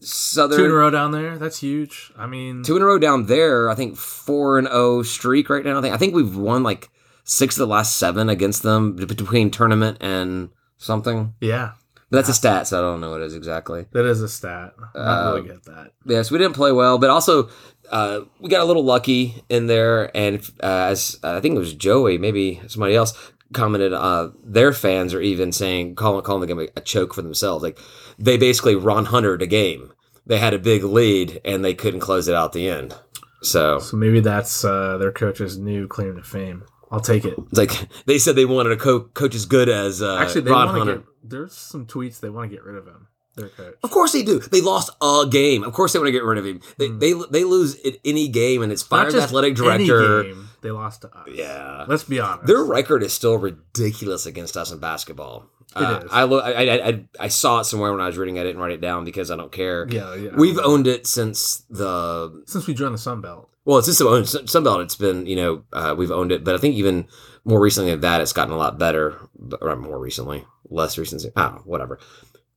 Southern 0.00 0.58
Two 0.58 0.64
in 0.64 0.70
a 0.70 0.74
row 0.74 0.90
down 0.90 1.10
there. 1.10 1.38
That's 1.38 1.60
huge. 1.60 2.12
I 2.16 2.26
mean, 2.26 2.62
two 2.62 2.76
in 2.76 2.82
a 2.82 2.84
row 2.86 2.98
down 2.98 3.26
there. 3.26 3.68
I 3.68 3.74
think 3.74 3.96
four 3.96 4.58
and 4.58 4.66
zero 4.68 5.02
streak 5.02 5.50
right 5.50 5.64
now. 5.64 5.78
I 5.78 5.82
think 5.82 5.94
I 5.94 5.96
think 5.98 6.14
we've 6.14 6.36
won 6.36 6.62
like 6.62 6.88
six 7.28 7.56
of 7.56 7.60
the 7.68 7.72
last 7.72 7.96
seven 7.98 8.30
against 8.30 8.62
them 8.62 8.96
between 8.96 9.50
tournament 9.50 9.98
and 10.00 10.48
something. 10.78 11.34
yeah, 11.42 11.72
But 12.10 12.16
that's 12.18 12.30
a 12.30 12.34
stat, 12.34 12.66
so 12.66 12.78
I 12.78 12.80
don't 12.80 13.00
know 13.02 13.10
what 13.10 13.20
it 13.20 13.26
is 13.26 13.34
exactly. 13.34 13.84
that 13.92 14.06
is 14.06 14.22
a 14.22 14.28
stat. 14.28 14.72
I 14.94 14.98
Uh, 14.98 15.32
really 15.34 15.48
get 15.48 15.64
that. 15.64 15.92
Yes, 16.06 16.30
we 16.30 16.38
didn't 16.38 16.54
play 16.54 16.72
well, 16.72 16.96
but 16.96 17.10
also 17.10 17.50
uh, 17.90 18.20
we 18.40 18.48
got 18.48 18.62
a 18.62 18.64
little 18.64 18.84
lucky 18.84 19.42
in 19.50 19.66
there. 19.66 20.10
And 20.16 20.40
uh, 20.62 20.88
as 20.92 21.18
I 21.22 21.40
think 21.40 21.54
it 21.54 21.58
was 21.58 21.74
Joey, 21.74 22.16
maybe 22.16 22.62
somebody 22.66 22.96
else 22.96 23.12
commented, 23.52 23.92
uh, 23.92 24.30
their 24.42 24.72
fans 24.72 25.12
are 25.12 25.20
even 25.20 25.52
saying 25.52 25.96
calling 25.96 26.22
calling 26.22 26.40
the 26.40 26.46
game 26.46 26.68
a, 26.76 26.80
choke 26.80 27.12
for 27.12 27.22
themselves. 27.22 27.62
Like 27.62 27.78
they 28.18 28.38
basically 28.38 28.74
Ron 28.74 29.06
Hunter 29.06 29.34
a 29.34 29.46
game. 29.46 29.92
They 30.24 30.38
had 30.38 30.54
a 30.54 30.58
big 30.58 30.84
lead 30.84 31.40
and 31.44 31.62
they 31.64 31.74
couldn't 31.74 32.00
close 32.00 32.26
it 32.28 32.34
out 32.34 32.52
the 32.52 32.68
end. 32.68 32.94
So 33.42 33.78
So 33.80 33.96
maybe 33.96 34.20
that's 34.20 34.64
uh, 34.64 34.96
their 34.98 35.12
coach's 35.12 35.58
new 35.58 35.86
claim 35.86 36.16
to 36.16 36.22
fame. 36.22 36.64
I'll 36.90 37.00
take 37.00 37.24
it. 37.24 37.34
it's 37.38 37.58
like 37.58 37.88
they 38.06 38.18
said 38.18 38.34
they 38.36 38.44
wanted 38.46 38.72
a 38.72 38.76
co- 38.76 39.00
coach 39.00 39.34
as 39.34 39.44
good 39.46 39.68
as 39.68 40.00
uh, 40.02 40.16
Actually, 40.18 40.42
they 40.42 40.50
to 40.50 40.56
Hunter. 40.56 40.96
get. 40.98 41.04
There's 41.22 41.52
some 41.52 41.86
tweets 41.86 42.20
they 42.20 42.30
want 42.30 42.50
to 42.50 42.56
get 42.56 42.64
rid 42.64 42.76
of 42.76 42.86
him. 42.86 43.08
Their 43.36 43.48
coach. 43.50 43.74
Of 43.84 43.90
course 43.90 44.12
they 44.12 44.22
do. 44.22 44.40
They 44.40 44.60
lost 44.60 44.90
a 45.00 45.26
game. 45.30 45.62
Of 45.62 45.72
course 45.72 45.92
they 45.92 45.98
want 45.98 46.08
to 46.08 46.12
get 46.12 46.24
rid 46.24 46.38
of 46.38 46.46
him. 46.46 46.60
They 46.78 46.88
they, 46.88 47.12
they 47.30 47.44
lose 47.44 47.76
any 48.04 48.26
game, 48.28 48.62
and 48.62 48.72
it's 48.72 48.82
fired 48.82 49.14
athletic 49.14 49.54
director. 49.54 50.24
they 50.62 50.70
lost 50.70 51.02
to 51.02 51.08
us. 51.16 51.28
Yeah. 51.32 51.84
Let's 51.86 52.04
be 52.04 52.18
honest. 52.20 52.46
Their 52.46 52.64
record 52.64 53.02
is 53.02 53.12
still 53.12 53.36
ridiculous 53.38 54.26
against 54.26 54.56
us 54.56 54.72
in 54.72 54.78
basketball. 54.78 55.46
It 55.76 55.82
Uh, 55.82 56.00
is. 56.04 56.08
I, 56.10 56.22
lo- 56.24 56.40
I, 56.40 56.50
I 56.50 56.88
I 56.88 57.04
I 57.20 57.28
saw 57.28 57.60
it 57.60 57.64
somewhere 57.64 57.92
when 57.92 58.00
I 58.00 58.06
was 58.06 58.16
reading. 58.16 58.38
I 58.38 58.42
didn't 58.42 58.60
write 58.60 58.72
it 58.72 58.80
down 58.80 59.04
because 59.04 59.30
I 59.30 59.36
don't 59.36 59.52
care. 59.52 59.86
yeah, 59.90 60.14
yeah. 60.14 60.30
We've 60.34 60.58
owned 60.58 60.86
it 60.86 61.06
since 61.06 61.62
the 61.68 62.42
since 62.46 62.66
we 62.66 62.72
joined 62.74 62.94
the 62.94 62.98
Sun 62.98 63.20
Belt. 63.20 63.50
Well, 63.68 63.76
it's 63.76 63.86
just 63.86 64.00
owned 64.00 64.24
Sunbelt. 64.24 64.82
It's 64.82 64.96
been 64.96 65.26
you 65.26 65.36
know 65.36 65.62
uh, 65.74 65.94
we've 65.96 66.10
owned 66.10 66.32
it, 66.32 66.42
but 66.42 66.54
I 66.54 66.58
think 66.58 66.74
even 66.76 67.06
more 67.44 67.60
recently 67.60 67.90
than 67.90 68.00
that, 68.00 68.22
it's 68.22 68.32
gotten 68.32 68.54
a 68.54 68.56
lot 68.56 68.78
better. 68.78 69.18
Or 69.60 69.76
more 69.76 69.98
recently, 69.98 70.46
less 70.70 70.96
recently. 70.96 71.30
Ah, 71.36 71.60
whatever. 71.66 71.98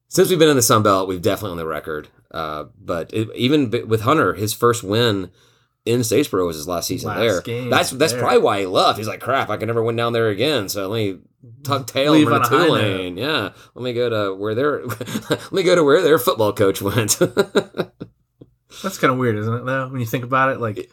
Since 0.08 0.30
we've 0.30 0.40
been 0.40 0.48
in 0.48 0.56
the 0.56 0.62
Sun 0.62 0.84
Belt, 0.84 1.10
we've 1.10 1.22
definitely 1.22 1.52
on 1.52 1.58
the 1.58 1.66
record. 1.68 2.08
Uh, 2.32 2.66
but 2.80 3.14
it, 3.14 3.28
even 3.36 3.70
b- 3.70 3.84
with 3.84 4.02
Hunter, 4.02 4.36
his 4.36 4.54
first 4.54 4.86
win 4.86 5.32
in 5.84 6.00
Statesboro 6.00 6.46
was 6.46 6.56
his 6.56 6.68
last 6.70 6.88
season 6.88 7.10
Last 7.10 7.20
there. 7.20 7.42
game 7.42 7.70
that's 7.70 7.90
that's 7.90 8.14
there. 8.14 8.22
probably 8.22 8.40
why 8.40 8.60
he 8.62 8.66
left. 8.66 8.98
He's 8.98 9.08
like, 9.10 9.20
crap, 9.20 9.50
I 9.50 9.58
can 9.58 9.68
never 9.68 9.84
win 9.84 9.98
down 9.98 10.14
there 10.14 10.30
again. 10.30 10.70
So 10.70 10.88
let 10.88 10.98
me 10.98 11.20
tuck 11.64 11.88
tail 11.88 12.14
Leave 12.14 12.28
over 12.28 12.36
on 12.36 12.50
to 12.50 12.56
a 12.56 12.80
high 12.80 13.08
Yeah, 13.08 13.50
let 13.76 13.84
me 13.84 13.92
go 13.92 14.10
to 14.10 14.34
where 14.34 14.56
their 14.56 14.86
let 15.30 15.52
me 15.52 15.64
go 15.64 15.76
to 15.76 15.84
where 15.84 16.02
their 16.02 16.20
football 16.20 16.54
coach 16.54 16.82
went. 16.82 17.20
That's 18.82 18.98
kind 18.98 19.12
of 19.12 19.18
weird, 19.18 19.38
isn't 19.38 19.54
it? 19.54 19.66
Though, 19.66 19.90
when 19.90 20.00
you 20.00 20.06
think 20.06 20.24
about 20.24 20.54
it, 20.54 20.62
like 20.62 20.90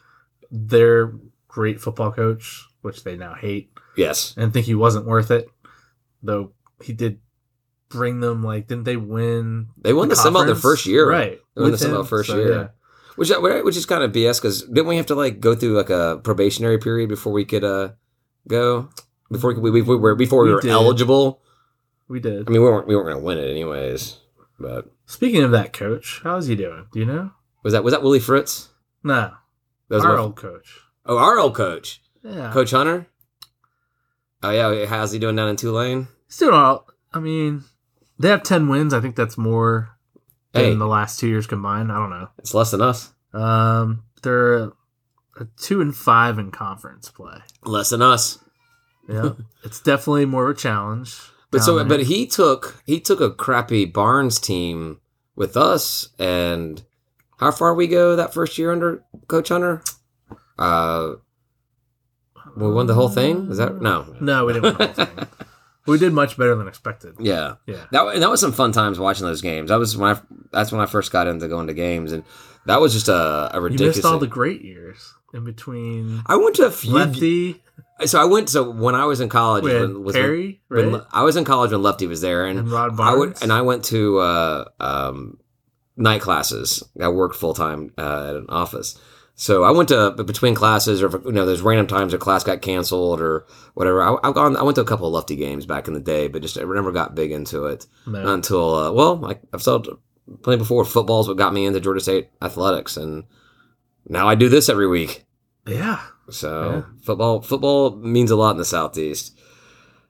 their 0.50 1.14
great 1.48 1.80
football 1.80 2.12
coach, 2.12 2.66
which 2.82 3.04
they 3.04 3.16
now 3.16 3.34
hate 3.34 3.70
yes, 3.96 4.34
and 4.37 4.52
think 4.52 4.66
he 4.66 4.74
wasn't 4.74 5.06
worth 5.06 5.30
it, 5.30 5.48
though 6.22 6.52
he 6.82 6.92
did 6.92 7.20
bring 7.88 8.20
them. 8.20 8.42
Like, 8.42 8.66
didn't 8.66 8.84
they 8.84 8.96
win? 8.96 9.68
they 9.78 9.92
won 9.92 10.08
the, 10.08 10.16
Sun 10.16 10.32
Belt 10.32 10.46
their 10.46 10.54
first 10.54 10.87
year. 10.87 11.08
right? 11.08 11.40
They 11.54 11.62
won 11.62 11.70
the 11.70 11.76
with 11.76 11.82
him, 11.82 12.04
first 12.04 12.28
so, 12.30 12.37
year. 12.37 12.52
yeah. 12.52 12.68
Which 13.16 13.30
which 13.64 13.76
is 13.76 13.84
kind 13.87 14.04
of 14.04 14.12
BS 14.12 14.40
because 14.40 14.62
didn't 14.62 14.87
we 14.87 14.96
have 14.96 15.06
to 15.06 15.16
like 15.16 15.40
go 15.40 15.54
through 15.56 15.76
like 15.76 15.90
a 15.90 16.20
probationary 16.22 16.78
period 16.78 17.08
before 17.08 17.32
we 17.32 17.44
could 17.44 17.64
uh 17.64 17.90
go 18.46 18.90
before 19.30 19.54
we, 19.54 19.70
we, 19.70 19.82
we 19.82 19.96
were 19.96 20.14
before 20.14 20.44
we, 20.44 20.50
We 20.50 20.54
were 20.54 20.61
did. 20.61 20.70
eligible. 20.70 21.42
We 22.06 22.20
did. 22.20 22.46
I 22.48 22.50
mean, 22.52 22.62
we 22.62 22.68
weren't 22.68 22.87
we 22.87 22.94
weren't 22.94 23.08
gonna 23.08 23.18
win 23.24 23.38
it 23.38 23.50
anyways. 23.50 24.18
But 24.61 24.90
Speaking 25.06 25.42
of 25.42 25.50
that 25.50 25.72
coach, 25.72 26.20
how's 26.22 26.46
he 26.46 26.54
doing? 26.54 26.87
Do 26.92 27.00
you 27.00 27.06
know? 27.06 27.32
was 27.64 27.72
that 27.72 27.82
was 27.82 27.92
that 27.92 28.02
Willie 28.04 28.20
Fritz? 28.20 28.68
No, 29.02 29.32
That 29.88 29.96
was 29.96 30.05
our 30.05 30.16
my- 30.16 30.22
old 30.22 30.37
coach. 30.37 30.81
oh 31.07 31.18
our 31.18 31.38
old 31.38 31.55
coach, 31.55 32.01
Yeah, 32.22 32.51
Coach 32.53 32.70
Hunter. 32.72 33.07
Oh 34.42 34.51
yeah, 34.51 34.87
how's 34.87 35.12
he 35.12 35.18
doing 35.18 35.37
down 35.37 35.48
in 35.48 35.57
Tulane? 35.57 36.09
He's 36.27 36.37
doing 36.38 36.55
all. 36.55 36.87
I 37.12 37.20
mean, 37.20 37.64
they 38.18 38.29
have 38.29 38.42
ten 38.42 38.68
wins. 38.68 38.92
I 38.94 39.01
think 39.01 39.16
that's 39.16 39.37
more 39.38 39.90
Hey, 40.53 40.70
than 40.70 40.79
the 40.79 40.87
last 40.87 41.18
two 41.20 41.29
years 41.29 41.46
combined. 41.46 41.90
I 41.90 41.96
don't 41.96 42.11
know. 42.11 42.29
it's 42.38 42.55
less 42.55 42.70
than 42.70 42.81
us. 42.83 43.12
Um, 43.33 44.05
they're 44.22 44.55
a 44.64 44.72
two 45.61 45.81
and 45.81 45.94
five 45.94 46.38
in 46.38 46.51
conference 46.51 47.11
play. 47.11 47.38
Less 47.64 47.90
than 47.90 48.03
us. 48.03 48.38
Yeah, 49.09 49.31
it's 49.64 49.81
definitely 49.81 50.27
more 50.27 50.48
of 50.51 50.57
a 50.57 50.59
challenge. 50.61 51.16
But 51.51 51.62
so, 51.62 51.79
down 51.79 51.88
but 51.88 52.03
he 52.05 52.27
took 52.27 52.83
he 52.87 53.01
took 53.01 53.20
a 53.20 53.31
crappy 53.31 53.87
Barnes 53.87 54.38
team 54.38 55.01
with 55.35 55.57
us, 55.57 56.11
and 56.18 56.83
how 57.38 57.51
far 57.51 57.74
we 57.74 57.87
go 57.87 58.16
that 58.16 58.35
first 58.35 58.59
year 58.59 58.72
under 58.72 59.03
Coach 59.27 59.48
Hunter? 59.48 59.83
Uh, 60.59 61.14
we 62.57 62.70
won 62.70 62.87
the 62.87 62.94
whole 62.94 63.09
thing. 63.09 63.51
Is 63.51 63.59
that 63.59 63.81
no? 63.81 64.16
no, 64.20 64.46
we 64.46 64.53
didn't 64.55 64.64
win 64.64 64.77
the 64.77 64.87
whole 64.87 65.07
thing. 65.07 65.29
we 65.87 65.98
did 65.98 66.12
much 66.12 66.37
better 66.37 66.55
than 66.55 66.68
expected. 66.68 67.14
Yeah, 67.18 67.55
Yeah, 67.66 67.87
that 67.92 68.07
and 68.09 68.22
that 68.22 68.31
was 68.31 68.40
some 68.40 68.53
fun 68.53 68.72
times 68.72 68.98
watching 68.98 69.27
those 69.27 69.40
games. 69.40 69.70
That 69.70 69.79
was 69.79 69.96
when 69.96 70.16
I 70.16 70.20
that's 70.53 70.72
when 70.72 70.81
I 70.81 70.87
first 70.87 71.12
got 71.12 71.27
into 71.27 71.48
going 71.48 71.68
to 71.68 71.74
games, 71.74 72.12
and 72.12 72.24
that 72.66 72.81
was 72.81 72.92
just 72.92 73.09
a, 73.09 73.57
a 73.57 73.70
you 73.70 73.79
missed 73.79 74.05
all 74.05 74.18
the 74.18 74.27
great 74.27 74.62
years 74.62 75.14
in 75.33 75.44
between. 75.44 76.22
I 76.27 76.37
went 76.37 76.57
to 76.57 76.66
a 76.66 76.70
few. 76.70 76.92
Lefty, 76.92 77.62
So 78.05 78.20
I 78.20 78.24
went. 78.24 78.48
So 78.48 78.70
when 78.70 78.94
I 78.94 79.05
was 79.05 79.20
in 79.20 79.29
college, 79.29 79.64
when, 79.64 80.03
was 80.03 80.16
Perry, 80.16 80.61
when, 80.68 80.85
right? 80.85 80.92
when 80.92 81.03
I 81.12 81.22
was 81.22 81.37
in 81.37 81.44
college 81.44 81.70
when 81.70 81.83
Lefty 81.83 82.07
was 82.07 82.20
there, 82.20 82.46
and 82.46 82.59
and 82.59 82.70
Rod 82.70 82.92
I 82.92 82.96
Barnes. 82.96 83.18
would, 83.18 83.42
and 83.42 83.53
I 83.53 83.62
went 83.62 83.85
to 83.87 84.18
uh, 84.18 84.64
um, 84.81 85.38
night 85.98 86.20
classes. 86.22 86.82
I 87.00 87.08
worked 87.08 87.37
full 87.37 87.54
time 87.54 87.92
uh, 87.98 88.28
at 88.30 88.37
an 88.37 88.46
office, 88.48 88.98
so 89.34 89.62
I 89.64 89.70
went 89.70 89.88
to 89.90 90.11
between 90.12 90.54
classes, 90.54 91.02
or 91.02 91.11
you 91.26 91.32
know, 91.32 91.44
there's 91.44 91.61
random 91.62 91.87
times 91.87 92.14
a 92.14 92.18
class 92.18 92.42
got 92.44 92.62
canceled 92.62 93.20
or 93.20 93.46
whatever. 93.74 94.02
I, 94.02 94.16
I've 94.22 94.34
gone. 94.34 94.56
I 94.56 94.62
went 94.62 94.76
to 94.76 94.80
a 94.82 94.87
couple 94.87 95.06
of 95.06 95.12
lefty 95.12 95.37
games 95.37 95.66
back 95.66 95.87
in 95.88 95.94
the 95.94 96.00
day, 96.00 96.28
but 96.28 96.42
just 96.42 96.56
I 96.58 96.62
never 96.62 96.92
got 96.92 97.14
big 97.14 97.30
into 97.32 97.66
it 97.66 97.87
No. 98.06 98.26
until 98.32 98.74
uh, 98.74 98.92
well, 98.92 99.16
like 99.16 99.40
I've 99.52 99.62
said 99.62 99.82
plenty 100.42 100.58
before. 100.58 100.84
Football's 100.84 101.28
what 101.28 101.37
got 101.37 101.52
me 101.54 101.66
into 101.66 101.80
Georgia 101.80 102.00
State 102.00 102.28
athletics, 102.42 102.96
and 102.96 103.24
now 104.08 104.28
I 104.28 104.34
do 104.34 104.48
this 104.48 104.68
every 104.68 104.87
week. 104.88 105.24
yeah, 105.66 106.00
So 106.30 106.70
Yeah. 106.70 106.82
football 107.02 107.42
football 107.42 107.96
means 107.96 108.30
a 108.30 108.37
lot 108.37 108.52
in 108.52 108.56
the 108.58 108.64
southeast. 108.64 109.38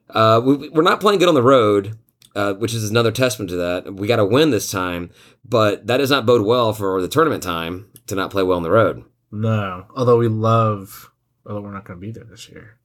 Uh, 0.09 0.41
we, 0.43 0.69
we're 0.69 0.81
not 0.81 0.99
playing 1.01 1.19
good 1.19 1.29
on 1.29 1.35
the 1.35 1.43
road, 1.43 1.97
uh, 2.35 2.53
which 2.53 2.73
is 2.73 2.89
another 2.89 3.11
testament 3.11 3.49
to 3.49 3.55
that. 3.57 3.93
We 3.95 4.07
got 4.07 4.17
to 4.17 4.25
win 4.25 4.51
this 4.51 4.69
time, 4.71 5.09
but 5.43 5.87
that 5.87 5.97
does 5.97 6.09
not 6.11 6.25
bode 6.25 6.45
well 6.45 6.73
for 6.73 7.01
the 7.01 7.07
tournament 7.07 7.43
time 7.43 7.89
to 8.07 8.15
not 8.15 8.31
play 8.31 8.43
well 8.43 8.57
on 8.57 8.63
the 8.63 8.71
road. 8.71 9.03
no. 9.31 9.85
Although 9.95 10.17
we 10.17 10.27
love, 10.27 11.11
although 11.45 11.61
we're 11.61 11.73
not 11.73 11.85
going 11.85 11.99
to 11.99 12.05
be 12.05 12.11
there 12.11 12.23
this 12.25 12.49
year. 12.49 12.77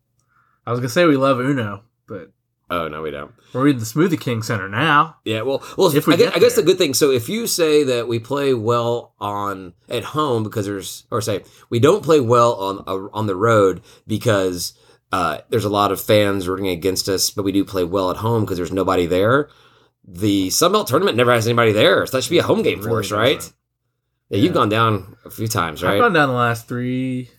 I 0.66 0.70
was 0.70 0.80
going 0.80 0.88
to 0.88 0.92
say 0.94 1.04
we 1.04 1.16
love 1.16 1.38
Uno, 1.40 1.82
but 2.06 2.32
Oh 2.70 2.88
no, 2.88 3.02
we 3.02 3.10
don't. 3.10 3.32
we're 3.52 3.68
in 3.68 3.78
the 3.78 3.84
Smoothie 3.84 4.18
King 4.18 4.42
Center 4.42 4.70
now. 4.70 5.18
Yeah, 5.24 5.42
well, 5.42 5.62
well, 5.76 5.94
If 5.94 6.06
we 6.06 6.14
I, 6.14 6.16
guess, 6.16 6.32
I 6.34 6.38
guess 6.38 6.56
the 6.56 6.62
good 6.62 6.78
thing. 6.78 6.94
So 6.94 7.10
if 7.10 7.28
you 7.28 7.46
say 7.46 7.84
that 7.84 8.08
we 8.08 8.18
play 8.18 8.54
well 8.54 9.12
on 9.20 9.74
at 9.90 10.02
home 10.02 10.42
because 10.42 10.64
there's, 10.64 11.04
or 11.10 11.20
say 11.20 11.44
we 11.68 11.78
don't 11.78 12.02
play 12.02 12.20
well 12.20 12.54
on 12.54 12.78
uh, 12.86 13.08
on 13.12 13.26
the 13.26 13.36
road 13.36 13.82
because 14.06 14.72
uh, 15.12 15.38
there's 15.50 15.64
a 15.64 15.68
lot 15.70 15.92
of 15.92 16.00
fans 16.00 16.48
rooting 16.48 16.68
against 16.68 17.08
us, 17.08 17.30
but 17.30 17.44
we 17.44 17.52
do 17.52 17.64
play 17.64 17.84
well 17.84 18.10
at 18.10 18.16
home 18.18 18.44
because 18.44 18.56
there's 18.56 18.72
nobody 18.72 19.06
there. 19.06 19.48
The 20.06 20.48
Sunbelt 20.48 20.86
tournament 20.86 21.16
never 21.16 21.32
has 21.32 21.46
anybody 21.46 21.72
there, 21.72 22.04
so 22.06 22.16
that 22.16 22.22
should 22.24 22.30
be 22.30 22.38
a 22.38 22.42
home 22.42 22.62
game 22.62 22.80
for 22.82 22.88
Really 22.88 23.00
us, 23.00 23.10
right? 23.12 23.36
doesn't. 23.36 23.54
Yeah, 24.30 24.36
you've 24.38 24.46
Yeah. 24.46 24.52
gone 24.52 24.68
down 24.68 25.16
a 25.24 25.30
few 25.30 25.48
times, 25.48 25.82
right? 25.82 25.94
I've 25.94 26.00
gone 26.00 26.12
down 26.12 26.28
the 26.28 26.34
last 26.34 26.66
three, 26.68 27.30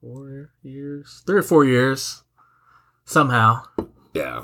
four 0.00 0.50
years, 0.62 1.22
three 1.26 1.38
or 1.38 1.42
four 1.42 1.64
years. 1.64 2.22
Somehow, 3.04 3.62
yeah. 4.14 4.42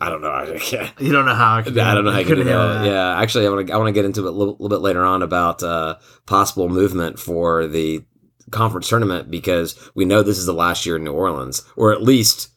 I 0.00 0.08
don't 0.10 0.20
know. 0.22 0.30
I 0.32 0.58
can't. 0.58 0.92
you 1.00 1.10
don't 1.12 1.26
know 1.26 1.34
how. 1.34 1.56
I, 1.56 1.58
I 1.58 1.62
don't 1.62 2.04
know 2.04 2.12
how 2.12 2.18
you 2.20 2.24
can 2.24 2.36
do 2.36 2.44
handle 2.44 2.68
that. 2.68 2.86
Yeah, 2.86 3.20
actually, 3.20 3.46
I 3.46 3.50
want 3.50 3.66
to 3.66 3.72
I 3.72 3.76
want 3.76 3.88
to 3.88 3.92
get 3.92 4.04
into 4.04 4.20
it 4.24 4.28
a 4.28 4.30
little, 4.30 4.54
little 4.54 4.68
bit 4.68 4.80
later 4.80 5.04
on 5.04 5.22
about 5.22 5.62
uh, 5.62 5.96
possible 6.26 6.68
movement 6.68 7.18
for 7.18 7.66
the 7.66 8.04
conference 8.50 8.88
tournament 8.88 9.30
because 9.30 9.90
we 9.94 10.04
know 10.04 10.22
this 10.22 10.38
is 10.38 10.46
the 10.46 10.52
last 10.52 10.86
year 10.86 10.96
in 10.96 11.04
New 11.04 11.12
Orleans, 11.12 11.62
or 11.76 11.92
at 11.92 12.02
least 12.02 12.48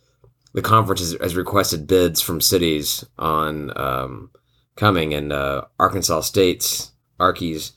the 0.54 0.62
conference 0.62 1.02
has, 1.02 1.18
has 1.22 1.36
requested 1.36 1.88
bids 1.88 2.22
from 2.22 2.42
cities 2.42 3.06
on 3.18 3.78
um, 3.78 4.32
coming. 4.76 5.14
And 5.14 5.32
uh, 5.32 5.66
Arkansas 5.80 6.22
State's 6.22 6.92
Arky's 7.20 7.74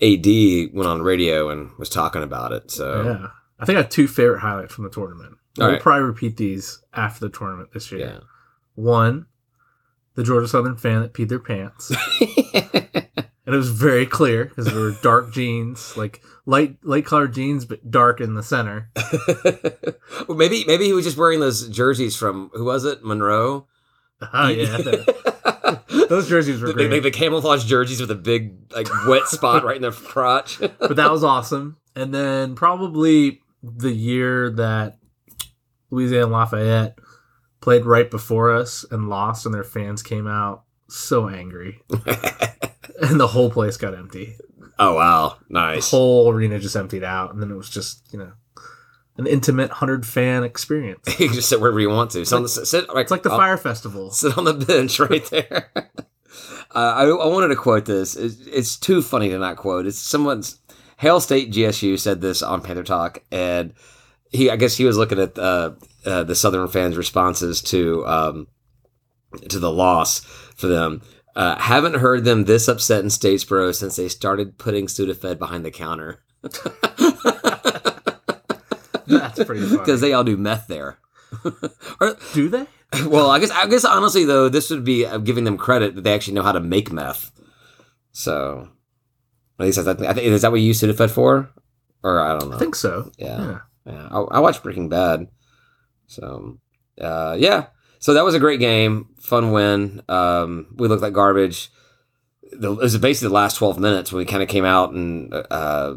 AD 0.00 0.26
went 0.72 0.88
on 0.88 1.02
radio 1.02 1.50
and 1.50 1.70
was 1.78 1.88
talking 1.88 2.22
about 2.22 2.52
it. 2.52 2.70
So 2.70 3.02
Yeah, 3.02 3.28
I 3.58 3.64
think 3.64 3.78
I 3.78 3.82
have 3.82 3.90
two 3.90 4.08
favorite 4.08 4.40
highlights 4.40 4.74
from 4.74 4.84
the 4.84 4.90
tournament. 4.90 5.36
All 5.58 5.66
we'll 5.66 5.72
right. 5.74 5.82
probably 5.82 6.04
repeat 6.04 6.36
these 6.36 6.82
after 6.92 7.20
the 7.20 7.36
tournament 7.36 7.72
this 7.72 7.90
year. 7.92 8.00
yeah. 8.00 8.18
One, 8.74 9.26
the 10.14 10.24
Georgia 10.24 10.48
Southern 10.48 10.76
fan 10.76 11.02
that 11.02 11.12
peed 11.12 11.28
their 11.28 11.38
pants. 11.38 11.92
And 13.46 13.54
it 13.54 13.58
was 13.58 13.70
very 13.70 14.06
clear 14.06 14.46
because 14.46 14.66
they 14.66 14.74
were 14.74 14.92
dark 15.02 15.32
jeans, 15.32 15.96
like 15.96 16.22
light 16.46 16.78
light 16.82 17.04
colored 17.04 17.34
jeans, 17.34 17.64
but 17.64 17.90
dark 17.90 18.20
in 18.20 18.34
the 18.34 18.42
center. 18.42 18.90
well, 20.28 20.36
maybe 20.38 20.64
maybe 20.66 20.84
he 20.84 20.92
was 20.92 21.04
just 21.04 21.18
wearing 21.18 21.40
those 21.40 21.68
jerseys 21.68 22.16
from 22.16 22.50
who 22.54 22.64
was 22.64 22.84
it 22.84 23.04
Monroe. 23.04 23.66
Oh 24.32 24.48
yeah, 24.48 24.76
the- 24.78 26.06
those 26.08 26.28
jerseys 26.28 26.60
were 26.60 26.68
the, 26.68 26.88
great. 26.88 27.02
the 27.02 27.10
camouflage 27.10 27.64
jerseys 27.64 28.00
with 28.00 28.10
a 28.10 28.14
big 28.16 28.72
like 28.72 28.88
wet 29.06 29.26
spot 29.26 29.64
right 29.64 29.76
in 29.76 29.82
the 29.82 29.90
crotch. 29.90 30.58
but 30.60 30.96
that 30.96 31.10
was 31.10 31.24
awesome. 31.24 31.76
And 31.96 32.12
then 32.14 32.54
probably 32.54 33.40
the 33.62 33.92
year 33.92 34.50
that 34.50 34.98
Louisiana 35.90 36.26
Lafayette 36.26 36.98
played 37.60 37.84
right 37.84 38.10
before 38.10 38.54
us 38.54 38.84
and 38.90 39.08
lost, 39.08 39.46
and 39.46 39.54
their 39.54 39.64
fans 39.64 40.02
came 40.02 40.26
out 40.26 40.63
so 40.88 41.28
angry, 41.28 41.80
and 43.02 43.18
the 43.20 43.28
whole 43.28 43.50
place 43.50 43.76
got 43.76 43.94
empty. 43.94 44.36
oh 44.78 44.94
wow, 44.94 45.36
The 45.48 45.54
nice. 45.54 45.90
whole 45.90 46.30
arena 46.30 46.58
just 46.58 46.76
emptied 46.76 47.04
out, 47.04 47.32
and 47.32 47.42
then 47.42 47.50
it 47.50 47.56
was 47.56 47.70
just 47.70 48.02
you 48.12 48.18
know 48.18 48.32
an 49.16 49.26
intimate 49.26 49.70
hundred 49.70 50.04
fan 50.06 50.44
experience. 50.44 51.00
you 51.20 51.26
can 51.26 51.34
just 51.34 51.48
sit 51.48 51.60
wherever 51.60 51.80
you 51.80 51.88
want 51.90 52.10
to. 52.12 52.24
Sit, 52.24 52.34
on 52.36 52.42
the, 52.42 52.48
sit 52.48 52.86
It's 52.94 53.10
like 53.10 53.22
the 53.22 53.30
I'll- 53.30 53.38
fire 53.38 53.56
festival. 53.56 54.10
Sit 54.12 54.36
on 54.36 54.44
the 54.44 54.54
bench 54.54 54.98
right 54.98 55.24
there. 55.30 55.70
uh, 55.76 55.82
I, 56.74 57.04
I 57.04 57.26
wanted 57.28 57.48
to 57.48 57.56
quote 57.56 57.84
this. 57.86 58.16
It's, 58.16 58.40
it's 58.46 58.76
too 58.76 59.02
funny 59.02 59.28
to 59.30 59.38
not 59.38 59.56
quote. 59.56 59.86
It's 59.86 59.98
someone's 59.98 60.58
Hail 60.98 61.20
State 61.20 61.52
GSU 61.52 61.98
said 61.98 62.20
this 62.20 62.42
on 62.42 62.60
Panther 62.60 62.82
Talk, 62.82 63.22
and 63.30 63.72
he 64.30 64.50
I 64.50 64.56
guess 64.56 64.76
he 64.76 64.84
was 64.84 64.96
looking 64.96 65.18
at 65.20 65.38
uh, 65.38 65.72
uh, 66.04 66.24
the 66.24 66.34
Southern 66.34 66.66
fans' 66.68 66.96
responses 66.96 67.62
to 67.62 68.04
um, 68.06 68.48
to 69.48 69.58
the 69.60 69.70
loss 69.70 70.22
for 70.54 70.66
them. 70.66 71.02
Uh, 71.36 71.56
haven't 71.58 71.94
heard 71.94 72.24
them 72.24 72.44
this 72.44 72.68
upset 72.68 73.00
in 73.02 73.08
Statesboro 73.08 73.74
since 73.74 73.96
they 73.96 74.08
started 74.08 74.56
putting 74.56 74.86
Sudafed 74.86 75.38
behind 75.38 75.64
the 75.64 75.70
counter 75.72 76.20
That's 79.06 79.42
pretty 79.44 79.62
funny. 79.66 79.78
because 79.78 80.00
they 80.00 80.12
all 80.12 80.24
do 80.24 80.36
meth 80.36 80.66
there. 80.68 80.98
or, 82.00 82.16
Do 82.32 82.48
they? 82.48 82.66
well, 83.06 83.30
I 83.30 83.40
guess 83.40 83.50
I 83.50 83.66
guess 83.66 83.84
honestly 83.84 84.24
though, 84.24 84.48
this 84.48 84.70
would 84.70 84.84
be 84.84 85.04
uh, 85.04 85.18
giving 85.18 85.44
them 85.44 85.56
credit 85.58 85.96
that 85.96 86.02
they 86.04 86.14
actually 86.14 86.34
know 86.34 86.42
how 86.42 86.52
to 86.52 86.60
make 86.60 86.92
meth. 86.92 87.32
So, 88.12 88.68
at 89.58 89.66
least 89.66 89.78
I 89.78 89.82
think, 89.94 90.08
I 90.08 90.12
think 90.12 90.26
is 90.26 90.42
that 90.42 90.52
what 90.52 90.60
you 90.60 90.68
use 90.68 90.80
Sudafed 90.80 91.10
for, 91.10 91.50
or 92.02 92.20
I 92.20 92.38
don't 92.38 92.50
know. 92.50 92.56
I 92.56 92.58
think 92.60 92.76
so. 92.76 93.10
yeah, 93.18 93.58
yeah. 93.84 94.08
I, 94.12 94.20
I 94.20 94.38
watched 94.38 94.62
Breaking 94.62 94.88
Bad, 94.88 95.26
so 96.06 96.58
uh, 97.00 97.34
yeah. 97.38 97.66
So 98.04 98.12
that 98.12 98.22
was 98.22 98.34
a 98.34 98.38
great 98.38 98.60
game, 98.60 99.08
fun 99.18 99.50
win. 99.50 100.02
Um, 100.10 100.66
we 100.76 100.88
looked 100.88 101.00
like 101.00 101.14
garbage. 101.14 101.72
The, 102.52 102.72
it 102.72 102.78
was 102.78 102.98
basically 102.98 103.28
the 103.28 103.34
last 103.34 103.56
twelve 103.56 103.78
minutes 103.78 104.12
when 104.12 104.18
we 104.18 104.26
kind 104.26 104.42
of 104.42 104.48
came 104.50 104.66
out 104.66 104.92
and 104.92 105.32
uh, 105.32 105.94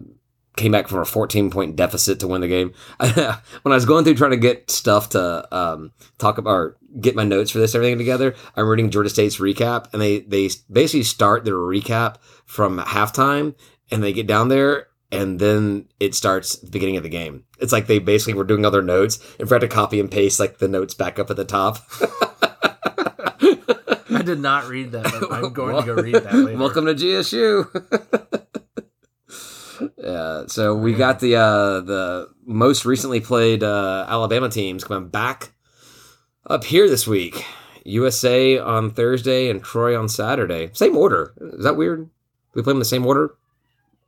came 0.55 0.71
back 0.71 0.87
from 0.87 0.99
a 0.99 1.05
fourteen 1.05 1.51
point 1.51 1.75
deficit 1.75 2.21
to 2.21 2.27
win 2.29 2.39
the 2.39 2.47
game. 2.47 2.71
when 2.97 3.11
I 3.17 3.75
was 3.75 3.85
going 3.85 4.05
through 4.05 4.15
trying 4.15 4.31
to 4.31 4.37
get 4.37 4.71
stuff 4.71 5.09
to 5.09 5.53
um, 5.53 5.91
talk 6.17 6.37
about 6.37 6.51
or 6.51 6.77
get 7.01 7.13
my 7.13 7.25
notes 7.25 7.51
for 7.51 7.57
this 7.57 7.75
everything 7.75 7.97
together, 7.97 8.35
I'm 8.55 8.69
reading 8.69 8.89
Georgia 8.89 9.09
State's 9.09 9.39
recap, 9.39 9.91
and 9.91 10.01
they 10.01 10.19
they 10.21 10.49
basically 10.71 11.03
start 11.03 11.43
their 11.43 11.55
recap 11.55 12.19
from 12.45 12.79
halftime, 12.79 13.53
and 13.91 14.01
they 14.01 14.13
get 14.13 14.27
down 14.27 14.47
there, 14.47 14.87
and 15.11 15.39
then 15.39 15.85
it 15.99 16.15
starts 16.15 16.55
at 16.55 16.65
the 16.65 16.71
beginning 16.71 16.97
of 16.97 17.03
the 17.03 17.09
game. 17.09 17.45
It's 17.59 17.71
like 17.71 17.87
they 17.87 17.99
basically 17.99 18.33
were 18.33 18.43
doing 18.43 18.65
other 18.65 18.81
notes 18.81 19.19
and 19.39 19.47
forgot 19.47 19.61
to 19.61 19.67
copy 19.67 19.99
and 19.99 20.11
paste 20.11 20.39
like 20.39 20.57
the 20.57 20.67
notes 20.67 20.93
back 20.93 21.19
up 21.19 21.29
at 21.29 21.37
the 21.37 21.45
top. 21.45 21.79
I 24.09 24.21
did 24.23 24.39
not 24.39 24.67
read 24.67 24.91
that, 24.91 25.03
but 25.03 25.31
I'm 25.31 25.53
going 25.53 25.75
to 25.77 25.95
go 25.95 26.01
read 26.01 26.15
that 26.15 26.33
later. 26.33 26.57
Welcome 26.57 26.85
to 26.85 26.95
GSU. 26.95 28.47
yeah, 29.97 30.43
so 30.47 30.75
we 30.75 30.93
got 30.93 31.19
the 31.19 31.35
uh, 31.35 31.81
the 31.81 32.29
most 32.45 32.85
recently 32.85 33.19
played 33.19 33.63
uh, 33.63 34.05
Alabama 34.09 34.49
teams 34.49 34.83
coming 34.83 35.09
back 35.09 35.53
up 36.45 36.63
here 36.63 36.89
this 36.89 37.07
week. 37.07 37.45
USA 37.85 38.57
on 38.57 38.91
Thursday 38.91 39.49
and 39.49 39.63
Troy 39.63 39.97
on 39.97 40.09
Saturday. 40.09 40.69
Same 40.73 40.97
order. 40.97 41.33
Is 41.39 41.63
that 41.63 41.77
weird? 41.77 42.09
We 42.53 42.61
play 42.61 42.71
them 42.71 42.77
in 42.77 42.79
the 42.79 42.85
same 42.85 43.05
order? 43.05 43.35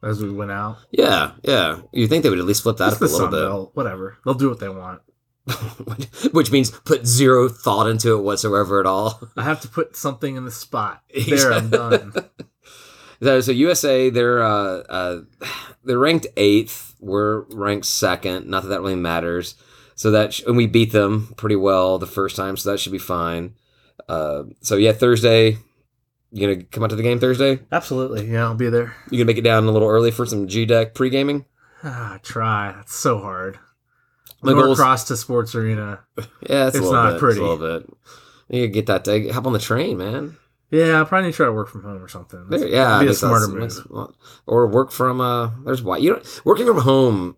As 0.03 0.21
we 0.21 0.31
went 0.31 0.51
out. 0.51 0.77
Yeah, 0.91 1.31
yeah. 1.43 1.79
You 1.91 2.07
think 2.07 2.23
they 2.23 2.29
would 2.29 2.39
at 2.39 2.45
least 2.45 2.63
flip 2.63 2.77
that 2.77 2.93
It's 2.93 2.95
up 2.97 3.01
a 3.01 3.05
little 3.11 3.27
bit. 3.27 3.41
Belt, 3.41 3.71
whatever. 3.73 4.17
They'll 4.25 4.33
do 4.33 4.49
what 4.49 4.59
they 4.59 4.69
want. 4.69 5.01
which 6.31 6.51
means 6.51 6.69
put 6.69 7.07
zero 7.07 7.49
thought 7.49 7.87
into 7.87 8.15
it 8.15 8.21
whatsoever 8.21 8.79
at 8.79 8.85
all. 8.85 9.19
I 9.35 9.43
have 9.43 9.61
to 9.61 9.67
put 9.67 9.95
something 9.95 10.35
in 10.35 10.45
the 10.45 10.51
spot. 10.51 11.01
There, 11.27 11.51
I'm 11.53 11.69
done. 11.69 12.13
So, 13.21 13.41
so 13.41 13.51
USA, 13.51 14.09
they're 14.09 14.41
uh, 14.41 14.77
uh, 14.87 15.21
they're 15.83 15.99
ranked 15.99 16.27
eighth. 16.37 16.95
We're 17.01 17.41
ranked 17.49 17.85
second. 17.85 18.47
Not 18.47 18.63
that 18.63 18.69
that 18.69 18.79
really 18.79 18.95
matters. 18.95 19.55
So 19.95 20.11
that 20.11 20.35
sh- 20.35 20.43
and 20.47 20.55
we 20.55 20.67
beat 20.67 20.93
them 20.93 21.33
pretty 21.35 21.57
well 21.57 21.97
the 21.99 22.07
first 22.07 22.37
time, 22.37 22.55
so 22.55 22.71
that 22.71 22.77
should 22.77 22.93
be 22.93 22.97
fine. 22.97 23.55
Uh, 24.07 24.43
so 24.61 24.77
yeah, 24.77 24.93
Thursday. 24.93 25.57
You 26.31 26.47
gonna 26.47 26.63
come 26.65 26.83
out 26.83 26.91
to 26.91 26.95
the 26.95 27.03
game 27.03 27.19
Thursday? 27.19 27.59
Absolutely. 27.71 28.29
Yeah, 28.31 28.43
I'll 28.45 28.55
be 28.55 28.69
there. 28.69 28.95
You 29.09 29.17
gonna 29.17 29.25
make 29.25 29.37
it 29.37 29.43
down 29.43 29.65
a 29.65 29.71
little 29.71 29.87
early 29.87 30.11
for 30.11 30.25
some 30.25 30.47
G 30.47 30.65
deck 30.65 30.93
pre 30.93 31.09
gaming? 31.09 31.45
Ah, 31.83 32.19
try. 32.21 32.71
That's 32.75 32.93
so 32.95 33.19
hard. 33.19 33.57
My 34.41 34.53
Norcross 34.53 35.07
to 35.07 35.17
Sports 35.17 35.55
Arena. 35.55 35.99
Yeah, 36.17 36.67
it's, 36.67 36.75
a 36.75 36.79
It's 36.79 36.87
little 36.87 36.91
not 36.93 37.11
bit, 37.13 37.19
pretty. 37.19 37.39
It's 37.39 37.45
a 37.45 37.53
little 37.53 37.79
bit. 37.79 37.89
You 38.49 38.67
get 38.67 38.85
that. 38.87 39.03
Day. 39.03 39.29
Hop 39.29 39.45
on 39.45 39.53
the 39.53 39.59
train, 39.59 39.97
man. 39.97 40.37
Yeah, 40.71 40.97
I'll 40.99 41.05
probably 41.05 41.27
need 41.27 41.31
to 41.33 41.37
try 41.37 41.45
to 41.47 41.51
work 41.51 41.67
from 41.67 41.83
home 41.83 42.01
or 42.01 42.07
something. 42.07 42.47
There, 42.47 42.67
yeah, 42.67 42.99
be 42.99 43.07
a 43.07 43.13
smarter 43.13 43.47
move. 43.47 44.13
or 44.45 44.67
work 44.67 44.91
from. 44.91 45.19
Uh, 45.19 45.51
there's 45.65 45.81
why 45.81 45.97
you 45.97 46.13
don't 46.13 46.41
working 46.45 46.65
from 46.67 46.77
home 46.79 47.37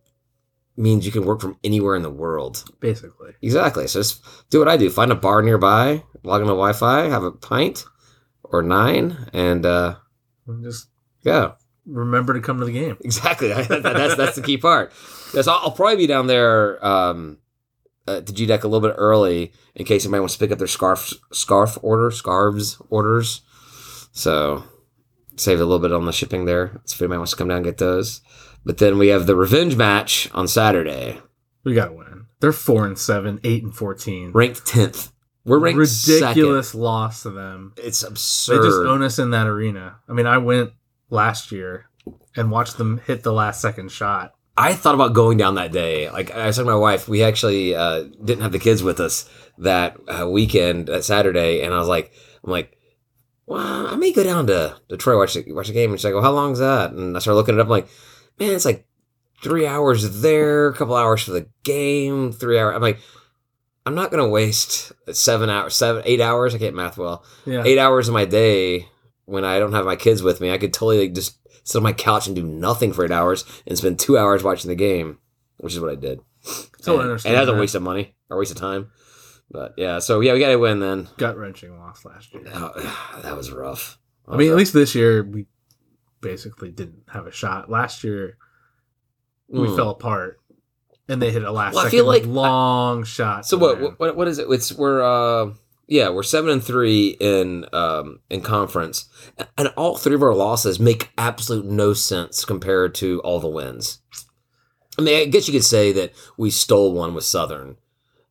means 0.78 1.06
you 1.06 1.12
can 1.12 1.26
work 1.26 1.42
from 1.42 1.58
anywhere 1.64 1.96
in 1.96 2.02
the 2.02 2.10
world. 2.10 2.64
Basically. 2.80 3.32
Exactly. 3.42 3.88
So 3.88 4.00
just 4.00 4.22
do 4.50 4.60
what 4.60 4.68
I 4.68 4.78
do. 4.78 4.90
Find 4.90 5.12
a 5.12 5.16
bar 5.16 5.42
nearby, 5.42 6.04
log 6.24 6.42
into 6.42 6.52
Wi-Fi, 6.54 7.04
have 7.10 7.24
a 7.24 7.32
pint 7.32 7.86
or 8.52 8.62
nine, 8.62 9.30
and 9.34 9.66
uh, 9.66 9.96
Just 10.62 10.88
go. 11.24 11.56
remember 11.86 12.34
to 12.34 12.42
come 12.42 12.60
to 12.60 12.66
the 12.66 12.72
game. 12.72 12.98
Exactly. 13.04 13.50
That- 13.54 13.82
that's 13.84 14.16
that's 14.16 14.36
the 14.36 14.42
key 14.42 14.58
part. 14.58 14.92
Yes, 15.34 15.48
I'll, 15.48 15.60
I'll 15.64 15.72
probably 15.72 15.96
be 15.98 16.08
down 16.08 16.28
there 16.28 16.84
um, 16.86 17.38
uh, 18.08 18.22
to 18.22 18.34
G 18.34 18.46
Deck 18.46 18.64
a 18.64 18.68
little 18.68 18.88
bit 18.88 18.96
early 18.98 19.54
in 19.76 19.86
case 19.86 20.04
anybody 20.06 20.20
wants 20.20 20.34
to 20.36 20.40
pick 20.40 20.52
up 20.52 20.58
their 20.58 20.68
scarf 20.68 21.14
scarf 21.32 21.78
order 21.82 22.12
scarves 22.12 22.82
orders. 22.90 23.42
So 24.12 24.64
save 25.38 25.60
a 25.60 25.64
little 25.64 25.80
bit 25.80 25.94
on 25.94 26.06
the 26.06 26.12
shipping 26.12 26.46
there. 26.46 26.82
So 26.86 26.96
if 26.96 27.02
anybody 27.02 27.18
wants 27.20 27.32
to 27.32 27.38
come 27.38 27.48
down 27.48 27.58
and 27.58 27.66
get 27.66 27.78
those. 27.78 28.22
But 28.66 28.78
then 28.78 28.98
we 28.98 29.08
have 29.08 29.26
the 29.26 29.36
revenge 29.36 29.76
match 29.76 30.30
on 30.34 30.48
Saturday, 30.48 31.20
We 31.64 31.74
gotta 31.74 31.94
win. 31.94 32.26
They're 32.42 32.52
four 32.54 32.86
and 32.86 32.98
seven, 32.98 33.40
eight 33.44 33.64
and 33.64 33.74
fourteen. 33.74 34.32
ranked 34.34 34.66
tenth. 34.68 35.11
We're 35.44 35.60
ranked 35.60 35.80
ridiculous 35.80 36.76
loss 36.76 37.24
to 37.24 37.32
them. 37.32 37.74
It's 37.78 38.04
absurd. 38.04 38.62
They 38.62 38.68
just 38.68 38.80
own 38.80 39.02
us 39.02 39.20
in 39.20 39.32
that 39.32 39.48
arena. 39.48 39.98
I 40.08 40.14
mean, 40.14 40.28
I 40.28 40.38
went 40.38 40.72
last 41.10 41.52
year 41.52 41.90
and 42.36 42.52
watched 42.52 42.78
them 42.78 43.02
hit 43.06 43.24
the 43.24 43.34
last 43.34 43.62
second 43.62 43.92
shot. 43.92 44.34
I 44.58 44.74
thought 44.74 44.96
about 44.96 45.14
going 45.14 45.38
down 45.38 45.56
that 45.56 45.72
day. 45.72 46.10
Like 46.10 46.32
I 46.32 46.48
was 46.48 46.58
talking 46.58 46.68
to 46.68 46.74
my 46.74 46.78
wife, 46.78 47.08
we 47.08 47.24
actually 47.24 47.74
uh, 47.74 48.04
didn't 48.24 48.42
have 48.42 48.52
the 48.52 48.60
kids 48.60 48.84
with 48.84 49.00
us 49.00 49.30
that 49.58 49.98
uh, 50.08 50.30
weekend, 50.30 50.88
that 50.88 51.04
Saturday, 51.04 51.62
and 51.62 51.74
I 51.74 51.80
was 51.80 51.88
like, 51.88 52.12
I'm 52.44 52.52
like, 52.52 52.78
well, 53.46 53.88
I 53.88 53.96
may 53.96 54.12
go 54.12 54.24
down 54.24 54.48
to 54.48 54.78
Detroit 54.88 55.18
watch 55.18 55.34
the, 55.34 55.52
watch 55.54 55.68
the 55.68 55.74
game. 55.74 55.92
And 55.92 56.00
she's 56.00 56.06
like, 56.06 56.14
well, 56.14 56.24
how 56.24 56.32
long's 56.32 56.60
that? 56.60 56.92
And 56.92 57.16
I 57.16 57.20
started 57.20 57.36
looking 57.36 57.56
it 57.56 57.60
up. 57.60 57.66
I'm 57.66 57.72
like, 57.72 57.90
man, 58.40 58.54
it's 58.54 58.66
like 58.66 58.86
three 59.44 59.68
hours 59.68 60.22
there, 60.22 60.68
a 60.68 60.74
couple 60.74 60.96
hours 60.96 61.24
for 61.24 61.32
the 61.32 61.48
game, 61.64 62.32
three 62.32 62.60
hours. 62.60 62.76
I'm 62.76 62.82
like, 62.82 63.00
I'm 63.86 63.96
not 63.96 64.12
gonna 64.12 64.28
waste 64.30 64.92
seven 65.12 65.50
hours, 65.50 65.76
seven, 65.76 66.04
eight 66.06 66.22
hours. 66.22 66.54
I 66.54 66.60
can't 66.60 66.76
math 66.76 66.98
well. 66.98 67.24
Yeah. 67.46 67.64
Eight 67.66 67.80
hours 67.80 68.08
of 68.08 68.14
my 68.14 68.26
day 68.26 68.88
when 69.26 69.44
I 69.44 69.60
don't 69.60 69.74
have 69.74 69.86
my 69.86 69.96
kids 69.96 70.22
with 70.22 70.40
me. 70.42 70.52
I 70.52 70.58
could 70.58 70.74
totally 70.74 71.00
like, 71.08 71.14
just 71.14 71.38
sit 71.64 71.78
on 71.78 71.84
my 71.84 71.94
couch 71.94 72.28
and 72.28 72.36
do 72.36 72.44
nothing 72.44 72.94
for 72.94 73.06
eight 73.06 73.12
hours 73.12 73.44
and 73.66 73.78
spend 73.78 74.00
two 74.00 74.18
hours 74.18 74.44
watching 74.44 74.70
the 74.70 74.76
game, 74.76 75.18
which 75.58 75.74
is 75.74 75.80
what 75.80 75.92
I 75.92 75.96
did. 75.96 76.20
So 76.82 77.00
and, 77.00 77.10
and 77.12 77.20
that 77.36 77.40
was 77.42 77.50
a 77.50 77.56
waste 77.56 77.76
of 77.76 77.84
money 77.84 78.16
or 78.30 78.38
waste 78.38 78.52
of 78.52 78.58
time. 78.58 78.92
But 79.50 79.74
yeah, 79.78 80.00
so 80.00 80.20
yeah, 80.22 80.34
we 80.34 80.40
got 80.40 80.48
to 80.50 80.56
win 80.58 80.80
then. 80.80 81.08
Gut 81.18 81.38
wrenching 81.38 81.78
loss 81.78 82.06
last 82.06 82.34
year. 82.34 82.44
Oh, 82.54 83.20
that 83.24 83.36
was 83.36 83.52
rough. 83.52 83.98
I 84.28 84.38
mean, 84.38 84.50
at 84.50 84.56
least 84.58 84.74
this 84.74 84.96
year 84.96 85.24
we 85.24 85.46
basically 86.22 86.72
didn't 86.72 87.04
have 87.12 87.26
a 87.28 87.32
shot. 87.32 87.70
Last 87.70 88.04
year 88.04 88.38
we 89.48 89.68
Mm. 89.68 89.76
fell 89.76 89.90
apart, 89.90 90.40
and 91.12 91.22
they 91.22 91.32
hit 91.32 91.44
a 91.44 91.52
last 91.52 91.76
Well, 91.76 91.86
I 91.86 91.90
feel 91.90 92.06
like- 92.06 92.26
long 92.26 93.04
shot. 93.04 93.46
So 93.46 93.58
what, 93.58 94.00
what? 94.00 94.16
What 94.16 94.28
is 94.28 94.40
it? 94.40 94.48
It's 94.50 94.72
we're 94.74 95.02
uh 95.02 95.54
yeah 95.88 96.10
we're 96.10 96.24
seven 96.24 96.50
and 96.52 96.64
three 96.64 97.18
in 97.20 97.66
um 97.74 98.20
in 98.30 98.42
conference, 98.42 99.06
and 99.58 99.68
all 99.78 99.98
three 99.98 100.16
of 100.16 100.24
our 100.24 100.34
losses 100.34 100.80
make 100.80 101.12
absolute 101.18 101.66
no 101.66 101.94
sense 101.94 102.46
compared 102.46 102.96
to 102.96 103.20
all 103.22 103.40
the 103.40 103.48
wins. 103.48 104.00
I 104.98 105.02
mean, 105.02 105.20
I 105.20 105.26
guess 105.26 105.48
you 105.48 105.54
could 105.54 105.64
say 105.64 105.92
that 105.94 106.14
we 106.38 106.50
stole 106.52 106.94
one 106.94 107.14
with 107.14 107.24
Southern, 107.24 107.78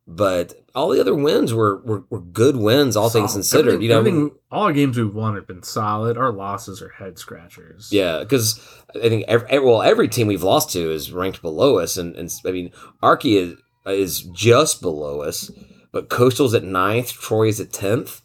but 0.07 0.53
all 0.75 0.89
the 0.89 0.99
other 0.99 1.15
wins 1.15 1.53
were 1.53 1.81
were, 1.83 2.03
were 2.09 2.19
good 2.21 2.55
wins, 2.55 2.95
all 2.97 3.09
things 3.09 3.33
considered. 3.33 3.75
Everything- 3.75 3.81
you 3.83 3.89
know, 3.89 3.99
everything- 3.99 4.31
all 4.51 4.63
our 4.63 4.73
games 4.73 4.97
we've 4.97 5.13
won 5.13 5.35
have 5.35 5.47
been 5.47 5.63
solid. 5.63 6.17
Our 6.17 6.31
losses 6.31 6.81
are 6.81 6.89
head 6.89 7.17
scratchers. 7.17 7.89
Yeah, 7.91 8.19
because 8.19 8.59
I 8.95 9.07
think 9.09 9.25
every, 9.27 9.59
well 9.59 9.81
every 9.81 10.07
team 10.07 10.27
we've 10.27 10.43
lost 10.43 10.71
to 10.71 10.91
is 10.91 11.11
ranked 11.11 11.41
below 11.41 11.77
us, 11.79 11.97
and, 11.97 12.15
and 12.15 12.29
I 12.45 12.51
mean 12.51 12.71
Archie 13.01 13.37
is 13.37 13.55
is 13.85 14.21
just 14.21 14.81
below 14.81 15.21
us, 15.21 15.49
but 15.91 16.09
Coastal's 16.09 16.53
at 16.53 16.63
ninth, 16.63 17.13
Troy 17.13 17.47
is 17.47 17.59
at 17.59 17.71
tenth. 17.73 18.21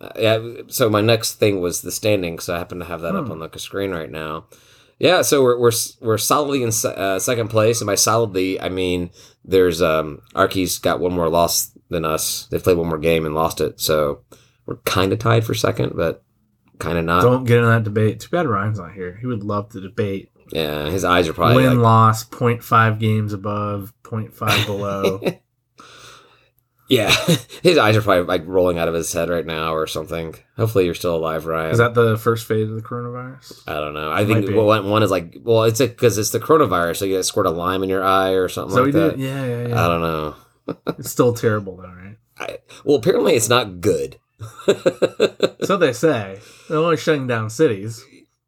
Uh, 0.00 0.10
yeah, 0.18 0.38
so 0.68 0.90
my 0.90 1.00
next 1.00 1.34
thing 1.34 1.60
was 1.60 1.80
the 1.82 1.90
standings. 1.92 2.44
So 2.44 2.54
I 2.54 2.58
happen 2.58 2.78
to 2.80 2.84
have 2.84 3.00
that 3.00 3.14
up 3.16 3.26
Hmm. 3.26 3.32
on 3.32 3.38
the 3.38 3.58
screen 3.58 3.92
right 3.92 4.10
now. 4.10 4.46
Yeah, 4.98 5.22
so 5.22 5.42
we're 5.42 5.58
we're 5.58 5.72
we're 6.00 6.18
solidly 6.18 6.62
in 6.62 6.70
uh, 6.84 7.18
second 7.18 7.48
place, 7.48 7.80
and 7.80 7.86
by 7.86 7.96
solidly 7.96 8.60
I 8.60 8.68
mean 8.68 9.10
there's 9.44 9.82
um 9.82 10.22
Archie's 10.34 10.78
got 10.78 11.00
one 11.00 11.12
more 11.12 11.28
loss 11.28 11.72
than 11.90 12.04
us. 12.04 12.46
They 12.50 12.58
played 12.58 12.78
one 12.78 12.88
more 12.88 12.98
game 12.98 13.26
and 13.26 13.34
lost 13.34 13.60
it, 13.60 13.80
so 13.80 14.20
we're 14.64 14.76
kind 14.76 15.12
of 15.12 15.18
tied 15.18 15.44
for 15.44 15.54
second, 15.54 15.92
but 15.94 16.22
kind 16.78 16.98
of 16.98 17.04
not. 17.04 17.22
Don't 17.22 17.44
get 17.44 17.58
in 17.58 17.66
that 17.66 17.84
debate. 17.84 18.20
Too 18.20 18.30
bad 18.30 18.46
Ryan's 18.46 18.78
not 18.78 18.92
here. 18.92 19.18
He 19.20 19.26
would 19.26 19.44
love 19.44 19.70
to 19.70 19.80
debate. 19.80 20.30
yeah, 20.50 20.88
his 20.90 21.04
eyes 21.04 21.28
are 21.28 21.32
probably 21.32 21.56
Win 21.64 21.76
like, 21.76 21.84
loss, 21.84 22.24
0.5 22.24 22.98
games 22.98 23.32
above, 23.32 23.92
0.5 24.02 24.66
below. 24.66 25.20
Yeah, 26.88 27.10
his 27.62 27.78
eyes 27.78 27.96
are 27.96 28.02
probably 28.02 28.24
like 28.24 28.46
rolling 28.46 28.78
out 28.78 28.86
of 28.88 28.94
his 28.94 29.12
head 29.12 29.28
right 29.28 29.44
now 29.44 29.74
or 29.74 29.86
something. 29.86 30.34
Hopefully, 30.56 30.84
you're 30.84 30.94
still 30.94 31.16
alive, 31.16 31.44
Ryan. 31.46 31.72
Is 31.72 31.78
that 31.78 31.94
the 31.94 32.16
first 32.16 32.46
phase 32.46 32.68
of 32.68 32.76
the 32.76 32.82
coronavirus? 32.82 33.62
I 33.66 33.74
don't 33.80 33.94
know. 33.94 34.10
I 34.12 34.24
Might 34.24 34.44
think 34.44 34.56
one 34.56 34.88
one 34.88 35.02
is 35.02 35.10
like, 35.10 35.36
well, 35.42 35.64
it's 35.64 35.80
because 35.80 36.16
it's 36.18 36.30
the 36.30 36.38
coronavirus, 36.40 36.96
so 36.98 37.04
you 37.04 37.16
guys 37.16 37.26
squirt 37.26 37.46
a 37.46 37.50
lime 37.50 37.82
in 37.82 37.88
your 37.88 38.04
eye 38.04 38.30
or 38.30 38.48
something 38.48 38.74
So 38.74 38.84
like 38.84 38.92
that. 38.92 39.16
did. 39.16 39.20
Yeah, 39.20 39.44
yeah, 39.44 39.66
yeah. 39.68 39.84
I 39.84 39.88
don't 39.88 40.00
know. 40.00 40.34
It's 40.98 41.10
still 41.10 41.32
terrible 41.32 41.76
though, 41.76 41.92
right? 41.92 42.16
I, 42.38 42.58
well, 42.84 42.96
apparently, 42.96 43.34
it's 43.34 43.48
not 43.48 43.80
good. 43.80 44.18
So 45.62 45.76
they 45.76 45.92
say. 45.92 46.40
They're 46.68 46.78
only 46.78 46.96
shutting 46.96 47.26
down 47.26 47.50
cities. 47.50 48.04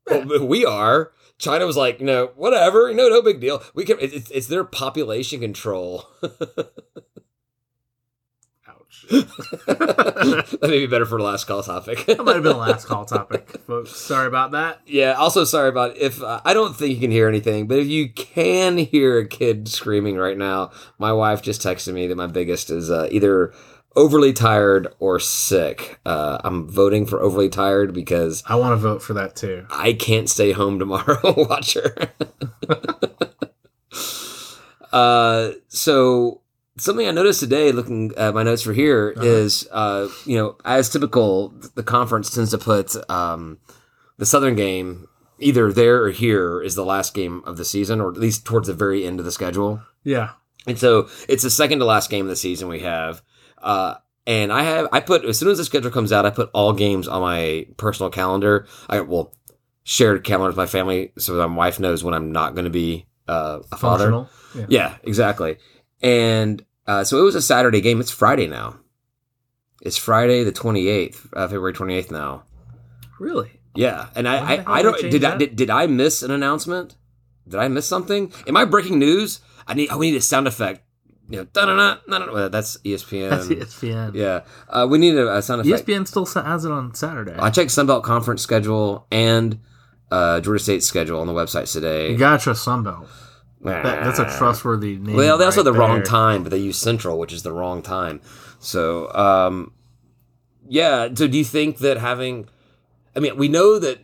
Well, 0.06 0.46
we 0.46 0.64
are. 0.64 1.10
China 1.38 1.66
was 1.66 1.76
like, 1.76 2.00
no, 2.00 2.30
whatever, 2.36 2.92
no, 2.94 3.08
no 3.08 3.22
big 3.22 3.40
deal. 3.40 3.62
We 3.74 3.84
can. 3.84 3.98
It's, 4.00 4.30
it's 4.30 4.46
their 4.46 4.64
population 4.64 5.40
control. 5.40 6.06
That 9.66 10.58
may 10.62 10.80
be 10.80 10.86
better 10.86 11.06
for 11.06 11.18
the 11.18 11.24
last 11.24 11.44
call 11.44 11.62
topic. 11.62 12.04
That 12.06 12.24
might 12.24 12.34
have 12.34 12.42
been 12.42 12.52
the 12.52 12.58
last 12.58 12.86
call 12.86 13.04
topic, 13.04 13.48
folks. 13.66 13.96
Sorry 13.96 14.26
about 14.26 14.52
that. 14.52 14.80
Yeah. 14.86 15.12
Also, 15.12 15.44
sorry 15.44 15.68
about 15.68 15.96
if 15.96 16.22
uh, 16.22 16.40
I 16.44 16.52
don't 16.52 16.76
think 16.76 16.94
you 16.94 17.00
can 17.00 17.10
hear 17.10 17.28
anything, 17.28 17.66
but 17.66 17.78
if 17.78 17.86
you 17.86 18.10
can 18.10 18.76
hear 18.78 19.18
a 19.18 19.26
kid 19.26 19.68
screaming 19.68 20.16
right 20.16 20.36
now, 20.36 20.72
my 20.98 21.12
wife 21.12 21.42
just 21.42 21.62
texted 21.62 21.94
me 21.94 22.06
that 22.06 22.16
my 22.16 22.26
biggest 22.26 22.70
is 22.70 22.90
uh, 22.90 23.08
either 23.10 23.52
overly 23.96 24.32
tired 24.32 24.88
or 24.98 25.18
sick. 25.18 25.98
Uh, 26.04 26.38
I'm 26.44 26.68
voting 26.68 27.06
for 27.06 27.20
overly 27.20 27.48
tired 27.48 27.94
because 27.94 28.42
I 28.46 28.56
want 28.56 28.72
to 28.72 28.76
vote 28.76 29.02
for 29.02 29.14
that 29.14 29.36
too. 29.36 29.66
I 29.70 29.92
can't 29.92 30.28
stay 30.28 30.52
home 30.52 30.78
tomorrow. 30.78 31.18
and 31.24 31.48
Watch 31.48 31.74
her. 31.74 32.12
uh, 34.92 35.52
so 35.68 36.42
something 36.78 37.06
I 37.06 37.10
noticed 37.10 37.40
today, 37.40 37.72
looking 37.72 38.12
at 38.16 38.34
my 38.34 38.42
notes 38.42 38.62
for 38.62 38.72
here, 38.72 39.14
is 39.16 39.66
Uh-huh. 39.70 40.04
uh, 40.04 40.08
you 40.24 40.36
know, 40.36 40.56
as 40.64 40.88
typical, 40.88 41.50
the 41.74 41.82
conference 41.82 42.30
tends 42.30 42.50
to 42.50 42.58
put 42.58 42.94
um, 43.10 43.58
the 44.16 44.26
Southern 44.26 44.54
game 44.56 45.06
either 45.38 45.72
there 45.72 46.02
or 46.02 46.10
here 46.10 46.60
is 46.62 46.74
the 46.74 46.84
last 46.84 47.14
game 47.14 47.42
of 47.44 47.56
the 47.56 47.64
season, 47.64 48.00
or 48.00 48.10
at 48.10 48.16
least 48.16 48.44
towards 48.44 48.66
the 48.66 48.74
very 48.74 49.04
end 49.06 49.18
of 49.20 49.24
the 49.24 49.32
schedule. 49.32 49.80
Yeah. 50.04 50.30
And 50.66 50.78
so 50.78 51.08
it's 51.28 51.42
the 51.42 51.50
second 51.50 51.78
to 51.78 51.84
last 51.84 52.10
game 52.10 52.24
of 52.24 52.28
the 52.30 52.36
season 52.36 52.68
we 52.68 52.80
have. 52.80 53.22
Uh, 53.62 53.94
and 54.26 54.52
I 54.52 54.62
have 54.64 54.88
I 54.92 55.00
put 55.00 55.24
as 55.24 55.38
soon 55.38 55.48
as 55.48 55.58
the 55.58 55.64
schedule 55.64 55.90
comes 55.90 56.12
out, 56.12 56.26
I 56.26 56.30
put 56.30 56.50
all 56.52 56.72
games 56.72 57.08
on 57.08 57.22
my 57.22 57.66
personal 57.76 58.10
calendar. 58.10 58.66
I 58.88 59.00
well 59.00 59.32
shared 59.84 60.24
calendar 60.24 60.48
with 60.50 60.56
my 60.56 60.66
family 60.66 61.12
so 61.16 61.34
that 61.36 61.48
my 61.48 61.56
wife 61.56 61.80
knows 61.80 62.04
when 62.04 62.12
I'm 62.14 62.30
not 62.32 62.54
going 62.54 62.64
to 62.64 62.70
be 62.70 63.06
uh, 63.26 63.60
a 63.72 63.76
father. 63.76 64.26
Yeah. 64.54 64.66
Yeah, 64.68 64.96
exactly. 65.02 65.56
And 66.02 66.62
uh, 66.88 67.04
so 67.04 67.20
it 67.20 67.22
was 67.22 67.34
a 67.34 67.42
Saturday 67.42 67.80
game. 67.80 68.00
It's 68.00 68.10
Friday 68.10 68.48
now. 68.48 68.80
It's 69.82 69.96
Friday 69.96 70.42
the 70.42 70.52
28th, 70.52 71.28
uh, 71.34 71.46
February 71.46 71.72
28th 71.74 72.10
now. 72.10 72.44
Really? 73.20 73.60
Yeah, 73.74 74.08
and 74.16 74.26
I, 74.26 74.54
I, 74.56 74.78
I 74.78 74.82
don't 74.82 74.98
did 74.98 75.22
I 75.22 75.36
did, 75.36 75.54
did 75.54 75.70
I 75.70 75.86
miss 75.86 76.22
an 76.22 76.30
announcement? 76.32 76.96
Did 77.46 77.60
I 77.60 77.68
miss 77.68 77.86
something? 77.86 78.32
Am 78.46 78.56
I 78.56 78.64
breaking 78.64 78.98
news? 78.98 79.40
I 79.66 79.74
need 79.74 79.90
oh, 79.92 79.98
we 79.98 80.10
need 80.10 80.16
a 80.16 80.22
sound 80.22 80.48
effect. 80.48 80.82
You 81.28 81.38
know, 81.38 81.44
da-da-da, 81.44 81.98
da-da-da. 82.08 82.48
that's 82.48 82.78
ESPN. 82.78 83.28
That's 83.28 83.46
ESPN. 83.46 84.14
Yeah, 84.14 84.44
uh, 84.70 84.86
we 84.90 84.96
need 84.96 85.14
a, 85.14 85.36
a 85.36 85.42
sound 85.42 85.60
effect. 85.60 85.86
ESPN 85.86 86.08
still 86.08 86.24
has 86.24 86.64
it 86.64 86.72
on 86.72 86.94
Saturday. 86.94 87.36
I 87.38 87.50
checked 87.50 87.70
Sunbelt 87.70 88.02
Conference 88.02 88.40
schedule 88.40 89.06
and 89.12 89.60
uh, 90.10 90.40
Georgia 90.40 90.62
State 90.62 90.82
schedule 90.82 91.20
on 91.20 91.26
the 91.26 91.34
websites 91.34 91.72
today. 91.72 92.10
You 92.10 92.16
gotta 92.16 92.42
trust 92.42 92.66
Sunbelt. 92.66 93.06
That, 93.62 94.04
that's 94.04 94.18
a 94.18 94.24
trustworthy 94.38 94.96
name. 94.96 95.16
Well, 95.16 95.36
they 95.38 95.44
also 95.44 95.58
right 95.64 95.64
the 95.64 95.72
wrong 95.72 96.02
time, 96.02 96.42
but 96.44 96.50
they 96.50 96.58
use 96.58 96.78
Central, 96.78 97.18
which 97.18 97.32
is 97.32 97.42
the 97.42 97.52
wrong 97.52 97.82
time. 97.82 98.20
So, 98.60 99.12
um, 99.14 99.72
yeah. 100.68 101.08
So, 101.14 101.26
do 101.26 101.36
you 101.36 101.44
think 101.44 101.78
that 101.78 101.96
having, 101.98 102.48
I 103.16 103.20
mean, 103.20 103.36
we 103.36 103.48
know 103.48 103.78
that 103.80 103.98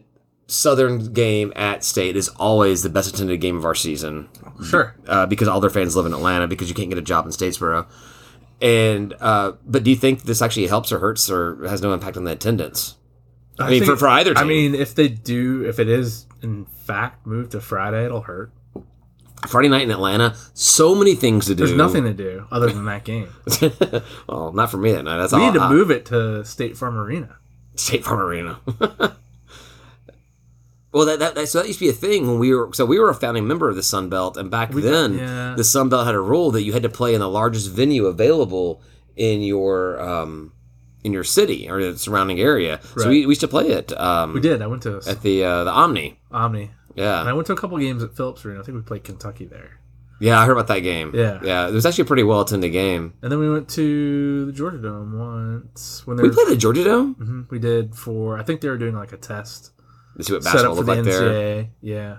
Southern 0.46 1.12
game 1.12 1.52
at 1.56 1.84
State 1.84 2.16
is 2.16 2.28
always 2.30 2.82
the 2.82 2.88
best 2.90 3.14
attended 3.14 3.40
game 3.40 3.56
of 3.56 3.64
our 3.64 3.74
season 3.74 4.28
Sure. 4.68 4.94
uh, 5.06 5.26
because 5.26 5.48
all 5.48 5.60
their 5.60 5.70
fans 5.70 5.96
live 5.96 6.06
in 6.06 6.12
Atlanta 6.12 6.46
because 6.46 6.68
you 6.68 6.74
can't 6.74 6.88
get 6.90 6.98
a 6.98 7.02
job 7.02 7.24
in 7.24 7.30
Statesboro. 7.32 7.86
And 8.60 9.14
uh, 9.20 9.52
but 9.64 9.84
do 9.84 9.90
you 9.90 9.96
think 9.96 10.22
this 10.24 10.42
actually 10.42 10.66
helps 10.66 10.90
or 10.92 10.98
hurts 10.98 11.30
or 11.30 11.66
has 11.68 11.80
no 11.82 11.92
impact 11.92 12.16
on 12.16 12.24
the 12.24 12.32
attendance? 12.32 12.96
I, 13.58 13.70
mean, 13.70 13.80
think- 13.80 13.92
for, 13.92 13.96
for 13.96 14.08
either 14.08 14.34
team. 14.34 14.44
I 14.44 14.46
mean, 14.46 14.74
if 14.74 14.94
they 14.94 15.08
do, 15.08 15.64
if 15.64 15.78
it 15.78 15.88
is 15.88 16.26
in 16.42 16.64
fact 16.66 17.26
moved 17.26 17.52
to 17.52 17.60
Friday, 17.60 18.04
it'll 18.04 18.22
hurt. 18.22 18.52
Friday 19.48 19.68
night 19.68 19.82
in 19.82 19.90
Atlanta, 19.90 20.36
so 20.54 20.94
many 20.94 21.14
things 21.14 21.46
to 21.46 21.54
do. 21.54 21.66
There's 21.66 21.76
nothing 21.76 22.04
to 22.04 22.14
do 22.14 22.46
other 22.50 22.70
than 22.70 22.84
that 22.86 23.04
game. 23.04 23.28
well, 24.28 24.52
not 24.52 24.70
for 24.70 24.76
me 24.78 24.92
that 24.92 25.02
night. 25.04 25.18
That's 25.18 25.32
We 25.32 25.40
all. 25.40 25.46
We 25.46 25.52
need 25.52 25.58
to 25.58 25.64
I- 25.64 25.70
move 25.70 25.90
it 25.90 26.06
to 26.06 26.44
State 26.44 26.76
Farm 26.76 26.96
Arena. 26.96 27.36
State 27.76 28.04
Farm 28.04 28.20
Arena. 28.20 28.60
well, 30.92 31.06
that, 31.06 31.18
that, 31.18 31.34
that 31.34 31.48
so 31.48 31.58
that 31.58 31.66
used 31.66 31.80
to 31.80 31.84
be 31.86 31.90
a 31.90 31.92
thing 31.92 32.28
when 32.28 32.38
we 32.38 32.54
were 32.54 32.70
so 32.72 32.86
we 32.86 32.98
were 32.98 33.10
a 33.10 33.14
founding 33.14 33.46
member 33.46 33.68
of 33.68 33.76
the 33.76 33.82
Sun 33.82 34.08
Belt, 34.08 34.36
and 34.36 34.50
back 34.50 34.70
then 34.70 35.18
yeah. 35.18 35.54
the 35.56 35.64
Sun 35.64 35.88
Belt 35.88 36.06
had 36.06 36.14
a 36.14 36.20
rule 36.20 36.50
that 36.52 36.62
you 36.62 36.72
had 36.72 36.84
to 36.84 36.88
play 36.88 37.14
in 37.14 37.20
the 37.20 37.28
largest 37.28 37.70
venue 37.70 38.06
available 38.06 38.80
in 39.16 39.42
your 39.42 40.00
um, 40.00 40.52
in 41.02 41.12
your 41.12 41.24
city 41.24 41.68
or 41.68 41.82
the 41.82 41.98
surrounding 41.98 42.40
area. 42.40 42.80
So 42.96 43.08
we, 43.08 43.26
we 43.26 43.32
used 43.32 43.40
to 43.42 43.48
play 43.48 43.68
it 43.68 43.92
um, 43.98 44.34
We 44.34 44.40
did. 44.40 44.62
I 44.62 44.66
went 44.66 44.82
to 44.84 45.02
at 45.06 45.22
the 45.22 45.44
uh, 45.44 45.64
the 45.64 45.70
Omni. 45.70 46.18
Omni. 46.32 46.70
And 46.96 47.28
I 47.28 47.32
went 47.32 47.46
to 47.48 47.52
a 47.52 47.56
couple 47.56 47.76
games 47.78 48.02
at 48.02 48.14
Phillips 48.16 48.44
Arena. 48.44 48.60
I 48.60 48.62
think 48.64 48.76
we 48.76 48.82
played 48.82 49.04
Kentucky 49.04 49.44
there. 49.46 49.80
yeah, 50.20 50.38
I 50.40 50.46
heard 50.46 50.52
about 50.52 50.68
that 50.68 50.80
game. 50.80 51.12
Yeah. 51.14 51.40
yeah, 51.42 51.68
it 51.68 51.72
was 51.72 51.84
actually 51.84 52.02
a 52.02 52.06
pretty 52.06 52.22
well 52.22 52.40
attended 52.42 52.72
game. 52.72 53.14
And 53.22 53.30
then 53.32 53.38
we 53.38 53.50
went 53.50 53.68
to 53.70 54.46
the 54.46 54.52
Georgia 54.52 54.78
Dome 54.78 55.18
once 55.18 56.06
when 56.06 56.16
they 56.16 56.22
We 56.22 56.28
were, 56.28 56.34
played 56.34 56.48
at 56.48 56.58
Georgia 56.58 56.84
Dome. 56.84 57.14
Mhm, 57.16 57.50
we 57.50 57.58
did 57.58 57.94
for 57.94 58.38
I 58.38 58.42
think 58.42 58.60
they 58.60 58.68
were 58.68 58.78
doing 58.78 58.94
like 58.94 59.12
a 59.12 59.16
test 59.16 59.72
Let's 60.16 60.28
see 60.28 60.34
what 60.34 60.44
basketball 60.44 60.72
up 60.72 60.78
for 60.78 60.84
looked 60.84 61.04
the 61.04 61.10
like 61.10 61.20
there. 61.20 61.68
Yeah. 61.82 62.18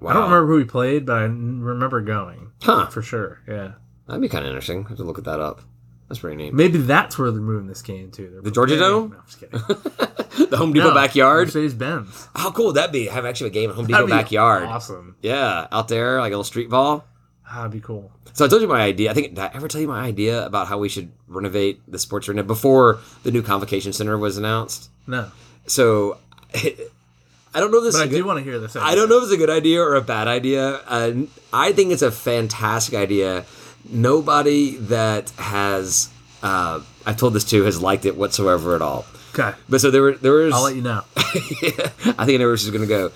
Wow. 0.00 0.10
I 0.10 0.12
don't 0.14 0.24
remember 0.24 0.46
who 0.52 0.56
we 0.56 0.64
played, 0.64 1.04
but 1.06 1.16
I 1.16 1.22
remember 1.22 2.00
going 2.00 2.50
Huh? 2.62 2.86
for 2.86 3.02
sure. 3.02 3.40
Yeah. 3.46 3.72
That'd 4.06 4.20
be 4.22 4.28
kind 4.28 4.44
of 4.44 4.48
interesting. 4.48 4.84
I 4.86 4.88
have 4.88 4.98
to 4.98 5.04
look 5.04 5.18
at 5.18 5.24
that 5.24 5.40
up. 5.40 5.60
That's 6.08 6.18
pretty 6.20 6.36
neat. 6.36 6.52
Maybe 6.54 6.78
that's 6.78 7.18
where 7.18 7.30
they're 7.30 7.40
moving 7.40 7.66
this 7.66 7.80
game 7.82 8.10
to. 8.12 8.28
They're 8.30 8.42
The 8.42 8.50
Georgia 8.50 8.78
Dome? 8.78 9.10
No, 9.10 9.16
I'm 9.16 9.24
just 9.26 9.40
kidding. 9.40 10.48
the 10.50 10.56
Home 10.58 10.72
Depot 10.72 10.88
No, 10.90 10.94
backyard. 10.94 11.46
Mercedes 11.48 11.74
Benz. 11.74 12.28
How 12.36 12.50
cool 12.50 12.66
would 12.66 12.76
that 12.76 12.92
be? 12.92 13.06
Have 13.06 13.24
actually 13.24 13.48
a 13.48 13.52
game 13.52 13.70
at 13.70 13.76
Home 13.76 13.86
Depot 13.86 14.06
backyard. 14.06 14.64
Awesome. 14.64 15.16
Yeah, 15.22 15.66
out 15.72 15.88
there, 15.88 16.18
like 16.20 16.28
a 16.28 16.34
little 16.34 16.44
street 16.44 16.68
ball. 16.68 17.04
That'd 17.52 17.72
be 17.72 17.80
cool. 17.80 18.10
So 18.32 18.44
I 18.44 18.48
told 18.48 18.62
you 18.62 18.68
my 18.68 18.80
idea. 18.82 19.10
I 19.10 19.14
think 19.14 19.28
did 19.28 19.38
I 19.38 19.50
ever 19.54 19.68
tell 19.68 19.80
you 19.80 19.86
my 19.88 20.00
idea 20.00 20.44
about 20.44 20.66
how 20.66 20.76
we 20.78 20.88
should 20.88 21.12
renovate 21.28 21.80
the 21.90 21.98
sports 21.98 22.28
arena 22.28 22.42
before 22.42 22.98
the 23.22 23.30
new 23.30 23.42
convocation 23.42 23.92
center 23.92 24.18
was 24.18 24.36
announced. 24.36 24.90
No, 25.06 25.30
So 25.66 26.18
I 26.54 27.60
don't 27.60 27.70
know 27.70 27.78
if 27.78 27.84
this. 27.84 27.94
but 27.94 28.02
I 28.02 28.06
is 28.06 28.12
a 28.12 28.16
do 28.16 28.24
want 28.26 28.38
to 28.38 28.44
hear 28.44 28.58
this. 28.58 28.74
I 28.76 28.94
don't 28.94 29.08
know 29.08 29.18
if 29.18 29.24
it's 29.24 29.32
a 29.32 29.36
good 29.36 29.50
idea 29.50 29.80
or 29.82 29.94
a 29.94 30.00
bad 30.00 30.26
idea. 30.26 30.80
Uh, 30.86 31.12
I 31.52 31.72
think 31.72 31.92
it's 31.92 32.02
a 32.02 32.10
fantastic 32.10 32.94
idea. 32.94 33.44
Nobody 33.88 34.76
that 34.76 35.30
has 35.30 36.10
uh, 36.42 36.80
I've 37.06 37.16
told 37.16 37.34
this 37.34 37.44
to 37.44 37.62
has 37.64 37.80
liked 37.80 38.04
it 38.04 38.16
whatsoever 38.16 38.74
at 38.74 38.82
all. 38.82 39.06
Okay, 39.36 39.56
But 39.68 39.80
so 39.80 39.90
there 39.90 40.02
were 40.02 40.12
there 40.12 40.32
was 40.32 40.54
I'll 40.54 40.62
let 40.62 40.76
you 40.76 40.82
know. 40.82 41.02
I 41.16 41.22
think 41.22 42.18
I 42.18 42.36
know 42.36 42.46
where 42.46 42.56
going 42.72 42.82
to 42.82 42.86
go. 42.86 43.12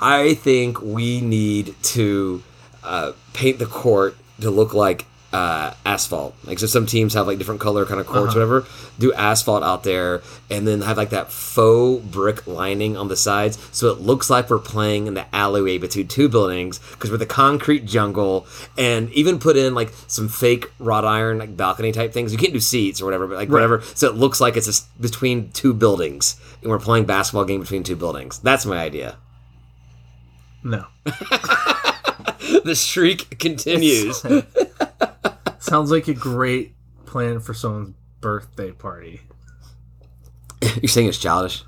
I 0.00 0.34
think 0.34 0.80
we 0.80 1.20
need 1.20 1.74
to 1.82 2.42
uh, 2.82 3.12
paint 3.34 3.58
the 3.58 3.66
court 3.66 4.16
to 4.40 4.50
look 4.50 4.74
like 4.74 5.04
uh, 5.32 5.74
asphalt. 5.86 6.34
Like 6.44 6.58
so, 6.58 6.66
some 6.66 6.86
teams 6.86 7.14
have 7.14 7.26
like 7.26 7.38
different 7.38 7.60
color 7.60 7.86
kind 7.86 8.00
of 8.00 8.06
courts, 8.06 8.34
whatever. 8.34 8.66
Do 8.98 9.12
asphalt 9.12 9.62
out 9.62 9.84
there, 9.84 10.22
and 10.50 10.66
then 10.66 10.82
have 10.82 10.96
like 10.96 11.10
that 11.10 11.30
faux 11.32 12.04
brick 12.04 12.46
lining 12.46 12.96
on 12.96 13.08
the 13.08 13.16
sides, 13.16 13.58
so 13.72 13.90
it 13.90 14.00
looks 14.00 14.28
like 14.28 14.50
we're 14.50 14.58
playing 14.58 15.06
in 15.06 15.14
the 15.14 15.32
alleyway 15.34 15.78
between 15.78 16.08
two 16.08 16.28
buildings 16.28 16.78
because 16.92 17.10
we're 17.10 17.16
the 17.16 17.26
concrete 17.26 17.84
jungle. 17.84 18.46
And 18.76 19.10
even 19.12 19.38
put 19.38 19.56
in 19.56 19.74
like 19.74 19.92
some 20.06 20.28
fake 20.28 20.70
wrought 20.78 21.04
iron 21.04 21.38
like 21.38 21.56
balcony 21.56 21.92
type 21.92 22.12
things. 22.12 22.32
You 22.32 22.38
can't 22.38 22.52
do 22.52 22.60
seats 22.60 23.00
or 23.00 23.04
whatever, 23.04 23.26
but 23.26 23.36
like 23.36 23.48
whatever. 23.48 23.82
So 23.94 24.08
it 24.08 24.16
looks 24.16 24.40
like 24.40 24.56
it's 24.56 24.66
just 24.66 25.00
between 25.00 25.50
two 25.52 25.72
buildings, 25.72 26.40
and 26.62 26.70
we're 26.70 26.80
playing 26.80 27.04
basketball 27.04 27.44
game 27.44 27.60
between 27.60 27.84
two 27.84 27.96
buildings. 27.96 28.40
That's 28.40 28.66
my 28.66 28.78
idea. 28.78 29.16
No, 30.62 30.86
the 31.04 32.74
streak 32.74 33.38
continues. 33.38 34.22
sounds 35.70 35.92
like 35.92 36.08
a 36.08 36.14
great 36.14 36.74
plan 37.06 37.38
for 37.38 37.54
someone's 37.54 37.94
birthday 38.20 38.72
party. 38.72 39.20
You're 40.82 40.88
saying 40.88 41.06
it's 41.06 41.16
childish. 41.16 41.62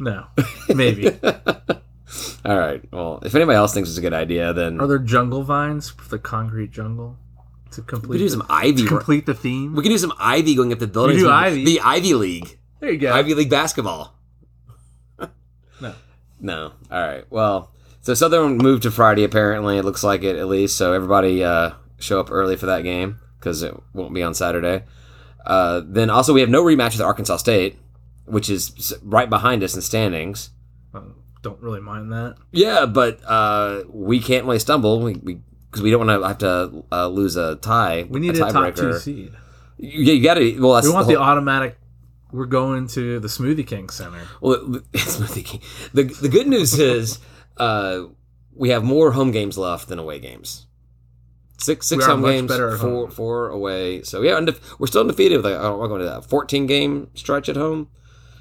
No, 0.00 0.26
maybe. 0.68 1.08
All 2.44 2.58
right. 2.58 2.82
Well, 2.92 3.20
if 3.22 3.34
anybody 3.36 3.56
else 3.56 3.72
thinks 3.72 3.88
it's 3.88 3.98
a 3.98 4.02
good 4.02 4.12
idea, 4.12 4.52
then 4.52 4.80
Are 4.80 4.88
there 4.88 4.98
jungle 4.98 5.42
vines 5.42 5.90
for 5.90 6.08
the 6.08 6.18
concrete 6.18 6.72
jungle 6.72 7.16
to 7.70 7.82
complete? 7.82 8.08
we 8.08 8.14
could 8.16 8.24
do 8.24 8.24
the, 8.24 8.30
some 8.30 8.46
ivy. 8.50 8.82
to 8.82 8.88
complete 8.88 9.26
the 9.26 9.34
theme? 9.34 9.74
We 9.74 9.82
could 9.82 9.90
do 9.90 9.98
some 9.98 10.12
ivy 10.18 10.56
going 10.56 10.72
up 10.72 10.80
the 10.80 10.88
buildings. 10.88 11.22
do 11.22 11.30
ivy. 11.30 11.64
The 11.64 11.80
Ivy 11.80 12.14
League. 12.14 12.58
there 12.80 12.90
you 12.90 12.98
go. 12.98 13.12
Ivy 13.12 13.34
League 13.34 13.50
basketball. 13.50 14.12
No. 15.78 15.94
No. 16.40 16.72
All 16.90 17.06
right. 17.06 17.24
Well, 17.28 17.70
so 18.00 18.14
Southern 18.14 18.56
moved 18.56 18.84
to 18.84 18.90
Friday. 18.90 19.24
Apparently, 19.24 19.76
it 19.76 19.84
looks 19.84 20.02
like 20.02 20.22
it 20.22 20.34
at 20.36 20.48
least. 20.48 20.78
So 20.78 20.94
everybody 20.94 21.44
uh, 21.44 21.72
show 21.98 22.18
up 22.18 22.30
early 22.30 22.56
for 22.56 22.64
that 22.64 22.80
game 22.82 23.20
because 23.38 23.62
it 23.62 23.74
won't 23.92 24.14
be 24.14 24.22
on 24.22 24.34
Saturday. 24.34 24.84
Uh, 25.44 25.82
then 25.84 26.10
also 26.10 26.34
we 26.34 26.40
have 26.40 26.50
no 26.50 26.62
rematch 26.62 26.92
with 26.92 27.00
Arkansas 27.00 27.36
State, 27.36 27.78
which 28.24 28.50
is 28.50 28.94
right 29.02 29.30
behind 29.30 29.62
us 29.62 29.74
in 29.74 29.80
standings. 29.80 30.50
Um, 30.92 31.14
don't 31.42 31.60
really 31.60 31.80
mind 31.80 32.12
that. 32.12 32.36
Yeah, 32.50 32.86
but 32.86 33.20
uh, 33.24 33.84
we 33.88 34.20
can't 34.20 34.44
really 34.44 34.58
stumble. 34.58 35.00
We 35.00 35.14
because 35.14 35.82
we, 35.82 35.90
don't 35.90 36.06
want 36.06 36.20
to 36.20 36.26
have 36.26 36.38
to 36.38 36.84
uh, 36.90 37.08
lose 37.08 37.36
a 37.36 37.56
tie. 37.56 38.06
We 38.08 38.20
need 38.20 38.36
a 38.36 38.46
a 38.46 38.52
top 38.52 38.74
two 38.74 38.82
tiebreaker. 38.82 39.00
seed. 39.00 39.32
You, 39.78 40.14
you 40.14 40.22
got 40.22 40.34
to. 40.34 40.60
Well, 40.60 40.74
that's 40.74 40.86
We 40.86 40.92
want 40.92 41.06
the 41.06 41.14
the 41.14 41.20
automatic. 41.20 41.78
We're 42.32 42.46
going 42.46 42.88
to 42.88 43.20
the 43.20 43.28
Smoothie 43.28 43.66
King 43.66 43.88
Center. 43.88 44.22
Well, 44.40 44.56
Smoothie 44.92 45.44
King. 45.44 45.60
The 45.94 46.04
the 46.04 46.28
good 46.28 46.48
news 46.48 46.78
is 46.78 47.20
uh, 47.56 48.04
we 48.54 48.70
have 48.70 48.82
more 48.82 49.12
home 49.12 49.30
games 49.30 49.56
left 49.56 49.88
than 49.88 49.98
away 49.98 50.18
games. 50.18 50.65
Six 51.58 51.86
six 51.86 52.04
home 52.04 52.22
games, 52.22 52.48
better 52.48 52.76
four 52.76 52.88
home. 52.88 53.10
four 53.10 53.48
away. 53.48 54.02
So 54.02 54.22
yeah, 54.22 54.32
undefe- 54.32 54.78
we're 54.78 54.86
still 54.86 55.00
undefeated 55.00 55.38
with 55.38 55.46
like 55.46 55.60
oh, 55.60 55.78
we're 55.78 55.88
going 55.88 56.00
to 56.00 56.06
that 56.06 56.24
fourteen 56.26 56.66
game 56.66 57.10
stretch 57.14 57.48
at 57.48 57.56
home. 57.56 57.88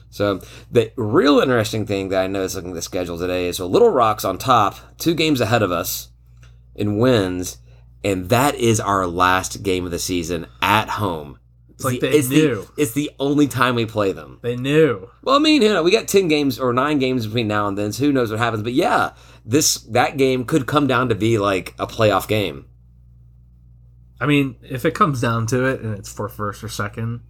So 0.10 0.42
the 0.72 0.92
real 0.96 1.40
interesting 1.40 1.86
thing 1.86 2.10
that 2.10 2.24
I 2.24 2.28
noticed 2.28 2.56
looking 2.56 2.72
at 2.72 2.76
the 2.76 2.82
schedule 2.82 3.18
today 3.18 3.48
is 3.48 3.58
so 3.58 3.68
Little 3.68 3.90
Rock's 3.90 4.26
on 4.26 4.38
top, 4.38 4.76
two 4.98 5.14
games 5.14 5.42
ahead 5.42 5.62
of 5.62 5.72
us 5.72 6.10
in 6.76 6.98
wins, 6.98 7.58
and 8.04 8.30
that 8.30 8.56
is 8.56 8.80
our 8.80 9.08
last 9.08 9.64
game 9.64 9.86
of 9.86 9.92
the 9.92 10.00
season 10.00 10.48
at 10.62 10.90
home. 10.90 11.40
It's 11.70 11.84
like 11.84 12.00
the, 12.00 12.08
they 12.08 12.18
it's 12.18 12.30
knew. 12.30 12.68
The, 12.76 12.82
it's 12.82 12.94
the 12.94 13.12
only 13.20 13.48
time 13.48 13.76
we 13.76 13.86
play 13.86 14.14
them. 14.14 14.40
They 14.42 14.56
knew. 14.56 15.10
Well, 15.22 15.36
I 15.36 15.40
mean, 15.40 15.62
you 15.62 15.74
know, 15.74 15.84
we 15.84 15.92
got 15.92 16.08
ten 16.08 16.28
games 16.30 16.60
or 16.60 16.72
nine 16.72 17.00
games 17.00 17.26
between 17.26 17.48
now 17.48 17.68
and 17.68 17.78
then. 17.78 17.92
So 17.92 18.06
who 18.06 18.14
knows 18.14 18.30
what 18.32 18.40
happens? 18.40 18.64
But 18.64 18.74
yeah, 18.74 19.12
this 19.46 19.76
that 19.84 20.16
game 20.18 20.46
could 20.46 20.68
come 20.68 20.88
down 20.88 21.10
to 21.10 21.16
be 21.16 21.38
like 21.38 21.76
a 21.78 21.88
playoff 21.88 22.28
game. 22.28 22.66
I 24.20 24.26
mean, 24.26 24.56
if 24.62 24.86
it 24.86 24.92
comes 24.94 25.22
down 25.22 25.46
to 25.48 25.66
it 25.66 25.82
and 25.82 25.98
it's 25.98 26.12
for 26.12 26.30
first 26.30 26.64
or 26.64 26.70
second, 26.70 27.22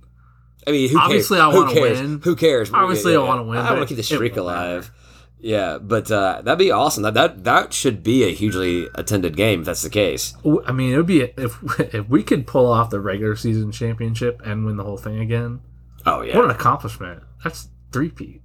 I 0.68 0.72
mean, 0.72 0.90
who 0.90 1.00
Obviously, 1.00 1.38
cares? 1.38 1.56
I 1.56 1.58
Who 1.58 1.74
cares? 1.74 2.02
win. 2.02 2.22
Who 2.24 2.36
cares? 2.36 2.72
Obviously, 2.74 3.16
I 3.16 3.20
wanna 3.20 3.44
win, 3.44 3.60
I 3.60 3.72
want 3.72 3.82
to 3.82 3.88
keep 3.88 3.98
the 3.98 4.04
streak 4.04 4.36
alive. 4.38 4.92
Yeah, 5.40 5.78
but 5.78 6.10
uh, 6.10 6.42
that'd 6.44 6.58
be 6.58 6.72
awesome. 6.72 7.04
That 7.04 7.14
that 7.14 7.44
that 7.44 7.74
should 7.74 8.02
be 8.02 8.24
a 8.24 8.34
hugely 8.34 8.88
attended 8.96 9.36
game 9.36 9.60
if 9.60 9.66
that's 9.68 9.84
the 9.84 9.90
case. 9.90 10.34
I 10.66 10.72
mean, 10.72 10.94
it 10.94 10.98
would 10.98 11.06
be 11.06 11.22
if 11.22 11.62
if 11.94 12.10
we 12.10 12.24
could 12.24 12.48
pull 12.48 12.66
off 12.72 12.90
the 12.90 13.00
regular 13.00 13.36
season 13.36 13.72
championship 13.72 14.42
and 14.44 14.66
win 14.66 14.78
the 14.78 14.84
whole 14.84 14.98
thing 14.98 15.20
again. 15.20 15.62
Oh 16.06 16.22
yeah, 16.22 16.36
What 16.36 16.46
an 16.46 16.52
accomplishment! 16.52 17.22
That's 17.44 17.68
three 17.92 18.10
peat. 18.10 18.42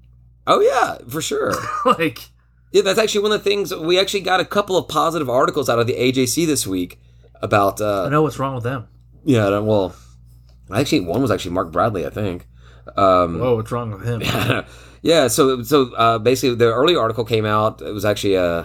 Oh 0.46 0.60
yeah, 0.60 0.98
for 1.08 1.22
sure. 1.22 1.54
like, 1.84 2.30
Yeah, 2.72 2.82
that's 2.82 2.98
actually 2.98 3.22
one 3.22 3.32
of 3.32 3.42
the 3.42 3.48
things 3.48 3.74
we 3.74 3.98
actually 3.98 4.20
got 4.22 4.40
a 4.40 4.44
couple 4.44 4.76
of 4.76 4.88
positive 4.88 5.30
articles 5.30 5.68
out 5.68 5.78
of 5.78 5.86
the 5.86 5.94
AJC 5.94 6.46
this 6.46 6.66
week 6.66 7.00
about. 7.42 7.80
Uh, 7.80 8.04
I 8.04 8.08
know 8.08 8.22
what's 8.22 8.38
wrong 8.38 8.54
with 8.54 8.64
them. 8.64 8.88
Yeah, 9.24 9.58
well 9.58 9.94
actually, 10.72 11.00
one 11.00 11.22
was 11.22 11.30
actually 11.30 11.52
Mark 11.52 11.72
Bradley, 11.72 12.06
I 12.06 12.10
think. 12.10 12.46
Um, 12.96 13.38
Whoa, 13.38 13.56
what's 13.56 13.70
wrong 13.70 13.90
with 13.90 14.04
him? 14.04 14.22
yeah, 15.02 15.28
so 15.28 15.62
so 15.62 15.94
uh, 15.94 16.18
basically, 16.18 16.56
the 16.56 16.72
early 16.72 16.96
article 16.96 17.24
came 17.24 17.44
out. 17.44 17.82
It 17.82 17.92
was 17.92 18.04
actually 18.04 18.36
uh, 18.36 18.64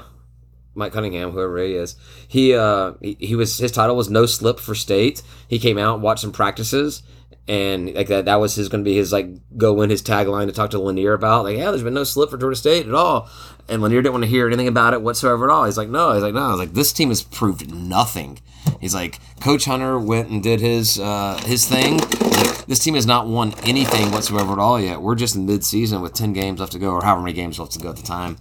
Mike 0.73 0.93
Cunningham, 0.93 1.32
whoever 1.32 1.57
he 1.57 1.73
is. 1.73 1.95
He, 2.28 2.53
uh, 2.53 2.93
he 3.01 3.17
he 3.19 3.36
was 3.36 3.57
his 3.57 3.71
title 3.71 3.95
was 3.95 4.09
No 4.09 4.26
Slip 4.26 4.59
for 4.59 4.76
State. 4.76 5.21
He 5.47 5.59
came 5.59 5.78
out, 5.78 5.99
watched 5.99 6.21
some 6.21 6.32
practices, 6.32 7.03
and 7.47 7.93
like 7.93 8.07
that 8.07 8.25
that 8.25 8.39
was 8.39 8.55
his 8.55 8.69
going 8.69 8.83
to 8.83 8.89
be 8.89 8.95
his 8.95 9.11
like 9.11 9.27
go 9.57 9.73
win 9.73 9.89
his 9.89 10.01
tagline 10.01 10.47
to 10.47 10.51
talk 10.51 10.71
to 10.71 10.79
Lanier 10.79 11.13
about. 11.13 11.43
Like 11.43 11.57
yeah 11.57 11.69
there's 11.69 11.83
been 11.83 11.93
no 11.93 12.03
slip 12.03 12.29
for 12.29 12.37
Georgia 12.37 12.55
State 12.55 12.87
at 12.87 12.95
all. 12.95 13.29
And 13.67 13.81
Lanier 13.81 14.01
didn't 14.01 14.13
want 14.13 14.23
to 14.23 14.29
hear 14.29 14.47
anything 14.47 14.67
about 14.67 14.93
it 14.93 15.01
whatsoever 15.01 15.49
at 15.49 15.53
all. 15.53 15.65
He's 15.65 15.77
like 15.77 15.89
no 15.89 16.13
he's 16.13 16.23
like 16.23 16.33
no. 16.33 16.41
I 16.41 16.49
was 16.49 16.59
like 16.59 16.73
this 16.73 16.91
team 16.91 17.09
has 17.09 17.21
proved 17.21 17.73
nothing. 17.73 18.39
He's 18.81 18.95
like 18.95 19.19
Coach 19.39 19.65
Hunter 19.65 19.99
went 19.99 20.29
and 20.29 20.41
did 20.41 20.59
his 20.59 20.99
uh, 20.99 21.39
his 21.45 21.67
thing. 21.67 21.97
Like, 21.99 22.65
this 22.65 22.79
team 22.79 22.95
has 22.95 23.05
not 23.05 23.27
won 23.27 23.53
anything 23.63 24.11
whatsoever 24.11 24.53
at 24.53 24.59
all 24.59 24.79
yet. 24.79 25.01
We're 25.01 25.15
just 25.15 25.35
in 25.35 25.45
mid 25.45 25.63
season 25.63 26.01
with 26.01 26.13
ten 26.13 26.33
games 26.33 26.59
left 26.59 26.71
to 26.71 26.79
go 26.79 26.91
or 26.91 27.03
however 27.03 27.21
many 27.21 27.33
games 27.33 27.59
left 27.59 27.73
to 27.73 27.79
go 27.79 27.89
at 27.89 27.95
the 27.95 28.03
time. 28.03 28.37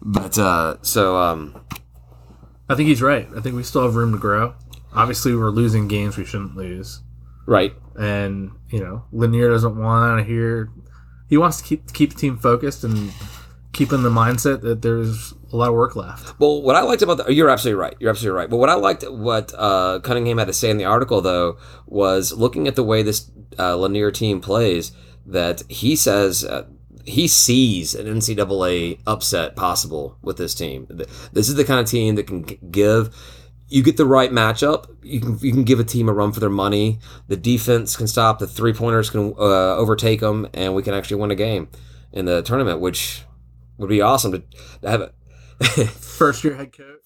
But 0.00 0.38
uh, 0.38 0.76
so 0.82 1.18
um, 1.18 1.60
I 2.70 2.74
think 2.74 2.88
he's 2.88 3.02
right. 3.02 3.28
I 3.36 3.40
think 3.40 3.54
we 3.54 3.62
still 3.62 3.82
have 3.82 3.96
room 3.96 4.12
to 4.12 4.18
grow. 4.18 4.54
Obviously, 4.94 5.36
we're 5.36 5.50
losing 5.50 5.88
games 5.88 6.16
we 6.16 6.24
shouldn't 6.24 6.56
lose, 6.56 7.02
right 7.44 7.74
and 7.98 8.50
you 8.70 8.80
know 8.80 9.04
Lanier 9.12 9.48
doesn't 9.50 9.76
want 9.76 10.18
to 10.18 10.24
hear. 10.24 10.70
He 11.28 11.36
wants 11.36 11.58
to 11.58 11.64
keep 11.64 11.92
keep 11.92 12.14
the 12.14 12.20
team 12.20 12.38
focused 12.38 12.84
and 12.84 13.12
keep 13.76 13.92
in 13.92 14.02
the 14.02 14.10
mindset 14.10 14.62
that 14.62 14.80
there's 14.80 15.34
a 15.52 15.56
lot 15.56 15.68
of 15.68 15.74
work 15.74 15.94
left. 15.94 16.38
Well, 16.40 16.62
what 16.62 16.76
I 16.76 16.80
liked 16.80 17.02
about 17.02 17.18
the, 17.18 17.32
you're 17.32 17.50
absolutely 17.50 17.80
right. 17.80 17.94
You're 18.00 18.10
absolutely 18.10 18.38
right. 18.38 18.48
But 18.48 18.56
what 18.56 18.70
I 18.70 18.74
liked, 18.74 19.08
what 19.10 19.52
uh, 19.56 20.00
Cunningham 20.00 20.38
had 20.38 20.46
to 20.46 20.52
say 20.52 20.70
in 20.70 20.78
the 20.78 20.84
article, 20.86 21.20
though, 21.20 21.58
was 21.86 22.32
looking 22.32 22.66
at 22.66 22.74
the 22.74 22.82
way 22.82 23.02
this 23.02 23.30
uh, 23.58 23.76
Lanier 23.76 24.10
team 24.10 24.40
plays. 24.40 24.92
That 25.28 25.62
he 25.68 25.96
says 25.96 26.44
uh, 26.44 26.66
he 27.04 27.28
sees 27.28 27.94
an 27.94 28.06
NCAA 28.06 29.00
upset 29.06 29.56
possible 29.56 30.18
with 30.22 30.36
this 30.36 30.54
team. 30.54 30.86
This 31.32 31.48
is 31.48 31.56
the 31.56 31.64
kind 31.64 31.80
of 31.80 31.86
team 31.86 32.14
that 32.14 32.26
can 32.26 32.42
give. 32.42 33.14
You 33.68 33.82
get 33.82 33.96
the 33.96 34.06
right 34.06 34.30
matchup, 34.30 34.86
you 35.02 35.20
can 35.20 35.38
you 35.40 35.52
can 35.52 35.64
give 35.64 35.80
a 35.80 35.84
team 35.84 36.08
a 36.08 36.12
run 36.12 36.32
for 36.32 36.40
their 36.40 36.50
money. 36.50 37.00
The 37.28 37.36
defense 37.36 37.96
can 37.96 38.06
stop, 38.06 38.38
the 38.38 38.46
three 38.46 38.72
pointers 38.72 39.10
can 39.10 39.34
uh, 39.38 39.76
overtake 39.76 40.20
them, 40.20 40.48
and 40.54 40.74
we 40.74 40.82
can 40.82 40.94
actually 40.94 41.20
win 41.20 41.30
a 41.30 41.34
game 41.34 41.68
in 42.12 42.26
the 42.26 42.42
tournament, 42.42 42.80
which 42.80 43.22
would 43.78 43.88
be 43.88 44.00
awesome 44.00 44.32
to, 44.32 44.42
to 44.82 44.88
have 44.88 45.00
it. 45.00 45.12
First 45.88 46.44
year 46.44 46.54
head 46.54 46.72
coach. 46.76 47.05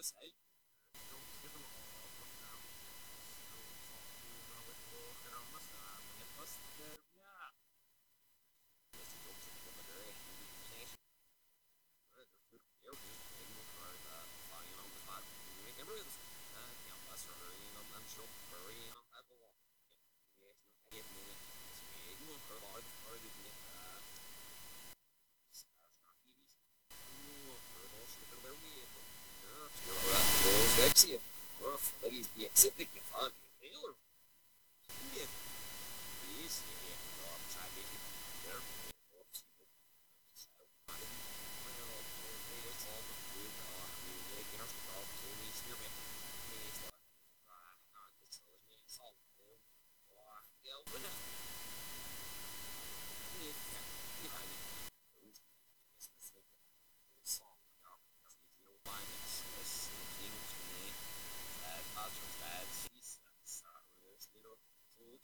this, 0.00 0.14
eh? 0.24 0.59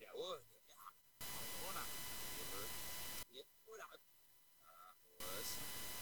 Yeah, 0.00 0.16
what 0.16 1.76
up? 1.76 1.90
Yeah, 3.28 3.44
what 3.68 3.80
up? 3.84 4.00
Uh, 4.64 4.92
was. 5.20 6.01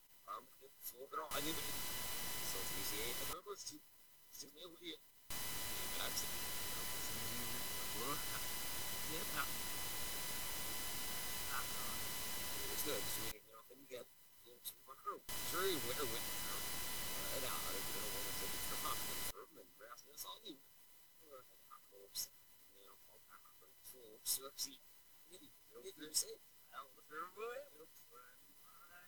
Cersei. 24.31 24.79
Maybe 25.27 25.51
there's 25.99 26.23
it. 26.23 26.39
I 26.71 26.79
don't 26.79 26.95
remember 27.03 27.43
it. 27.51 27.80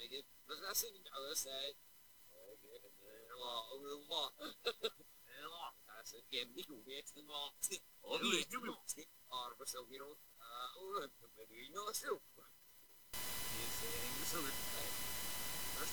Make 0.00 0.16
it. 0.16 0.24
Let's 0.48 0.64
not 0.64 0.72
sing. 0.72 0.96
I 1.12 1.20
will. 8.64 8.80
Say. 8.88 9.60
Terus, 15.76 15.92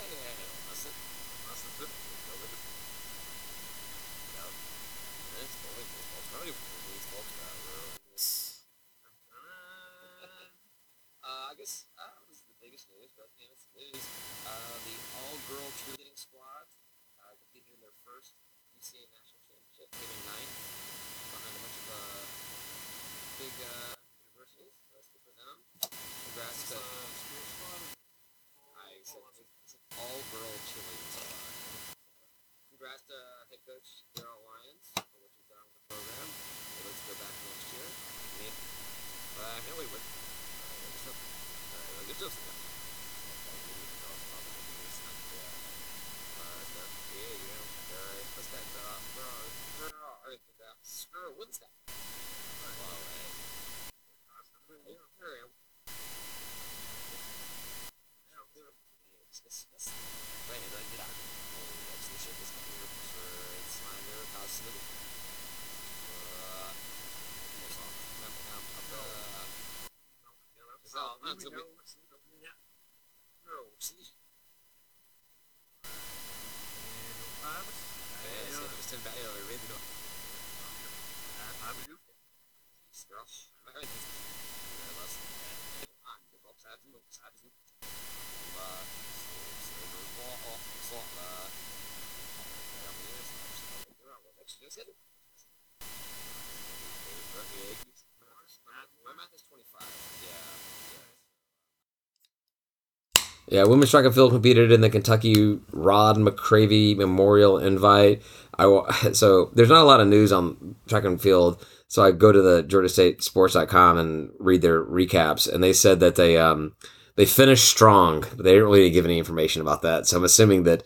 Yeah, 103.51 103.65
women's 103.65 103.91
track 103.91 104.05
and 104.05 104.15
field 104.15 104.31
competed 104.31 104.71
in 104.71 104.79
the 104.79 104.89
Kentucky 104.89 105.59
Rod 105.73 106.15
McCravy 106.15 106.95
Memorial 106.95 107.57
Invite. 107.57 108.21
I 108.57 108.63
so 109.11 109.51
there's 109.53 109.67
not 109.69 109.81
a 109.81 109.87
lot 109.87 109.99
of 109.99 110.07
news 110.07 110.31
on 110.31 110.75
track 110.87 111.03
and 111.03 111.21
field, 111.21 111.63
so 111.89 112.01
I 112.01 112.11
go 112.11 112.31
to 112.31 112.41
the 112.41 112.63
Georgia 112.63 112.87
State 112.87 113.21
Sports.com 113.21 113.97
and 113.97 114.31
read 114.39 114.61
their 114.61 114.81
recaps, 114.81 115.51
and 115.51 115.61
they 115.61 115.73
said 115.73 115.99
that 115.99 116.15
they 116.15 116.37
um 116.37 116.77
they 117.17 117.25
finished 117.25 117.65
strong, 117.65 118.21
but 118.21 118.45
they 118.45 118.51
didn't 118.53 118.69
really 118.69 118.89
give 118.89 119.03
any 119.03 119.17
information 119.17 119.61
about 119.61 119.81
that. 119.81 120.07
So 120.07 120.15
I'm 120.15 120.23
assuming 120.23 120.63
that 120.63 120.83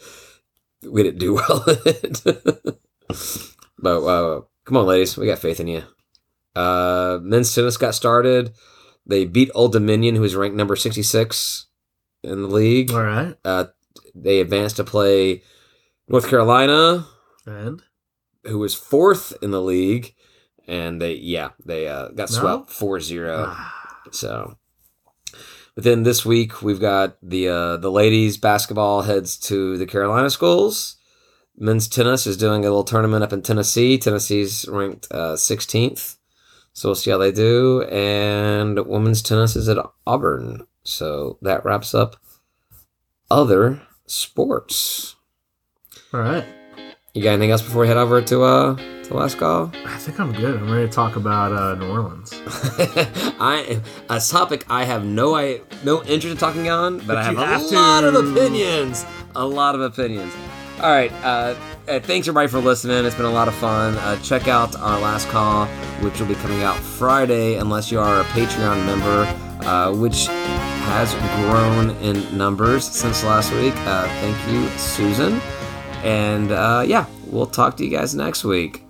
we 0.90 1.04
didn't 1.04 1.20
do 1.20 1.34
well. 1.36 1.64
but 3.78 4.04
uh, 4.04 4.42
come 4.66 4.78
on, 4.78 4.88
ladies, 4.88 5.16
we 5.18 5.28
got 5.28 5.38
faith 5.38 5.60
in 5.60 5.68
you. 5.68 5.84
Uh, 6.56 7.20
men's 7.22 7.54
tennis 7.54 7.78
got 7.78 7.94
started. 7.94 8.56
They 9.06 9.26
beat 9.26 9.52
Old 9.54 9.72
Dominion, 9.72 10.16
who 10.16 10.22
was 10.22 10.36
ranked 10.36 10.58
number 10.58 10.76
66 10.76 11.65
in 12.26 12.42
the 12.42 12.48
league. 12.48 12.92
All 12.92 13.04
right. 13.04 13.36
Uh, 13.46 13.66
they 14.14 14.40
advanced 14.40 14.78
to 14.78 14.84
play 14.84 15.44
North 16.08 16.30
Carolina, 16.30 17.06
And 17.46 17.82
who 18.44 18.60
was 18.60 18.76
fourth 18.76 19.34
in 19.42 19.52
the 19.52 19.62
league, 19.62 20.14
and 20.68 21.02
they 21.02 21.14
yeah 21.14 21.50
they 21.66 21.88
uh, 21.88 22.10
got 22.10 22.32
No? 22.32 22.66
swept 22.66 22.70
4-0. 22.70 23.46
Ah, 23.48 24.02
So, 24.12 24.58
but 25.76 25.84
then 25.84 26.04
this 26.04 26.26
week 26.26 26.62
we've 26.62 26.80
got 26.80 27.18
the 27.22 27.48
uh, 27.50 27.78
the 27.78 27.92
ladies 27.92 28.38
basketball 28.38 29.02
heads 29.04 29.38
to 29.50 29.78
the 29.78 29.86
Carolina 29.86 30.30
schools. 30.30 30.98
Men's 31.58 31.88
tennis 31.88 32.28
is 32.28 32.36
doing 32.38 32.62
a 32.62 32.68
little 32.70 32.84
tournament 32.84 33.24
up 33.24 33.32
in 33.32 33.42
Tennessee. 33.42 33.98
Tennessee's 33.98 34.68
ranked 34.68 35.08
uh, 35.10 35.36
16th, 35.36 36.18
so 36.74 36.90
we'll 36.90 36.96
see 36.96 37.12
how 37.12 37.18
they 37.18 37.32
do. 37.32 37.84
And 37.84 38.78
women's 38.86 39.22
tennis 39.22 39.56
is 39.56 39.70
at 39.70 39.78
Auburn. 40.06 40.68
So 40.86 41.38
that 41.42 41.66
wraps 41.66 41.94
up 41.94 42.16
other 43.30 43.82
sports. 44.08 45.16
all 46.14 46.20
right. 46.22 46.46
You 47.14 47.24
got 47.24 47.32
anything 47.32 47.52
else 47.52 47.62
before 47.62 47.82
we 47.84 47.88
head 47.88 47.98
over 47.98 48.22
to 48.22 48.44
uh 48.44 48.76
to 49.04 49.14
last 49.14 49.38
call? 49.38 49.72
I 49.86 49.98
think 49.98 50.20
I'm 50.20 50.32
good. 50.34 50.58
I'm 50.58 50.70
ready 50.70 50.86
to 50.88 50.92
talk 50.94 51.16
about 51.16 51.54
uh, 51.54 51.76
New 51.76 51.88
Orleans. 51.90 52.34
I 53.40 53.82
a 54.10 54.20
topic 54.20 54.66
I 54.70 54.84
have 54.84 55.06
no 55.06 55.36
I 55.36 55.62
no 55.84 56.04
interest 56.04 56.26
in 56.34 56.38
talking 56.38 56.70
on, 56.70 56.98
but, 57.00 57.08
But 57.08 57.18
I 57.20 57.24
have 57.24 57.62
you 57.62 57.68
a 57.68 57.70
to. 57.70 57.76
lot 57.76 58.04
of 58.04 58.16
opinions. 58.16 59.06
A 59.36 59.46
lot 59.46 59.76
of 59.76 59.82
opinions. 59.82 60.34
All 60.82 60.92
right. 60.92 61.12
Uh, 61.24 61.56
uh, 61.88 62.00
thanks 62.02 62.28
everybody 62.28 62.48
for 62.50 62.60
listening. 62.60 63.06
It's 63.06 63.16
been 63.16 63.26
a 63.26 63.32
lot 63.32 63.48
of 63.48 63.54
fun. 63.56 63.96
Uh, 64.00 64.18
check 64.22 64.48
out 64.50 64.76
our 64.76 65.00
last 65.00 65.30
call, 65.30 65.68
which 66.02 66.20
will 66.20 66.28
be 66.28 66.36
coming 66.36 66.64
out 66.64 66.76
Friday, 66.78 67.56
unless 67.56 67.92
you 67.92 68.00
are 68.00 68.22
a 68.22 68.24
Patreon 68.26 68.86
member, 68.86 69.68
uh, 69.68 69.94
which 69.96 70.28
has 70.86 71.14
grown 71.44 71.92
in 71.98 72.38
numbers 72.38 72.86
since 72.86 73.24
last 73.24 73.52
week. 73.54 73.74
Uh, 73.78 74.08
thank 74.22 74.52
you, 74.52 74.68
Susan. 74.78 75.40
And 76.04 76.52
uh, 76.52 76.84
yeah, 76.86 77.06
we'll 77.28 77.48
talk 77.48 77.78
to 77.78 77.86
you 77.86 77.90
guys 77.90 78.14
next 78.16 78.44
week. 78.44 78.84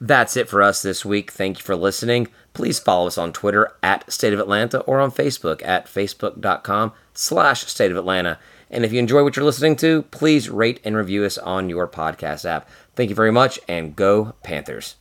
That's 0.00 0.36
it 0.36 0.48
for 0.48 0.62
us 0.62 0.82
this 0.82 1.04
week. 1.04 1.30
Thank 1.30 1.58
you 1.58 1.64
for 1.64 1.76
listening. 1.76 2.28
Please 2.52 2.78
follow 2.78 3.06
us 3.06 3.16
on 3.16 3.32
Twitter 3.32 3.72
at 3.82 4.10
State 4.12 4.32
of 4.32 4.40
Atlanta 4.40 4.80
or 4.80 5.00
on 5.00 5.10
Facebook 5.10 5.64
at 5.64 5.86
facebook.com 5.86 6.92
slash 7.14 7.64
State 7.66 7.90
of 7.90 7.96
Atlanta. 7.96 8.38
And 8.70 8.84
if 8.84 8.92
you 8.92 8.98
enjoy 8.98 9.22
what 9.22 9.36
you're 9.36 9.44
listening 9.44 9.76
to, 9.76 10.02
please 10.02 10.50
rate 10.50 10.80
and 10.84 10.96
review 10.96 11.24
us 11.24 11.38
on 11.38 11.70
your 11.70 11.86
podcast 11.86 12.44
app. 12.44 12.68
Thank 12.94 13.10
you 13.10 13.16
very 13.16 13.32
much 13.32 13.58
and 13.68 13.94
go 13.96 14.34
Panthers. 14.42 14.96